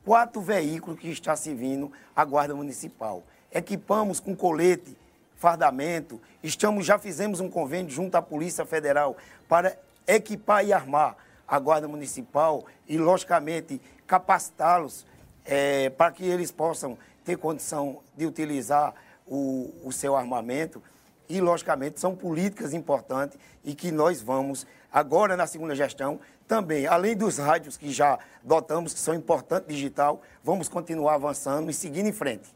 [0.09, 3.23] quatro veículos que está servindo a Guarda Municipal.
[3.53, 4.97] Equipamos com colete,
[5.37, 11.15] fardamento, estamos, já fizemos um convênio junto à Polícia Federal para equipar e armar
[11.47, 15.05] a Guarda Municipal e, logicamente, capacitá-los
[15.45, 18.95] é, para que eles possam ter condição de utilizar
[19.27, 20.83] o, o seu armamento.
[21.29, 26.19] E, logicamente, são políticas importantes e que nós vamos, agora na segunda gestão,
[26.49, 31.75] também, além dos rádios que já dotamos, que são importantes digital, vamos continuar avançando e
[31.75, 32.49] seguindo em frente.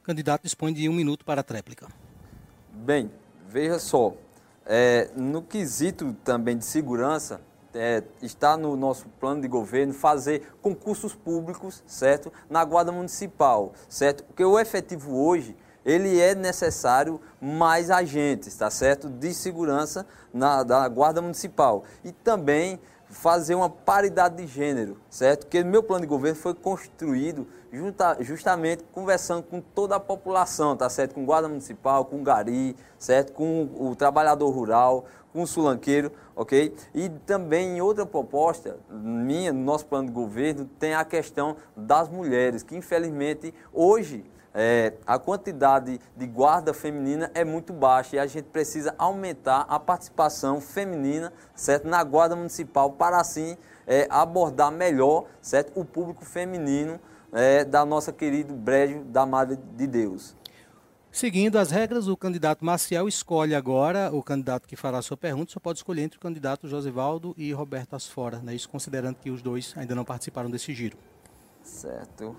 [0.00, 1.86] O candidato dispõe de um minuto para a tréplica.
[2.72, 3.10] Bem,
[3.46, 4.14] veja só,
[4.64, 7.42] é, no quesito também de segurança,
[7.74, 12.32] é, está no nosso plano de governo fazer concursos públicos, certo?
[12.48, 14.24] Na Guarda Municipal, certo?
[14.24, 15.54] Porque o efetivo hoje,
[15.88, 19.08] ele é necessário mais agentes, tá certo?
[19.08, 21.82] De segurança na, da Guarda Municipal.
[22.04, 22.78] E também
[23.08, 25.46] fazer uma paridade de gênero, certo?
[25.46, 30.90] Porque meu plano de governo foi construído justa, justamente conversando com toda a população, tá
[30.90, 31.14] certo?
[31.14, 33.32] Com guarda municipal, com gari, certo?
[33.32, 36.74] Com o trabalhador rural, com o sulanqueiro, ok?
[36.94, 42.10] E também em outra proposta minha, no nosso plano de governo, tem a questão das
[42.10, 44.22] mulheres, que infelizmente hoje
[44.54, 49.78] é, a quantidade de guarda feminina é muito baixa e a gente precisa aumentar a
[49.78, 53.56] participação feminina certo, na guarda municipal para assim
[53.86, 56.98] é, abordar melhor certo, o público feminino
[57.32, 60.36] é, da nossa querida Brejo da Madre de Deus.
[61.10, 65.50] Seguindo as regras, o candidato Maciel escolhe agora o candidato que fará a sua pergunta.
[65.50, 68.54] Só pode escolher entre o candidato Josivaldo e Roberto Asfora, né?
[68.54, 70.98] isso considerando que os dois ainda não participaram desse giro.
[71.62, 72.36] Certo.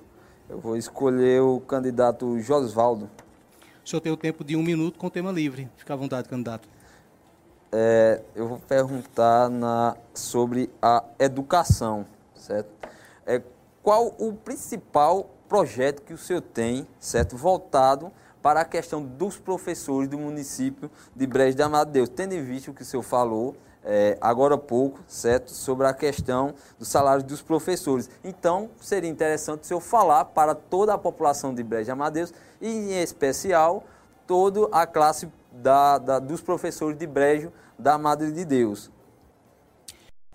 [0.50, 3.08] Eu vou escolher o candidato Josvaldo.
[3.86, 5.70] O senhor tem o tempo de um minuto com tema livre.
[5.78, 6.68] Fica à vontade, candidato.
[7.72, 12.04] É, eu vou perguntar na, sobre a educação,
[12.34, 12.68] certo?
[13.28, 13.44] É,
[13.84, 18.12] qual o principal projeto que o senhor tem, certo, voltado
[18.42, 22.72] para a questão dos professores do município de Brejo de Amado Deus, tendo em vista
[22.72, 27.24] o que o senhor falou é, agora há pouco, certo, sobre a questão do salário
[27.24, 28.10] dos professores.
[28.24, 32.34] Então, seria interessante o senhor falar para toda a população de Brejo de Amado Deus
[32.62, 33.84] e, em especial,
[34.28, 38.92] toda a classe da, da, dos professores de Brejo da Madre de Deus.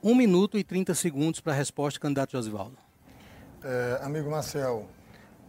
[0.03, 2.77] Um minuto e 30 segundos para a resposta, candidato Josivaldo.
[3.63, 4.87] É, amigo Marcel,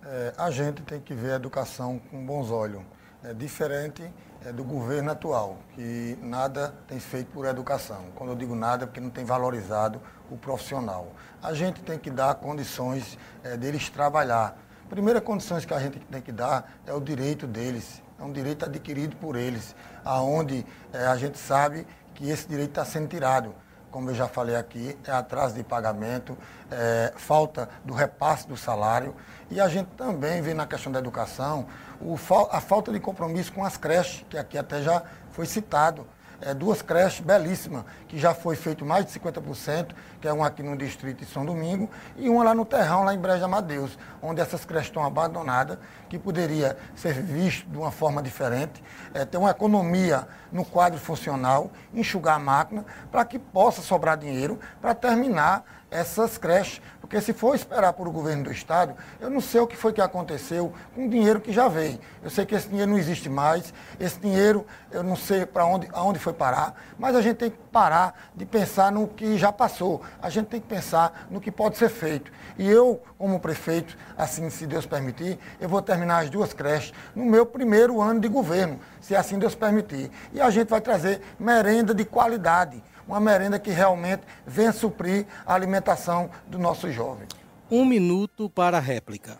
[0.06, 2.82] é, a gente tem que ver a educação com bons olhos.
[3.24, 4.04] É diferente
[4.52, 8.06] do governo atual, que nada tem feito por educação.
[8.16, 11.12] Quando eu digo nada, é porque não tem valorizado o profissional.
[11.42, 14.58] A gente tem que dar condições é, deles trabalhar.
[14.90, 18.66] Primeira condições que a gente tem que dar é o direito deles, é um direito
[18.66, 23.54] adquirido por eles, aonde é, a gente sabe que esse direito está sendo tirado
[23.96, 26.38] como eu já falei aqui, é atraso de pagamento,
[26.70, 29.16] é, falta do repasse do salário.
[29.50, 31.66] E a gente também vê na questão da educação
[32.02, 32.18] o,
[32.52, 36.08] a falta de compromisso com as creches, que aqui até já foi citado
[36.42, 39.88] é, duas creches belíssimas, que já foi feito mais de 50%,
[40.20, 43.14] que é uma aqui no distrito de São Domingo, e uma lá no Terrão, lá
[43.14, 45.78] em Breja Amadeus, onde essas creches estão abandonadas,
[46.10, 51.72] que poderia ser visto de uma forma diferente, é, ter uma economia no quadro funcional,
[51.94, 56.82] enxugar a máquina, para que possa sobrar dinheiro para terminar essas creches.
[57.06, 59.94] Porque se for esperar por o governo do Estado, eu não sei o que foi
[59.94, 62.00] que aconteceu com o dinheiro que já veio.
[62.24, 65.88] Eu sei que esse dinheiro não existe mais, esse dinheiro eu não sei para onde,
[65.94, 70.02] aonde foi parar, mas a gente tem que parar de pensar no que já passou.
[70.20, 72.32] A gente tem que pensar no que pode ser feito.
[72.58, 77.24] E eu, como prefeito, assim, se Deus permitir, eu vou terminar as duas creches no
[77.24, 80.10] meu primeiro ano de governo, se assim Deus permitir.
[80.34, 85.54] E a gente vai trazer merenda de qualidade uma merenda que realmente venha suprir a
[85.54, 87.28] alimentação do nosso jovem.
[87.70, 89.38] Um minuto para a réplica.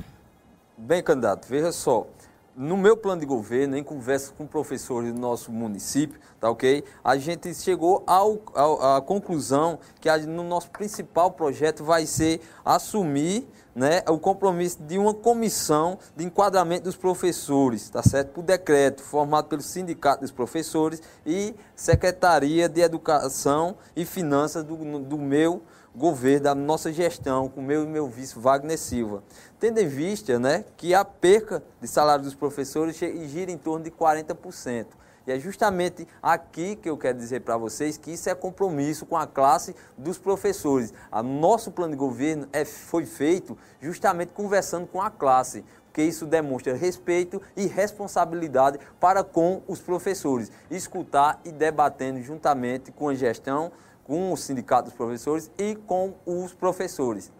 [0.78, 2.08] Bem, candidato, veja só.
[2.56, 6.86] No meu plano de governo, em conversa com professores do nosso município, tá ok?
[7.04, 12.40] A gente chegou ao, ao, à conclusão que a, no nosso principal projeto vai ser
[12.64, 18.30] assumir né, o compromisso de uma comissão de enquadramento dos professores, tá certo?
[18.30, 25.18] Por decreto, formado pelo Sindicato dos Professores e Secretaria de Educação e Finanças do, do
[25.18, 25.62] meu
[25.94, 29.24] governo, da nossa gestão, com o meu e meu vice Wagner Silva.
[29.60, 33.92] Tendo em vista né, que a perca de salário dos professores gira em torno de
[33.92, 34.88] 40%.
[35.28, 39.18] E é justamente aqui que eu quero dizer para vocês que isso é compromisso com
[39.18, 40.94] a classe dos professores.
[41.12, 46.26] O nosso plano de governo é, foi feito justamente conversando com a classe, porque isso
[46.26, 50.52] demonstra respeito e responsabilidade para com os professores.
[50.70, 53.72] Escutar e debatendo juntamente com a gestão,
[54.04, 57.32] com o sindicato dos professores e com os professores.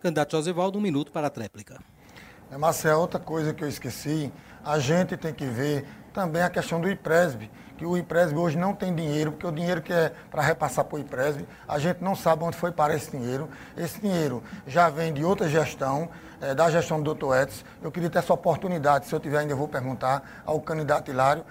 [0.00, 1.78] Candidato Josivaldo, um minuto para a tréplica.
[2.50, 4.32] É, Marcelo, outra coisa que eu esqueci,
[4.64, 8.74] a gente tem que ver também a questão do IPRESB, que o IPRESB hoje não
[8.74, 12.16] tem dinheiro, porque o dinheiro que é para repassar para o IPRESB, a gente não
[12.16, 13.48] sabe onde foi para esse dinheiro.
[13.76, 16.08] Esse dinheiro já vem de outra gestão,
[16.40, 17.64] é, da gestão do doutor Edson.
[17.80, 21.44] Eu queria ter essa oportunidade, se eu tiver ainda, eu vou perguntar ao candidato Hilário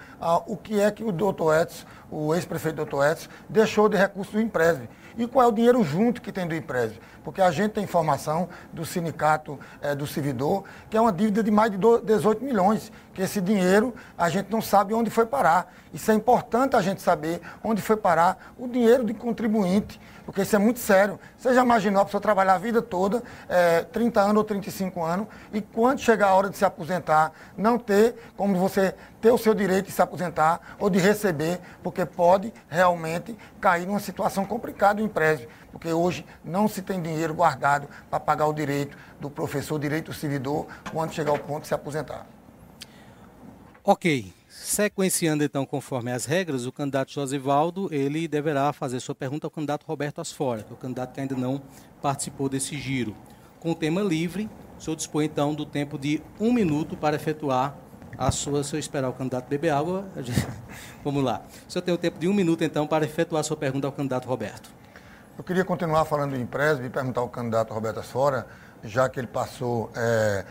[0.46, 4.40] o que é que o doutor Edson, o ex-prefeito doutor Edson, deixou de recursos do
[4.40, 6.98] IPRESB e qual é o dinheiro junto que tem do IPRESB.
[7.22, 11.50] Porque a gente tem informação do sindicato é, do servidor, que é uma dívida de
[11.50, 15.72] mais de 18 milhões, que esse dinheiro a gente gente não sabe onde foi parar.
[15.92, 20.54] Isso é importante a gente saber onde foi parar o dinheiro de contribuinte, porque isso
[20.54, 21.18] é muito sério.
[21.38, 25.26] Você já imaginou a pessoa trabalhar a vida toda, é, 30 anos ou 35 anos,
[25.54, 29.54] e quando chegar a hora de se aposentar, não ter como você ter o seu
[29.54, 35.04] direito de se aposentar ou de receber, porque pode realmente cair numa situação complicada o
[35.06, 40.10] empréstimo, porque hoje não se tem dinheiro guardado para pagar o direito do professor, direito
[40.10, 42.26] do servidor, quando chegar ao ponto de se aposentar.
[43.82, 44.37] Ok.
[44.68, 49.86] Sequenciando então conforme as regras, o candidato Josivaldo, ele deverá fazer sua pergunta ao candidato
[49.86, 51.62] Roberto Asfora, que é o candidato que ainda não
[52.02, 53.16] participou desse giro.
[53.58, 54.46] Com o tema livre,
[54.78, 57.78] o senhor dispõe então do tempo de um minuto para efetuar
[58.18, 60.06] a sua, se eu esperar o candidato beber água,
[61.02, 61.40] vamos lá.
[61.66, 63.92] O senhor tem o tempo de um minuto então para efetuar a sua pergunta ao
[63.92, 64.70] candidato Roberto.
[65.38, 68.46] Eu queria continuar falando em empréstimo e perguntar ao candidato Roberto Asfora,
[68.84, 70.44] já que ele passou, é,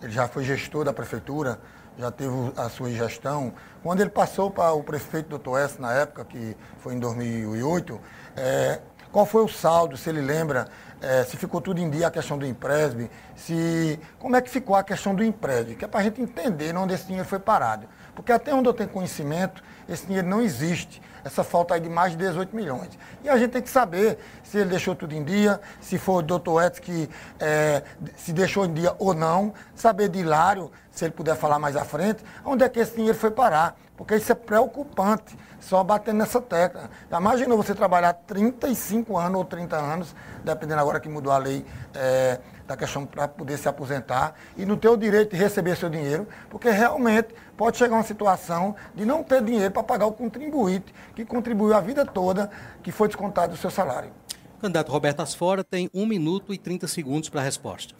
[0.00, 1.60] ele já foi gestor da prefeitura,
[2.00, 3.52] já teve a sua gestão.
[3.82, 8.00] Quando ele passou para o prefeito doutor S, na época, que foi em 2008,
[8.36, 8.80] é,
[9.12, 10.68] qual foi o saldo, se ele lembra,
[11.00, 14.74] é, se ficou tudo em dia a questão do empréstimo, se, como é que ficou
[14.74, 17.86] a questão do empréstimo, que é para a gente entender onde esse dinheiro foi parado.
[18.14, 22.12] Porque até onde eu tenho conhecimento, esse dinheiro não existe essa falta aí de mais
[22.12, 22.90] de 18 milhões.
[23.22, 26.22] E a gente tem que saber se ele deixou tudo em dia, se foi o
[26.22, 27.82] doutor Edson que é,
[28.16, 31.84] se deixou em dia ou não, saber de Hilário, se ele puder falar mais à
[31.84, 33.76] frente, onde é que esse dinheiro foi parar.
[33.96, 36.88] Porque isso é preocupante, só batendo nessa tecla.
[37.10, 41.66] Já imaginou você trabalhar 35 anos ou 30 anos, dependendo agora que mudou a lei
[41.94, 42.40] é,
[42.70, 46.28] da questão para poder se aposentar, e não ter o direito de receber seu dinheiro,
[46.48, 51.24] porque realmente pode chegar uma situação de não ter dinheiro para pagar o contribuinte que
[51.24, 52.48] contribuiu a vida toda,
[52.80, 54.12] que foi descontado do seu salário.
[54.56, 57.92] O candidato Roberto Asfora tem 1 minuto e 30 segundos para a resposta.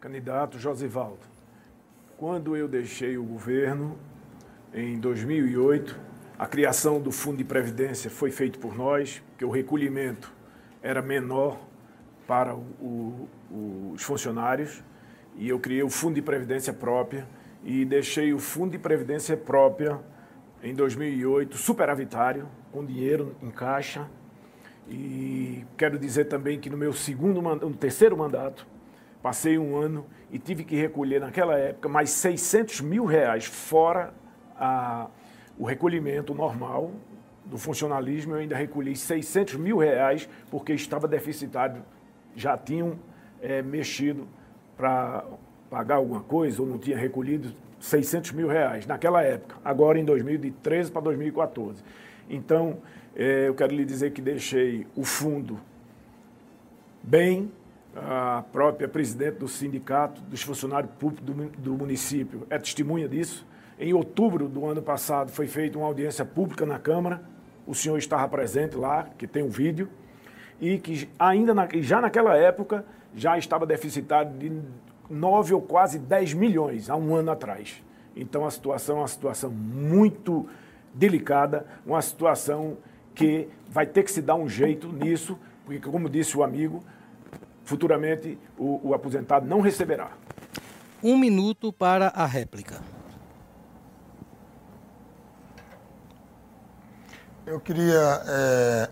[0.00, 1.20] Candidato Josivaldo,
[2.16, 3.98] quando eu deixei o governo,
[4.72, 6.00] em 2008,
[6.38, 10.32] a criação do Fundo de Previdência foi feita por nós, que o recolhimento
[10.82, 11.58] era menor
[12.26, 14.82] para o, o, os funcionários,
[15.36, 17.26] e eu criei o Fundo de Previdência própria
[17.64, 19.98] e deixei o Fundo de Previdência própria
[20.62, 24.08] em 2008 superavitário, com dinheiro em caixa.
[24.88, 28.66] E quero dizer também que no meu segundo, no terceiro mandato,
[29.22, 34.12] passei um ano e tive que recolher naquela época mais 600 mil reais fora
[34.56, 35.08] a,
[35.58, 36.92] o recolhimento normal
[37.44, 38.34] do funcionalismo.
[38.34, 41.82] Eu ainda recolhi 600 mil reais porque estava deficitário,
[42.36, 42.98] já tinham
[43.40, 44.26] é, mexido
[44.76, 45.24] para
[45.70, 50.90] pagar alguma coisa ou não tinha recolhido 600 mil reais naquela época, agora em 2013
[50.90, 51.82] para 2014.
[52.28, 52.78] Então,
[53.14, 55.60] é, eu quero lhe dizer que deixei o fundo
[57.02, 57.52] bem,
[57.94, 63.46] a própria presidente do sindicato dos funcionários públicos do, do município é testemunha disso.
[63.78, 67.22] Em outubro do ano passado foi feita uma audiência pública na Câmara,
[67.66, 69.88] o senhor estava presente lá, que tem um vídeo,
[70.60, 74.52] e que ainda na, já naquela época já estava deficitário de
[75.08, 77.82] 9 ou quase 10 milhões há um ano atrás.
[78.16, 80.48] Então a situação é uma situação muito
[80.92, 82.76] delicada, uma situação
[83.14, 86.82] que vai ter que se dar um jeito nisso, porque, como disse o amigo,
[87.64, 90.10] futuramente o, o aposentado não receberá.
[91.02, 92.80] Um minuto para a réplica.
[97.46, 98.90] Eu queria é,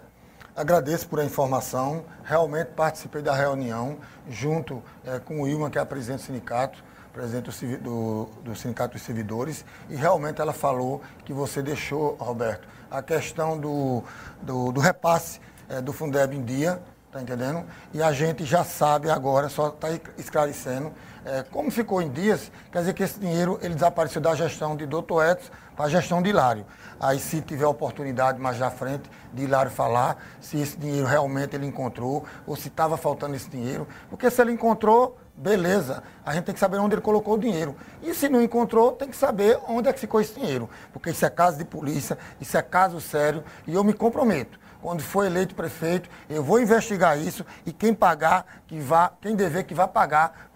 [0.57, 2.05] agradecer por a informação.
[2.25, 3.99] Realmente participei da reunião
[4.29, 8.57] junto é, com o Ilma, que é a presidente do sindicato, presidente do, do, do,
[8.57, 14.03] Sindicato dos Servidores, e realmente ela falou que você deixou, Roberto, a questão do,
[14.41, 16.81] do, do repasse é, do Fundeb em dia,
[17.11, 17.65] tá entendendo?
[17.93, 20.93] E a gente já sabe agora, só está esclarecendo,
[21.25, 24.87] é, como ficou em dias, quer dizer que esse dinheiro ele desapareceu da gestão de
[24.87, 25.23] Dr.
[25.31, 26.65] Edson para a gestão de Hilário.
[27.01, 31.67] Aí se tiver oportunidade mais à frente de Hilário falar se esse dinheiro realmente ele
[31.67, 36.55] encontrou ou se estava faltando esse dinheiro, porque se ele encontrou, beleza, a gente tem
[36.55, 37.75] que saber onde ele colocou o dinheiro.
[38.03, 41.25] E se não encontrou, tem que saber onde é que ficou esse dinheiro, porque isso
[41.25, 45.55] é caso de polícia, isso é caso sério e eu me comprometo quando for eleito
[45.55, 50.51] prefeito, eu vou investigar isso e quem pagar, que vá, quem dever, que vá pagar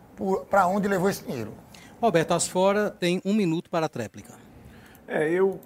[0.51, 1.55] para onde levou esse dinheiro.
[2.01, 4.46] Roberto Asfora tem um minuto para a tréplica.
[5.09, 5.61] É, eu,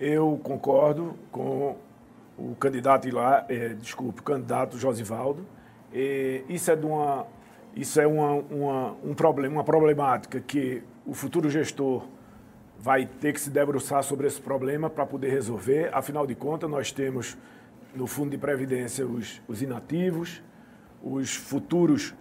[0.00, 1.76] eu concordo com
[2.36, 5.46] o candidato lá, é, desculpe, o candidato Josivaldo.
[5.94, 7.24] É, isso é de uma,
[7.76, 12.04] isso é uma, uma, um problema, uma problemática que o futuro gestor
[12.76, 15.90] vai ter que se debruçar sobre esse problema para poder resolver.
[15.92, 17.38] Afinal de contas, nós temos
[17.94, 20.42] no Fundo de Previdência os, os inativos,
[21.00, 22.14] os futuros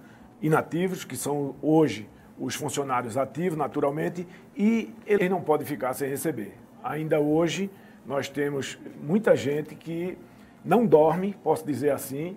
[0.43, 2.07] inativos, que são hoje
[2.41, 4.27] os funcionários ativos, naturalmente,
[4.57, 6.57] e ele não pode ficar sem receber.
[6.83, 7.69] Ainda hoje,
[8.03, 10.17] nós temos muita gente que
[10.65, 12.35] não dorme, posso dizer assim,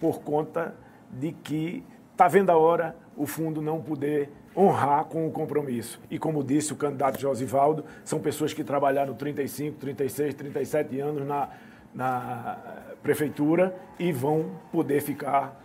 [0.00, 0.74] por conta
[1.08, 6.00] de que está vendo a hora o fundo não poder honrar com o compromisso.
[6.10, 11.48] E como disse o candidato Josivaldo, são pessoas que trabalharam 35, 36, 37 anos na,
[11.94, 12.58] na
[13.04, 15.60] prefeitura e vão poder ficar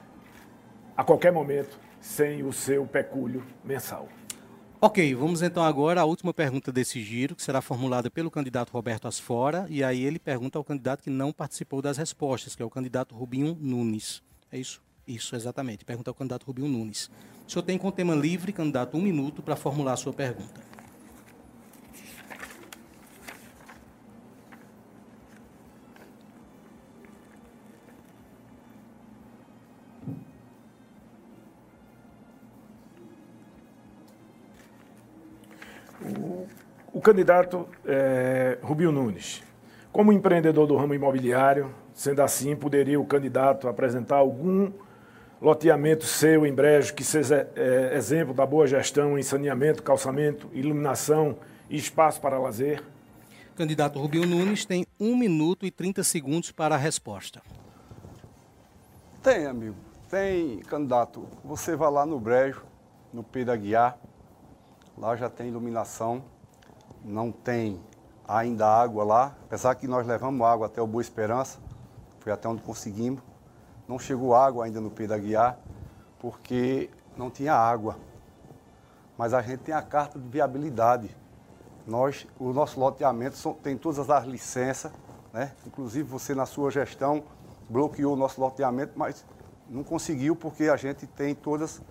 [0.96, 4.08] a qualquer momento sem o seu pecúlio mensal.
[4.82, 9.10] Ok, vamos então agora à última pergunta desse giro, que será formulada pelo candidato Roberto
[9.10, 12.70] Asfora, e aí ele pergunta ao candidato que não participou das respostas, que é o
[12.70, 14.24] candidato Rubinho Nunes.
[14.50, 14.82] É isso?
[15.06, 15.84] Isso, exatamente.
[15.84, 17.10] Pergunta ao candidato Rubinho Nunes.
[17.46, 20.69] O senhor tem com tema livre, candidato, um minuto para formular a sua pergunta.
[36.92, 39.44] O candidato é, Rubio Nunes,
[39.92, 44.72] como empreendedor do ramo imobiliário, sendo assim, poderia o candidato apresentar algum
[45.42, 51.38] loteamento seu em brejo que seja é, exemplo da boa gestão em saneamento, calçamento, iluminação
[51.70, 52.84] e espaço para lazer?
[53.56, 57.42] Candidato Rubio Nunes tem 1 minuto e 30 segundos para a resposta.
[59.22, 59.76] Tem, amigo.
[60.10, 61.28] Tem, candidato.
[61.44, 62.64] Você vai lá no brejo,
[63.14, 63.98] no P da Guiar,
[65.00, 66.22] lá já tem iluminação,
[67.04, 67.82] não tem
[68.28, 71.58] ainda água lá, apesar que nós levamos água até o Boa Esperança,
[72.20, 73.22] foi até onde conseguimos.
[73.88, 75.58] Não chegou água ainda no Pé da Guiar,
[76.20, 77.98] porque não tinha água.
[79.18, 81.10] Mas a gente tem a carta de viabilidade.
[81.88, 84.92] Nós, o nosso loteamento são, tem todas as licenças,
[85.34, 85.54] né?
[85.66, 87.24] inclusive você na sua gestão
[87.70, 89.26] bloqueou o nosso loteamento, mas
[89.68, 91.82] não conseguiu porque a gente tem todas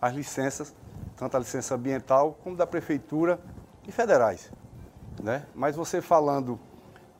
[0.00, 0.74] as licenças,
[1.18, 3.40] tanto a licença ambiental como da prefeitura
[3.86, 4.52] e federais.
[5.20, 5.44] Né?
[5.54, 6.58] Mas você falando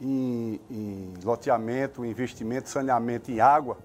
[0.00, 3.76] em, em loteamento, investimento, saneamento em água,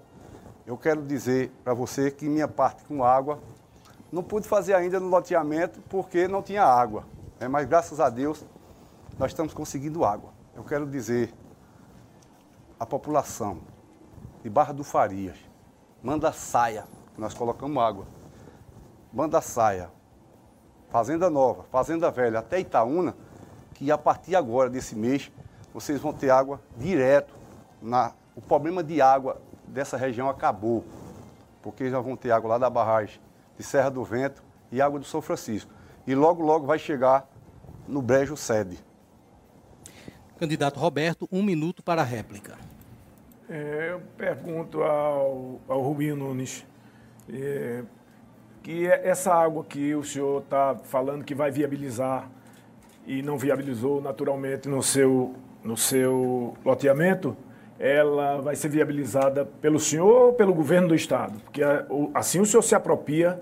[0.64, 3.40] eu quero dizer para você que minha parte com água
[4.12, 7.04] não pude fazer ainda no loteamento porque não tinha água.
[7.40, 7.48] Né?
[7.48, 8.44] Mas graças a Deus
[9.18, 10.32] nós estamos conseguindo água.
[10.54, 11.34] Eu quero dizer
[12.78, 13.58] à população
[14.42, 15.36] de Barra do Farias,
[16.00, 16.86] manda saia,
[17.18, 18.06] nós colocamos água.
[19.12, 19.90] Manda saia,
[20.94, 23.16] Fazenda Nova, Fazenda Velha, até Itaúna,
[23.74, 25.28] que a partir agora desse mês
[25.72, 27.34] vocês vão ter água direto.
[27.82, 30.84] Na, o problema de água dessa região acabou,
[31.60, 33.20] porque já vão ter água lá da barragem
[33.58, 34.40] de Serra do Vento
[34.70, 35.68] e água do São Francisco.
[36.06, 37.28] E logo, logo vai chegar
[37.88, 38.78] no Brejo Sede.
[40.38, 42.56] Candidato Roberto, um minuto para a réplica.
[43.48, 46.64] É, eu pergunto ao, ao Rubinho Nunes.
[47.28, 47.82] É,
[48.64, 52.30] que é essa água que o senhor está falando que vai viabilizar
[53.06, 57.36] e não viabilizou naturalmente no seu, no seu loteamento,
[57.78, 61.38] ela vai ser viabilizada pelo senhor ou pelo governo do Estado?
[61.40, 61.60] Porque
[62.14, 63.38] assim o senhor se apropria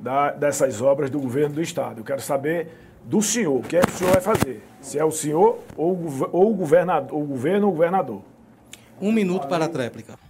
[0.00, 2.00] da, dessas obras do governo do Estado.
[2.00, 2.68] Eu quero saber
[3.04, 4.62] do senhor, o que é que o senhor vai fazer?
[4.80, 5.98] Se é o senhor ou,
[6.32, 8.22] ou o, governador, o governo ou o governador?
[8.98, 10.21] Um minuto para a tréplica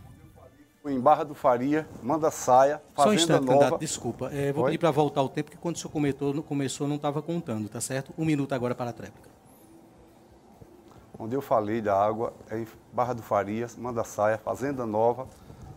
[0.90, 3.78] em Barra do Faria, manda saia, Fazenda Só um instante, Nova.
[3.78, 4.30] desculpa.
[4.32, 4.70] É, vou Oi?
[4.70, 7.80] pedir para voltar o tempo, porque quando o senhor comentou, começou não estava contando, tá
[7.80, 8.12] certo?
[8.18, 9.30] Um minuto agora para a tréplica.
[11.18, 15.28] Onde eu falei da água é em Barra do Faria, manda saia, Fazenda Nova.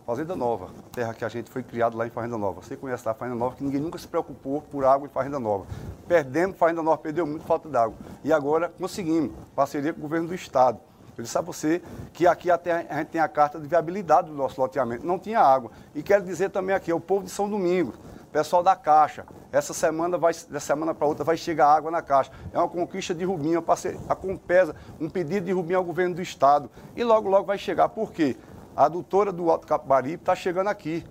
[0.07, 2.61] Fazenda Nova, terra que a gente foi criado lá em Fazenda Nova.
[2.61, 5.39] Você conhece lá a Fazenda Nova, que ninguém nunca se preocupou por água em Fazenda
[5.39, 5.65] Nova.
[6.07, 7.97] Perdemos, Fazenda Nova perdeu muito falta d'água.
[8.23, 10.79] E agora conseguimos, parceria com o governo do Estado.
[11.17, 11.81] Eu disse a você
[12.11, 15.05] que aqui até a gente tem a carta de viabilidade do nosso loteamento.
[15.05, 15.71] Não tinha água.
[15.93, 17.95] E quero dizer também aqui, o povo de São Domingos,
[18.31, 22.31] pessoal da Caixa, essa semana, vai, da semana para outra, vai chegar água na Caixa.
[22.51, 23.63] É uma conquista de Rubinho,
[24.09, 26.69] a Compesa, um pedido de Rubinho ao governo do Estado.
[26.95, 27.87] E logo, logo vai chegar.
[27.87, 28.35] Por quê?
[28.75, 31.05] A adutora do Alto Capibaribe está chegando aqui.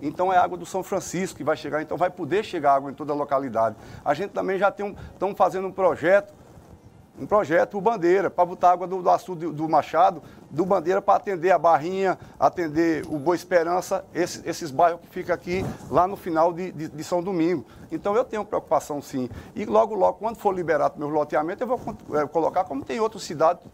[0.00, 2.94] Então é água do São Francisco que vai chegar, então vai poder chegar água em
[2.94, 3.76] toda a localidade.
[4.04, 6.32] A gente também já tem estamos fazendo um projeto
[7.18, 11.16] um projeto, o Bandeira, para botar água do, do açude do Machado, do Bandeira para
[11.16, 16.16] atender a Barrinha, atender o Boa Esperança, esses, esses bairros que ficam aqui lá no
[16.16, 17.64] final de, de, de, São Domingo.
[17.90, 19.28] Então eu tenho preocupação sim.
[19.54, 21.80] E logo, logo, quando for liberado meu loteamento, eu vou
[22.14, 23.64] é, colocar como tem outras cidades.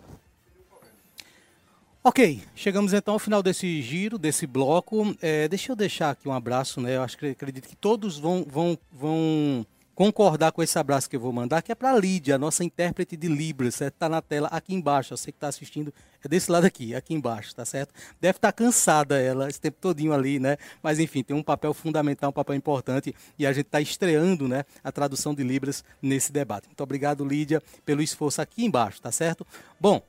[2.02, 5.14] Ok, chegamos então ao final desse giro, desse bloco.
[5.20, 6.96] É, deixa eu deixar aqui um abraço, né?
[6.96, 9.66] Eu acho que acredito que todos vão, vão, vão
[10.00, 13.28] concordar com esse abraço que eu vou mandar, que é para Lídia, nossa intérprete de
[13.28, 13.96] Libras, certo?
[13.96, 15.92] Tá na tela aqui embaixo, você que está assistindo,
[16.24, 17.92] é desse lado aqui, aqui embaixo, tá certo?
[18.18, 20.56] Deve estar tá cansada ela esse tempo todinho ali, né?
[20.82, 24.64] Mas enfim, tem um papel fundamental, um papel importante e a gente está estreando, né,
[24.82, 26.66] a tradução de Libras nesse debate.
[26.66, 29.46] Muito obrigado, Lídia, pelo esforço aqui embaixo, tá certo?
[29.78, 30.00] Bom,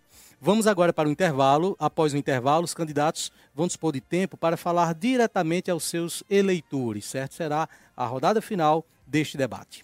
[0.44, 1.76] Vamos agora para o intervalo.
[1.78, 7.06] Após o intervalo, os candidatos vão dispor de tempo para falar diretamente aos seus eleitores,
[7.06, 7.36] certo?
[7.36, 9.84] Será a rodada final deste debate.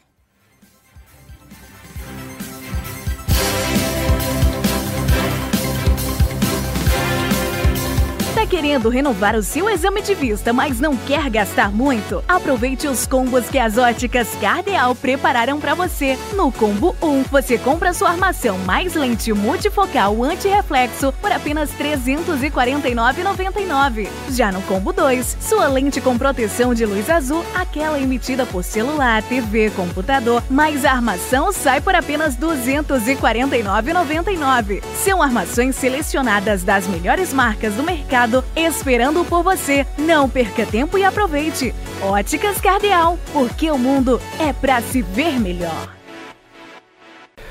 [8.47, 12.23] Querendo renovar o seu exame de vista, mas não quer gastar muito?
[12.27, 16.17] Aproveite os combos que as óticas Cardeal prepararam para você.
[16.33, 24.07] No combo 1, você compra sua armação mais lente multifocal anti-reflexo por apenas R$ 349,99.
[24.29, 29.21] Já no combo 2, sua lente com proteção de luz azul, aquela emitida por celular,
[29.23, 34.81] TV, computador, mais a armação sai por apenas R$ 249,99.
[35.03, 39.85] São armações selecionadas das melhores marcas do mercado esperando por você.
[39.97, 41.73] Não perca tempo e aproveite.
[42.01, 45.95] Óticas Cardeal, porque o mundo é para se ver melhor.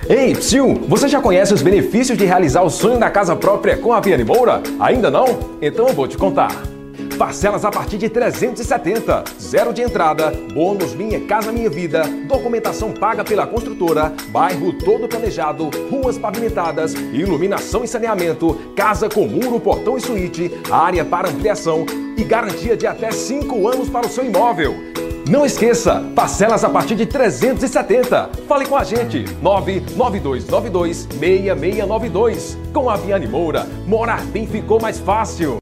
[0.09, 3.93] Ei, Psyu, você já conhece os benefícios de realizar o sonho da casa própria com
[3.93, 4.63] a Piane Moura?
[4.79, 5.57] Ainda não?
[5.61, 6.76] Então eu vou te contar.
[7.19, 9.25] Parcelas a partir de 370.
[9.41, 15.71] Zero de entrada, bônus Minha Casa Minha Vida, documentação paga pela construtora, bairro todo planejado,
[15.91, 21.87] ruas pavimentadas, iluminação e saneamento, casa com muro, portão e suíte, área para ampliação
[22.19, 24.75] e garantia de até 5 anos para o seu imóvel.
[25.29, 28.31] Não esqueça, parcelas a partir de 370.
[28.47, 32.59] Fale com a gente, 99292 6692.
[32.73, 35.57] Com a Viane Moura, morar bem ficou mais fácil.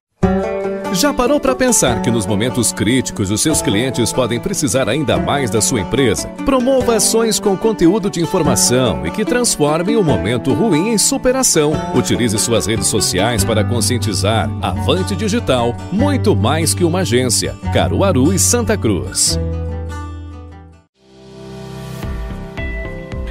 [0.94, 5.50] Já parou para pensar que nos momentos críticos os seus clientes podem precisar ainda mais
[5.50, 6.28] da sua empresa?
[6.44, 11.72] Promova ações com conteúdo de informação e que transformem o momento ruim em superação.
[11.96, 14.48] Utilize suas redes sociais para conscientizar.
[14.62, 17.56] Avante Digital, muito mais que uma agência.
[17.72, 19.36] Caruaru e Santa Cruz.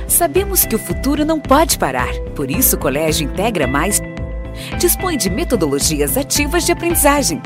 [0.05, 2.13] Sabemos que o futuro não pode parar.
[2.35, 3.99] Por isso, o Colégio Integra Mais
[4.77, 7.41] dispõe de metodologias ativas de aprendizagem.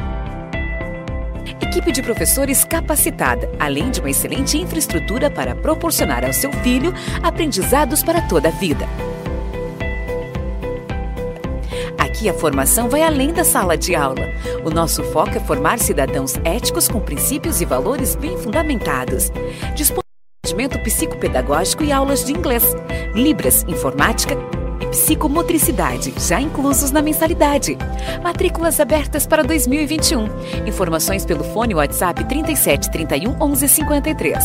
[1.61, 6.93] Equipe de professores capacitada, além de uma excelente infraestrutura para proporcionar ao seu filho
[7.23, 8.87] aprendizados para toda a vida.
[11.97, 14.27] Aqui a formação vai além da sala de aula.
[14.63, 19.31] O nosso foco é formar cidadãos éticos com princípios e valores bem fundamentados.
[19.75, 20.01] Dispõe
[20.43, 22.63] de atendimento psicopedagógico e aulas de inglês,
[23.13, 24.35] Libras, informática
[24.97, 27.77] psicomotricidade, já inclusos na mensalidade.
[28.23, 30.27] Matrículas abertas para 2021.
[30.65, 34.43] Informações pelo fone WhatsApp 37 31 11 53.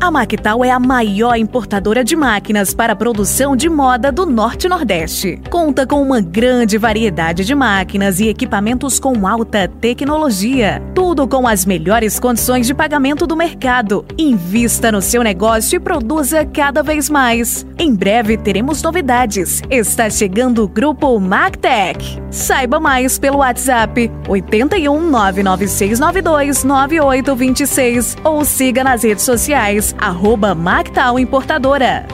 [0.00, 5.38] A Mactal é a maior importadora de máquinas para produção de moda do Norte Nordeste.
[5.50, 10.82] Conta com uma grande variedade de máquinas e equipamentos com alta tecnologia.
[10.94, 14.06] Tudo com as melhores condições de pagamento do mercado.
[14.16, 17.66] Invista no seu negócio e produza cada vez mais.
[17.78, 19.62] Em breve teremos novidades.
[19.68, 22.22] Está chegando o grupo Mactec.
[22.30, 32.06] Saiba mais pelo WhatsApp 81 99692 9826 ou siga nas redes sociais arroba Mactal Importadora.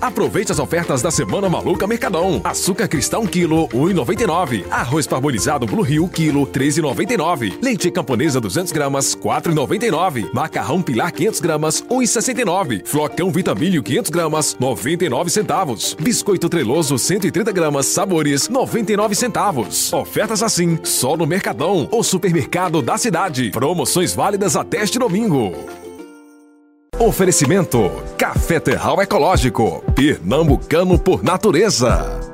[0.00, 2.40] Aproveite as ofertas da Semana Maluca Mercadão.
[2.42, 4.64] Açúcar cristal 1 kg, 1,99.
[4.70, 7.58] Arroz parbolizado Blue Rio, quilo, 13,99.
[7.62, 10.32] Leite camponesa 200 gramas, 4,99.
[10.32, 12.86] Macarrão pilar 500 gramas, 1,69.
[12.86, 15.94] Flocão Vitamilho 500 gramas, 99 centavos.
[16.00, 19.92] Biscoito treloso 130 gramas, sabores, 99 centavos.
[19.92, 23.50] Ofertas assim, só no Mercadão, o supermercado da cidade.
[23.50, 25.79] Promoções válidas até este domingo.
[27.02, 32.29] Oferecimento: Café Terral Ecológico, pernambucano por natureza.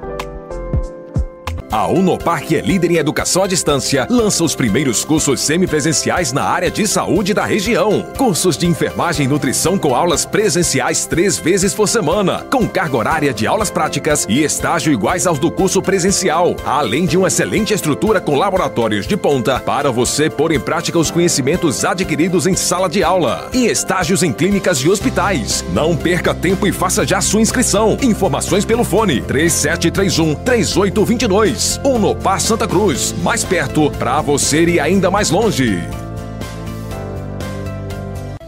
[1.76, 6.70] A Unopark é líder em educação à distância, lança os primeiros cursos semipresenciais na área
[6.70, 8.02] de saúde da região.
[8.16, 13.34] Cursos de enfermagem e nutrição com aulas presenciais três vezes por semana, com carga horária
[13.34, 18.22] de aulas práticas e estágio iguais aos do curso presencial, além de uma excelente estrutura
[18.22, 23.04] com laboratórios de ponta para você pôr em prática os conhecimentos adquiridos em sala de
[23.04, 25.62] aula e estágios em clínicas e hospitais.
[25.74, 27.98] Não perca tempo e faça já sua inscrição.
[28.00, 31.65] Informações pelo fone 3731 3822.
[31.84, 36.05] Unopar Santa Cruz, mais perto para você ir ainda mais longe.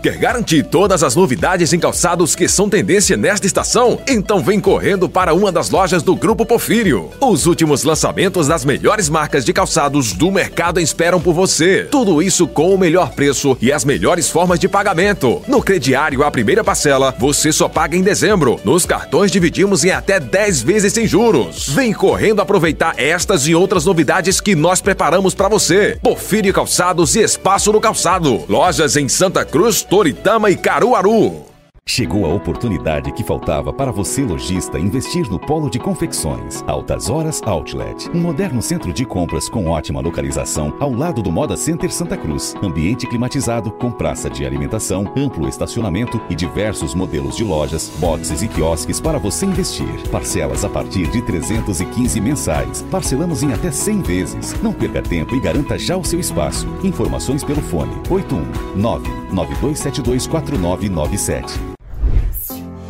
[0.01, 3.99] Quer garantir todas as novidades em calçados que são tendência nesta estação?
[4.07, 7.11] Então vem correndo para uma das lojas do Grupo Porfírio.
[7.21, 11.89] Os últimos lançamentos das melhores marcas de calçados do mercado esperam por você.
[11.91, 15.43] Tudo isso com o melhor preço e as melhores formas de pagamento.
[15.49, 18.61] No crediário, a primeira parcela você só paga em dezembro.
[18.65, 21.71] Nos cartões dividimos em até 10 vezes sem juros.
[21.71, 25.99] Vem correndo aproveitar estas e outras novidades que nós preparamos para você.
[26.01, 28.45] Porfírio Calçados e Espaço no Calçado.
[28.49, 31.48] Lojas em Santa Cruz, Toritama e Caruaru.
[31.91, 36.63] Chegou a oportunidade que faltava para você, lojista, investir no polo de confecções.
[36.67, 38.11] Altas Horas Outlet.
[38.11, 42.55] Um moderno centro de compras com ótima localização ao lado do Moda Center Santa Cruz.
[42.63, 48.49] Ambiente climatizado, com praça de alimentação, amplo estacionamento e diversos modelos de lojas, boxes e
[48.49, 50.09] quiosques para você investir.
[50.11, 52.83] Parcelas a partir de 315 mensais.
[52.91, 54.63] Parcelamos em até 100 vezes.
[54.63, 56.69] Não perca tempo e garanta já o seu espaço.
[56.85, 61.78] Informações pelo fone 819 9272 4997.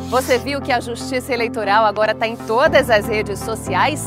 [0.09, 4.06] Você viu que a Justiça Eleitoral agora está em todas as redes sociais?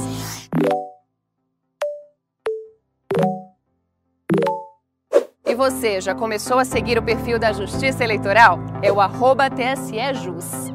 [5.46, 8.58] E você já começou a seguir o perfil da Justiça Eleitoral?
[8.82, 9.00] É o
[9.48, 10.72] TSEJus.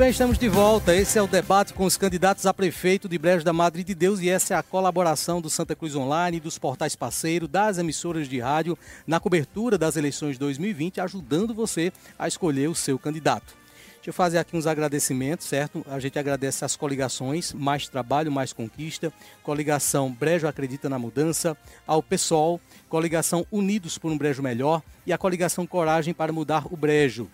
[0.00, 0.96] Bem, estamos de volta.
[0.96, 4.18] Esse é o debate com os candidatos a prefeito de Brejo da Madre de Deus
[4.20, 8.40] e essa é a colaboração do Santa Cruz Online, dos portais parceiros, das emissoras de
[8.40, 13.54] rádio na cobertura das eleições 2020, ajudando você a escolher o seu candidato.
[13.96, 15.84] Deixa eu fazer aqui uns agradecimentos, certo?
[15.86, 19.12] A gente agradece as coligações Mais Trabalho, Mais Conquista,
[19.42, 21.54] coligação Brejo Acredita na Mudança,
[21.86, 22.58] ao PSOL,
[22.88, 27.28] coligação Unidos por um Brejo Melhor e a coligação Coragem para Mudar o Brejo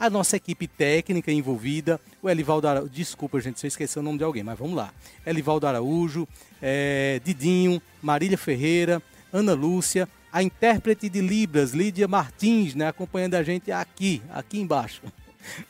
[0.00, 4.16] a nossa equipe técnica envolvida, o Elivaldo Araújo, desculpa gente se eu esqueci o nome
[4.16, 4.94] de alguém, mas vamos lá.
[5.26, 6.26] Elivaldo Araújo,
[6.60, 13.42] é, Didinho, Marília Ferreira, Ana Lúcia, a intérprete de Libras, Lídia Martins, né, acompanhando a
[13.42, 15.02] gente aqui, aqui embaixo.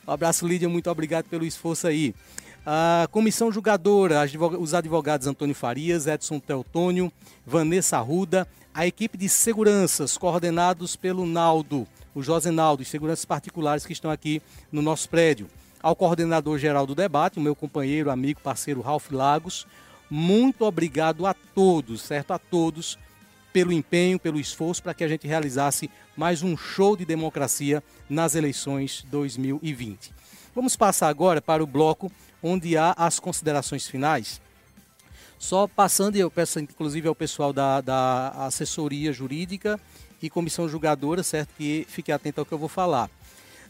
[0.07, 2.15] Um abraço, Lídia, muito obrigado pelo esforço aí.
[2.65, 4.21] A comissão julgadora,
[4.61, 7.11] os advogados Antônio Farias, Edson Teotônio,
[7.45, 11.85] Vanessa Arruda, a equipe de seguranças coordenados pelo Naldo,
[12.15, 15.49] o Josenaldo, os seguranças particulares que estão aqui no nosso prédio.
[15.83, 19.67] Ao coordenador geral do debate, o meu companheiro, amigo, parceiro Ralph Lagos,
[20.11, 22.33] muito obrigado a todos, certo?
[22.33, 22.99] A todos
[23.53, 28.35] pelo empenho, pelo esforço para que a gente realizasse mais um show de democracia nas
[28.35, 30.13] eleições 2020.
[30.55, 32.11] Vamos passar agora para o bloco
[32.43, 34.41] onde há as considerações finais.
[35.39, 39.81] Só passando, e eu peço inclusive ao pessoal da, da assessoria jurídica
[40.23, 41.51] e comissão julgadora, certo?
[41.57, 43.11] Que fique atento ao que eu vou falar.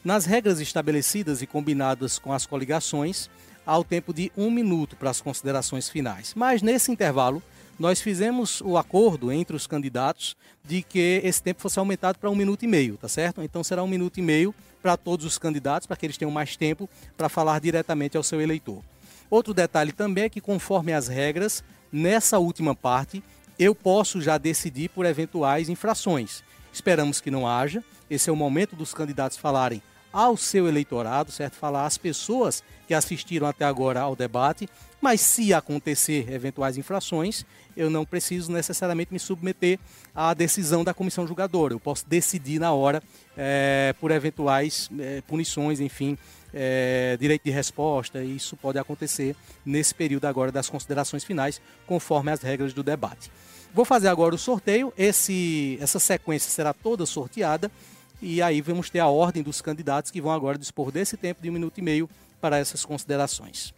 [0.05, 3.29] Nas regras estabelecidas e combinadas com as coligações,
[3.67, 6.33] há o tempo de um minuto para as considerações finais.
[6.35, 7.43] Mas nesse intervalo,
[7.79, 12.35] nós fizemos o acordo entre os candidatos de que esse tempo fosse aumentado para um
[12.35, 13.43] minuto e meio, tá certo?
[13.43, 16.57] Então será um minuto e meio para todos os candidatos, para que eles tenham mais
[16.57, 18.83] tempo para falar diretamente ao seu eleitor.
[19.31, 21.63] Outro detalhe também é que, conforme as regras,
[21.93, 23.23] nessa última parte,
[23.61, 26.43] eu posso já decidir por eventuais infrações.
[26.73, 27.85] Esperamos que não haja.
[28.09, 31.57] Esse é o momento dos candidatos falarem ao seu eleitorado, certo?
[31.57, 34.67] Falar às pessoas que assistiram até agora ao debate.
[34.99, 37.45] Mas se acontecer eventuais infrações,
[37.77, 39.79] eu não preciso necessariamente me submeter
[40.15, 41.75] à decisão da comissão julgadora.
[41.75, 43.03] Eu posso decidir na hora
[43.37, 46.17] é, por eventuais é, punições, enfim,
[46.53, 48.23] é, direito de resposta.
[48.23, 53.31] E isso pode acontecer nesse período agora das considerações finais, conforme as regras do debate.
[53.73, 54.93] Vou fazer agora o sorteio.
[54.97, 57.71] Esse, essa sequência será toda sorteada.
[58.23, 61.49] E aí vamos ter a ordem dos candidatos que vão agora dispor desse tempo de
[61.49, 62.09] um minuto e meio
[62.41, 63.73] para essas considerações.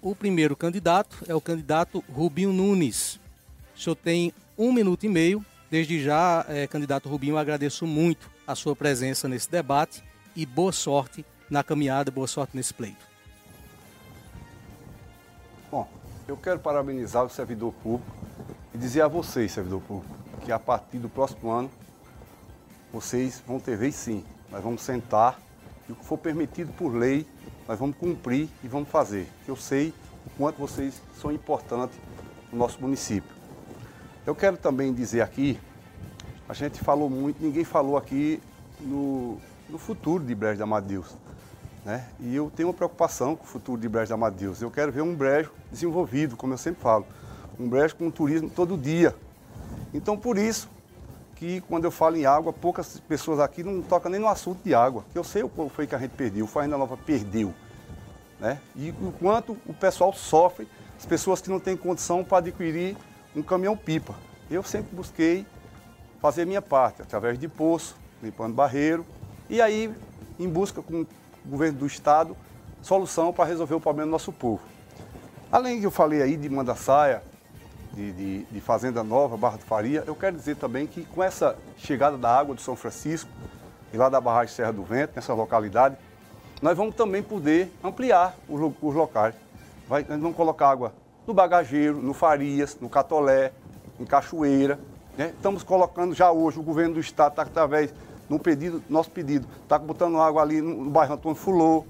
[0.00, 3.18] O primeiro candidato é o candidato Rubinho Nunes.
[3.76, 5.44] O senhor tem um minuto e meio.
[5.70, 10.02] Desde já, é, candidato Rubinho, agradeço muito a sua presença nesse debate
[10.34, 13.08] e boa sorte na caminhada, boa sorte nesse pleito.
[16.28, 18.14] Eu quero parabenizar o servidor público
[18.74, 20.14] e dizer a vocês, servidor público,
[20.44, 21.70] que a partir do próximo ano
[22.92, 24.22] vocês vão ter vez sim.
[24.50, 25.40] Nós vamos sentar
[25.88, 27.26] e o que for permitido por lei,
[27.66, 29.26] nós vamos cumprir e vamos fazer.
[29.46, 29.94] Eu sei
[30.26, 31.98] o quanto vocês são importantes
[32.52, 33.37] no nosso município.
[34.28, 35.58] Eu quero também dizer aqui,
[36.46, 38.42] a gente falou muito, ninguém falou aqui
[38.78, 39.38] no,
[39.70, 41.16] no futuro de Brejo de Amadeus.
[41.82, 42.06] Né?
[42.20, 44.60] E eu tenho uma preocupação com o futuro de Brejo de Amadeus.
[44.60, 47.06] Eu quero ver um brejo desenvolvido, como eu sempre falo.
[47.58, 49.16] Um brejo com turismo todo dia.
[49.94, 50.68] Então, por isso,
[51.34, 54.74] que quando eu falo em água, poucas pessoas aqui não tocam nem no assunto de
[54.74, 55.06] água.
[55.10, 57.54] Que eu sei o que foi que a gente perdeu, o Fazenda Nova perdeu.
[58.38, 58.60] Né?
[58.76, 60.68] E o quanto o pessoal sofre,
[60.98, 62.94] as pessoas que não têm condição para adquirir
[63.38, 64.14] um caminhão-pipa.
[64.50, 65.46] Eu sempre busquei
[66.20, 69.06] fazer minha parte, através de poço, limpando barreiro,
[69.48, 69.94] e aí
[70.38, 71.06] em busca com o
[71.46, 72.36] governo do estado,
[72.82, 74.62] solução para resolver o problema do nosso povo.
[75.50, 77.22] Além que eu falei aí de Mandaçaia,
[77.92, 81.56] de, de, de, Fazenda Nova, Barra do Faria, eu quero dizer também que com essa
[81.78, 83.30] chegada da água de São Francisco
[83.92, 85.96] e lá da barragem Serra do Vento, nessa localidade,
[86.60, 89.34] nós vamos também poder ampliar os, os locais.
[89.88, 90.92] Vai, nós vamos colocar água
[91.28, 93.52] no Bagageiro, no Farias, no Catolé,
[94.00, 94.80] em Cachoeira.
[95.16, 95.34] Né?
[95.36, 97.92] Estamos colocando já hoje, o governo do estado está através
[98.30, 101.84] no pedido, nosso pedido, está botando água ali no, no bairro Antônio Fulô.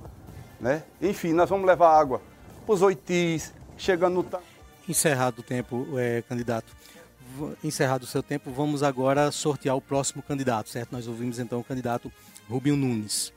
[0.60, 0.82] Né?
[1.00, 2.20] Enfim, nós vamos levar água
[2.66, 4.40] para os Oitis, chegando no
[4.88, 6.74] Encerrado o tempo, é, candidato.
[7.62, 10.90] Encerrado o seu tempo, vamos agora sortear o próximo candidato, certo?
[10.90, 12.10] Nós ouvimos então o candidato
[12.48, 13.32] Rubinho Nunes.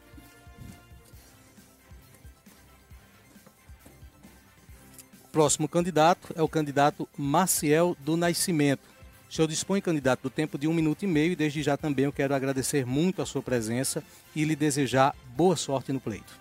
[5.32, 8.82] Próximo candidato é o candidato Maciel do Nascimento.
[9.30, 12.04] O senhor dispõe, candidato, do tempo de um minuto e meio e desde já também
[12.04, 14.04] eu quero agradecer muito a sua presença
[14.36, 16.38] e lhe desejar boa sorte no pleito.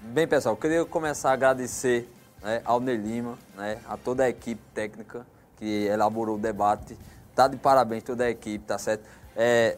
[0.00, 2.08] Bem, pessoal, eu queria começar a agradecer
[2.42, 5.26] né, ao Ney Lima, né, a toda a equipe técnica
[5.58, 6.96] que elaborou o debate.
[7.34, 9.04] Tá de parabéns toda a equipe, tá certo?
[9.36, 9.76] É,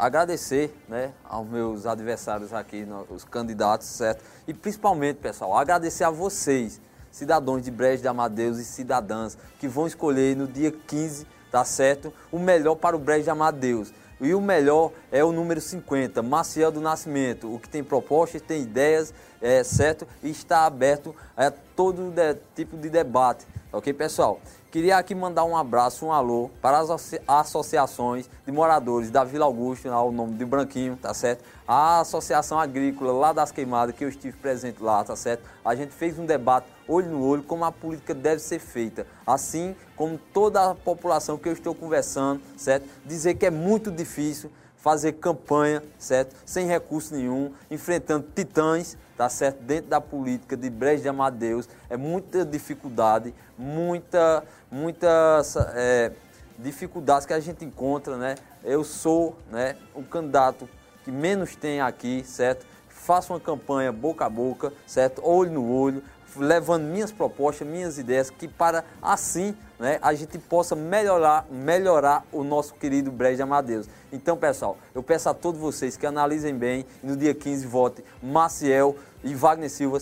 [0.00, 4.24] agradecer né, aos meus adversários aqui, os candidatos, certo?
[4.48, 9.86] E principalmente, pessoal, agradecer a vocês, cidadãos de Brejo de Amadeus e cidadãs, que vão
[9.86, 12.10] escolher no dia 15, tá certo?
[12.32, 13.92] O melhor para o Brejo de Amadeus.
[14.18, 18.62] E o melhor é o número 50, Maciel do Nascimento, o que tem propostas, tem
[18.62, 20.06] ideias, é, certo?
[20.22, 24.40] E está aberto a todo de, tipo de debate, ok, pessoal?
[24.70, 29.90] Queria aqui mandar um abraço, um alô para as associações de moradores da Vila Augusto,
[29.90, 31.42] ao nome de Branquinho, tá certo?
[31.66, 35.42] A Associação Agrícola lá das Queimadas, que eu estive presente lá, tá certo?
[35.64, 39.08] A gente fez um debate olho no olho como a política deve ser feita.
[39.26, 42.88] Assim como toda a população que eu estou conversando, certo?
[43.04, 46.34] Dizer que é muito difícil fazer campanha, certo?
[46.44, 49.62] Sem recurso nenhum, enfrentando titãs, tá certo?
[49.62, 56.12] Dentro da política de Brejo de Amadeus, é muita dificuldade, muita, muitas é,
[56.58, 58.34] dificuldades que a gente encontra, né?
[58.64, 60.68] Eu sou, né, o candidato
[61.04, 62.66] que menos tem aqui, certo?
[62.88, 65.22] Faço uma campanha boca a boca, certo?
[65.24, 66.02] Olho no olho,
[66.36, 72.44] levando minhas propostas, minhas ideias, que para assim né, a gente possa melhorar, melhorar o
[72.44, 73.88] nosso querido Brejo de Amadeus.
[74.12, 78.04] Então, pessoal, eu peço a todos vocês que analisem bem e no dia 15 votem
[78.22, 78.94] Maciel
[79.24, 79.98] e Wagner Silva.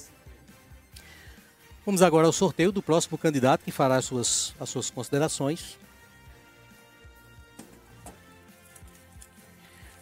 [1.86, 5.78] Vamos agora ao sorteio do próximo candidato que fará as suas, as suas considerações.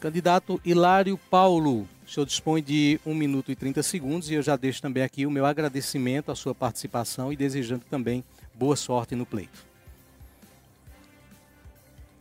[0.00, 1.86] Candidato Hilário Paulo.
[2.06, 5.26] O senhor dispõe de 1 minuto e 30 segundos e eu já deixo também aqui
[5.26, 8.24] o meu agradecimento à sua participação e desejando também
[8.54, 9.65] boa sorte no pleito.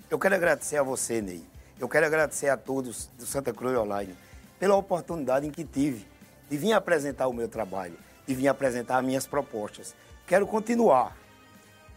[0.08, 1.44] Eu quero agradecer a você, Ney.
[1.80, 4.16] Eu quero agradecer a todos do Santa Cruz Online
[4.60, 6.06] pela oportunidade em que tive
[6.48, 9.96] de vir apresentar o meu trabalho, de vir apresentar as minhas propostas.
[10.28, 11.18] Quero continuar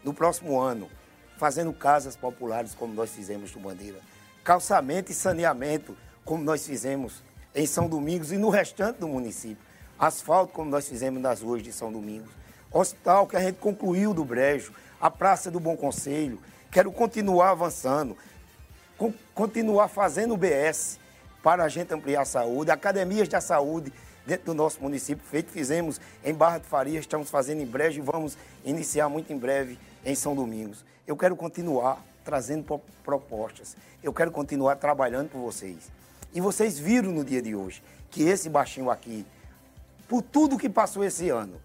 [0.03, 0.89] no próximo ano
[1.37, 3.99] fazendo casas populares como nós fizemos no Bandeira,
[4.43, 5.95] calçamento e saneamento
[6.25, 7.23] como nós fizemos
[7.53, 9.63] em São Domingos e no restante do município.
[9.99, 12.31] Asfalto, como nós fizemos nas ruas de São Domingos.
[12.71, 16.39] Hospital que a gente concluiu do Brejo, a Praça do Bom Conselho.
[16.71, 18.15] Quero continuar avançando,
[19.33, 20.99] continuar fazendo o BS
[21.41, 23.91] para a gente ampliar a saúde, academias da saúde
[24.23, 28.03] dentro do nosso município, feito fizemos em Barra de Faria, estamos fazendo em Brejo e
[28.03, 30.85] vamos iniciar muito em breve em São Domingos.
[31.07, 35.89] Eu quero continuar trazendo propostas, eu quero continuar trabalhando por vocês.
[36.31, 37.81] E vocês viram no dia de hoje
[38.11, 39.25] que esse baixinho aqui,
[40.07, 41.59] por tudo que passou esse ano,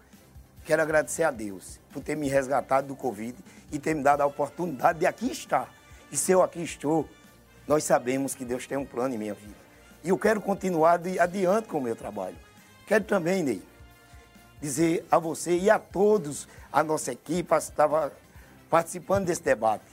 [0.65, 3.37] quero agradecer a Deus por ter me resgatado do Covid
[3.71, 5.71] e ter me dado a oportunidade de aqui estar.
[6.11, 7.07] E se eu aqui estou,
[7.67, 9.55] nós sabemos que Deus tem um plano em minha vida.
[10.03, 12.35] E eu quero continuar adiante com o meu trabalho.
[12.85, 13.63] Quero também, Ney,
[14.61, 18.11] dizer a você e a todos, a nossa equipe estava
[18.69, 19.85] participando desse debate,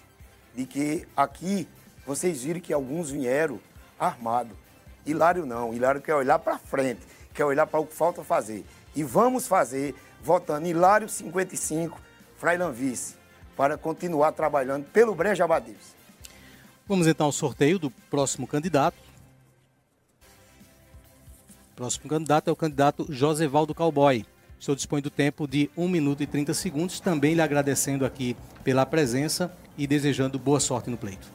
[0.54, 1.68] de que aqui
[2.06, 3.60] vocês viram que alguns vieram
[3.98, 4.56] armados.
[5.04, 7.00] Hilário não, Hilário quer olhar para frente,
[7.32, 8.64] quer olhar para o que falta fazer.
[8.94, 12.00] E vamos fazer, votando Hilário 55,
[12.38, 13.16] Frailan Vice,
[13.56, 15.94] para continuar trabalhando pelo Breja Abadeiros.
[16.86, 18.96] Vamos então ao sorteio do próximo candidato.
[21.72, 24.24] O próximo candidato é o candidato Josevaldo Cowboy.
[24.60, 28.36] O senhor dispõe do tempo de 1 minuto e 30 segundos, também lhe agradecendo aqui
[28.62, 31.26] pela presença e desejando boa sorte no pleito.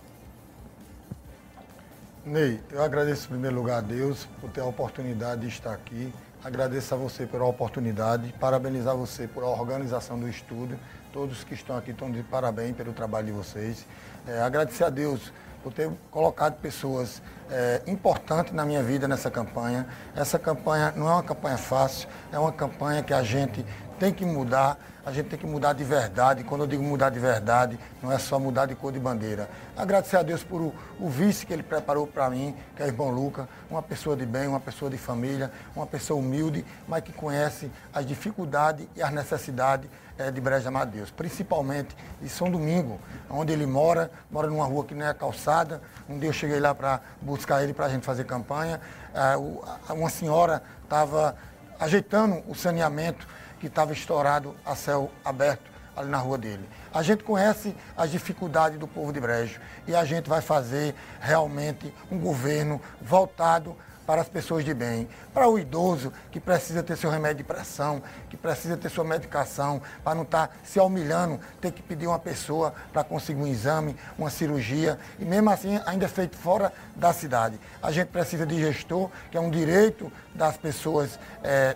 [2.23, 6.11] Ney, eu agradeço em primeiro lugar a Deus por ter a oportunidade de estar aqui.
[6.43, 10.79] Agradeço a você pela oportunidade, parabenizar você por a organização do estúdio.
[11.11, 13.85] Todos que estão aqui estão de parabéns pelo trabalho de vocês.
[14.27, 15.33] É, agradecer a Deus
[15.63, 19.87] por ter colocado pessoas é, importantes na minha vida nessa campanha.
[20.15, 23.65] Essa campanha não é uma campanha fácil, é uma campanha que a gente
[23.99, 26.43] tem que mudar, a gente tem que mudar de verdade.
[26.43, 29.49] Quando eu digo mudar de verdade, não é só mudar de cor de bandeira.
[29.75, 32.89] Agradecer a Deus por o, o vice que ele preparou para mim, que é o
[32.89, 37.11] irmão Luca, uma pessoa de bem, uma pessoa de família, uma pessoa humilde, mas que
[37.11, 42.99] conhece as dificuldades e as necessidades é, de Breja Amadeus, principalmente de São Domingo,
[43.29, 45.81] onde ele mora, mora numa rua que não é calçada.
[46.09, 48.81] Um dia eu cheguei lá para buscar ele para a gente fazer campanha.
[49.13, 51.35] É, uma senhora estava
[51.79, 53.27] ajeitando o saneamento
[53.59, 56.67] que estava estourado a céu aberto ali na rua dele.
[56.93, 61.93] A gente conhece as dificuldades do povo de Brejo e a gente vai fazer realmente
[62.11, 63.75] um governo voltado
[64.07, 68.01] para as pessoas de bem, para o idoso que precisa ter seu remédio de pressão,
[68.29, 72.17] que precisa ter sua medicação, para não estar tá se humilhando, ter que pedir uma
[72.17, 77.11] pessoa para conseguir um exame, uma cirurgia, e mesmo assim ainda é feito fora da
[77.11, 77.59] cidade.
[77.83, 81.75] A gente precisa de gestor, que é um direito das pessoas é,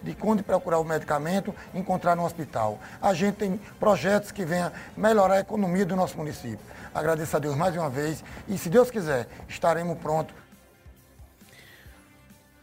[0.00, 2.78] de quando procurar o medicamento, encontrar no hospital.
[3.00, 6.60] A gente tem projetos que venham melhorar a economia do nosso município.
[6.94, 10.41] Agradeço a Deus mais uma vez e, se Deus quiser, estaremos prontos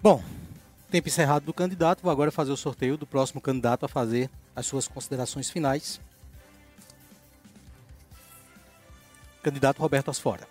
[0.02, 0.24] Bom,
[0.90, 4.66] tempo encerrado do candidato, vou agora fazer o sorteio do próximo candidato a fazer as
[4.66, 6.00] suas considerações finais.
[9.44, 10.48] Candidato Roberto Asfora.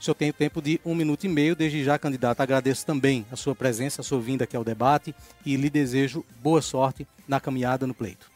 [0.00, 1.54] O senhor tem o tempo de um minuto e meio.
[1.54, 5.14] Desde já, candidato, agradeço também a sua presença, a sua vinda aqui ao debate
[5.44, 8.28] e lhe desejo boa sorte na caminhada no pleito.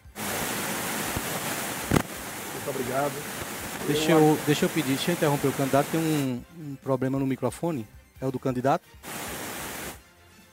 [2.55, 3.13] Muito obrigado.
[3.87, 7.27] Deixa eu, deixa eu pedir, deixa eu interromper o candidato, tem um, um problema no
[7.27, 7.85] microfone.
[8.21, 8.87] É o do candidato?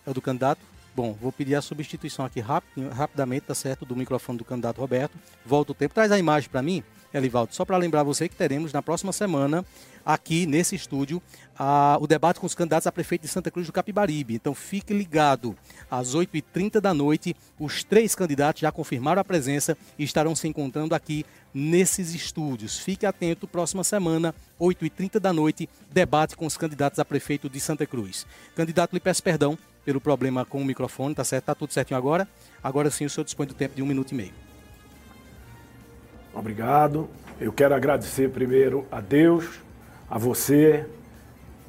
[0.06, 0.62] É o do candidato?
[0.98, 3.86] Bom, vou pedir a substituição aqui rapid, rapidamente, tá certo?
[3.86, 5.16] Do microfone do candidato Roberto.
[5.46, 5.94] Volta o tempo.
[5.94, 6.84] Traz a imagem para mim,
[7.14, 9.64] Elivaldo, só para lembrar você que teremos na próxima semana,
[10.04, 11.22] aqui nesse estúdio,
[11.56, 14.34] a, o debate com os candidatos a prefeito de Santa Cruz do Capibaribe.
[14.34, 15.56] Então fique ligado.
[15.88, 20.96] Às 8h30 da noite, os três candidatos já confirmaram a presença e estarão se encontrando
[20.96, 22.80] aqui nesses estúdios.
[22.80, 27.86] Fique atento, próxima semana, 8h30 da noite, debate com os candidatos a prefeito de Santa
[27.86, 28.26] Cruz.
[28.56, 29.56] Candidato, lhe peço perdão
[29.88, 31.46] pelo problema com o microfone, tá certo?
[31.46, 32.28] Tá tudo certinho agora?
[32.62, 34.34] Agora sim o senhor dispõe do tempo de um minuto e meio.
[36.34, 37.08] Obrigado.
[37.40, 39.62] Eu quero agradecer primeiro a Deus,
[40.10, 40.86] a você,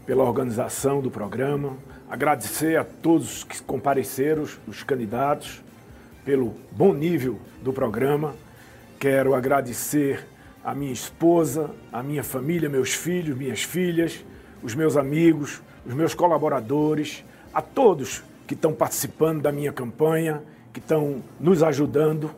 [0.05, 1.77] pela organização do programa,
[2.11, 5.63] agradecer a todos que compareceram, os candidatos,
[6.25, 8.35] pelo bom nível do programa.
[8.99, 10.27] Quero agradecer
[10.65, 14.25] a minha esposa, a minha família, meus filhos, minhas filhas,
[14.61, 17.23] os meus amigos, os meus colaboradores,
[17.53, 20.43] a todos que estão participando da minha campanha,
[20.73, 22.31] que estão nos ajudando,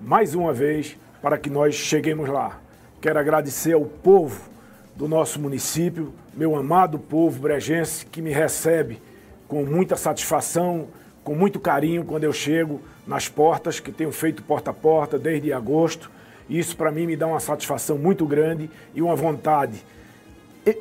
[0.00, 2.60] mais uma vez, para que nós cheguemos lá.
[3.00, 4.48] Quero agradecer ao povo
[4.94, 9.00] do nosso município, meu amado povo brejense, que me recebe
[9.46, 10.88] com muita satisfação,
[11.24, 15.52] com muito carinho quando eu chego nas portas, que tenho feito porta a porta desde
[15.52, 16.10] agosto.
[16.48, 19.84] Isso para mim me dá uma satisfação muito grande e uma vontade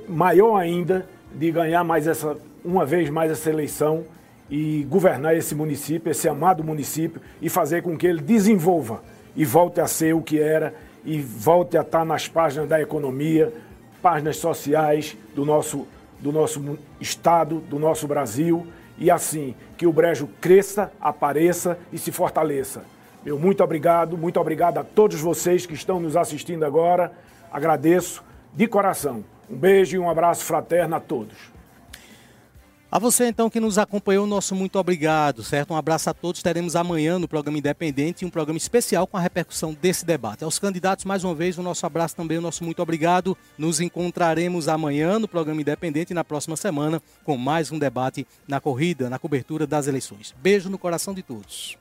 [0.07, 2.35] maior ainda de ganhar mais essa,
[2.65, 4.03] uma vez mais essa eleição
[4.49, 9.03] e governar esse município, esse amado município e fazer com que ele desenvolva
[9.35, 10.73] e volte a ser o que era
[11.05, 13.53] e volte a estar nas páginas da economia,
[14.01, 15.87] páginas sociais do nosso,
[16.19, 18.65] do nosso estado, do nosso Brasil
[18.97, 22.83] e assim que o Brejo cresça, apareça e se fortaleça.
[23.23, 27.11] Meu muito obrigado, muito obrigado a todos vocês que estão nos assistindo agora.
[27.51, 28.23] Agradeço
[28.53, 29.23] de coração.
[29.49, 31.57] Um beijo e um abraço fraterno a todos.
[32.89, 35.73] A você então que nos acompanhou, nosso muito obrigado, certo?
[35.73, 36.41] Um abraço a todos.
[36.41, 40.45] Teremos amanhã no programa Independente um programa especial com a repercussão desse debate.
[40.45, 43.37] Aos candidatos, mais uma vez, o nosso abraço também, o nosso muito obrigado.
[43.57, 48.61] Nos encontraremos amanhã no programa Independente e na próxima semana com mais um debate na
[48.61, 50.33] corrida, na cobertura das eleições.
[50.41, 51.77] Beijo no coração de todos.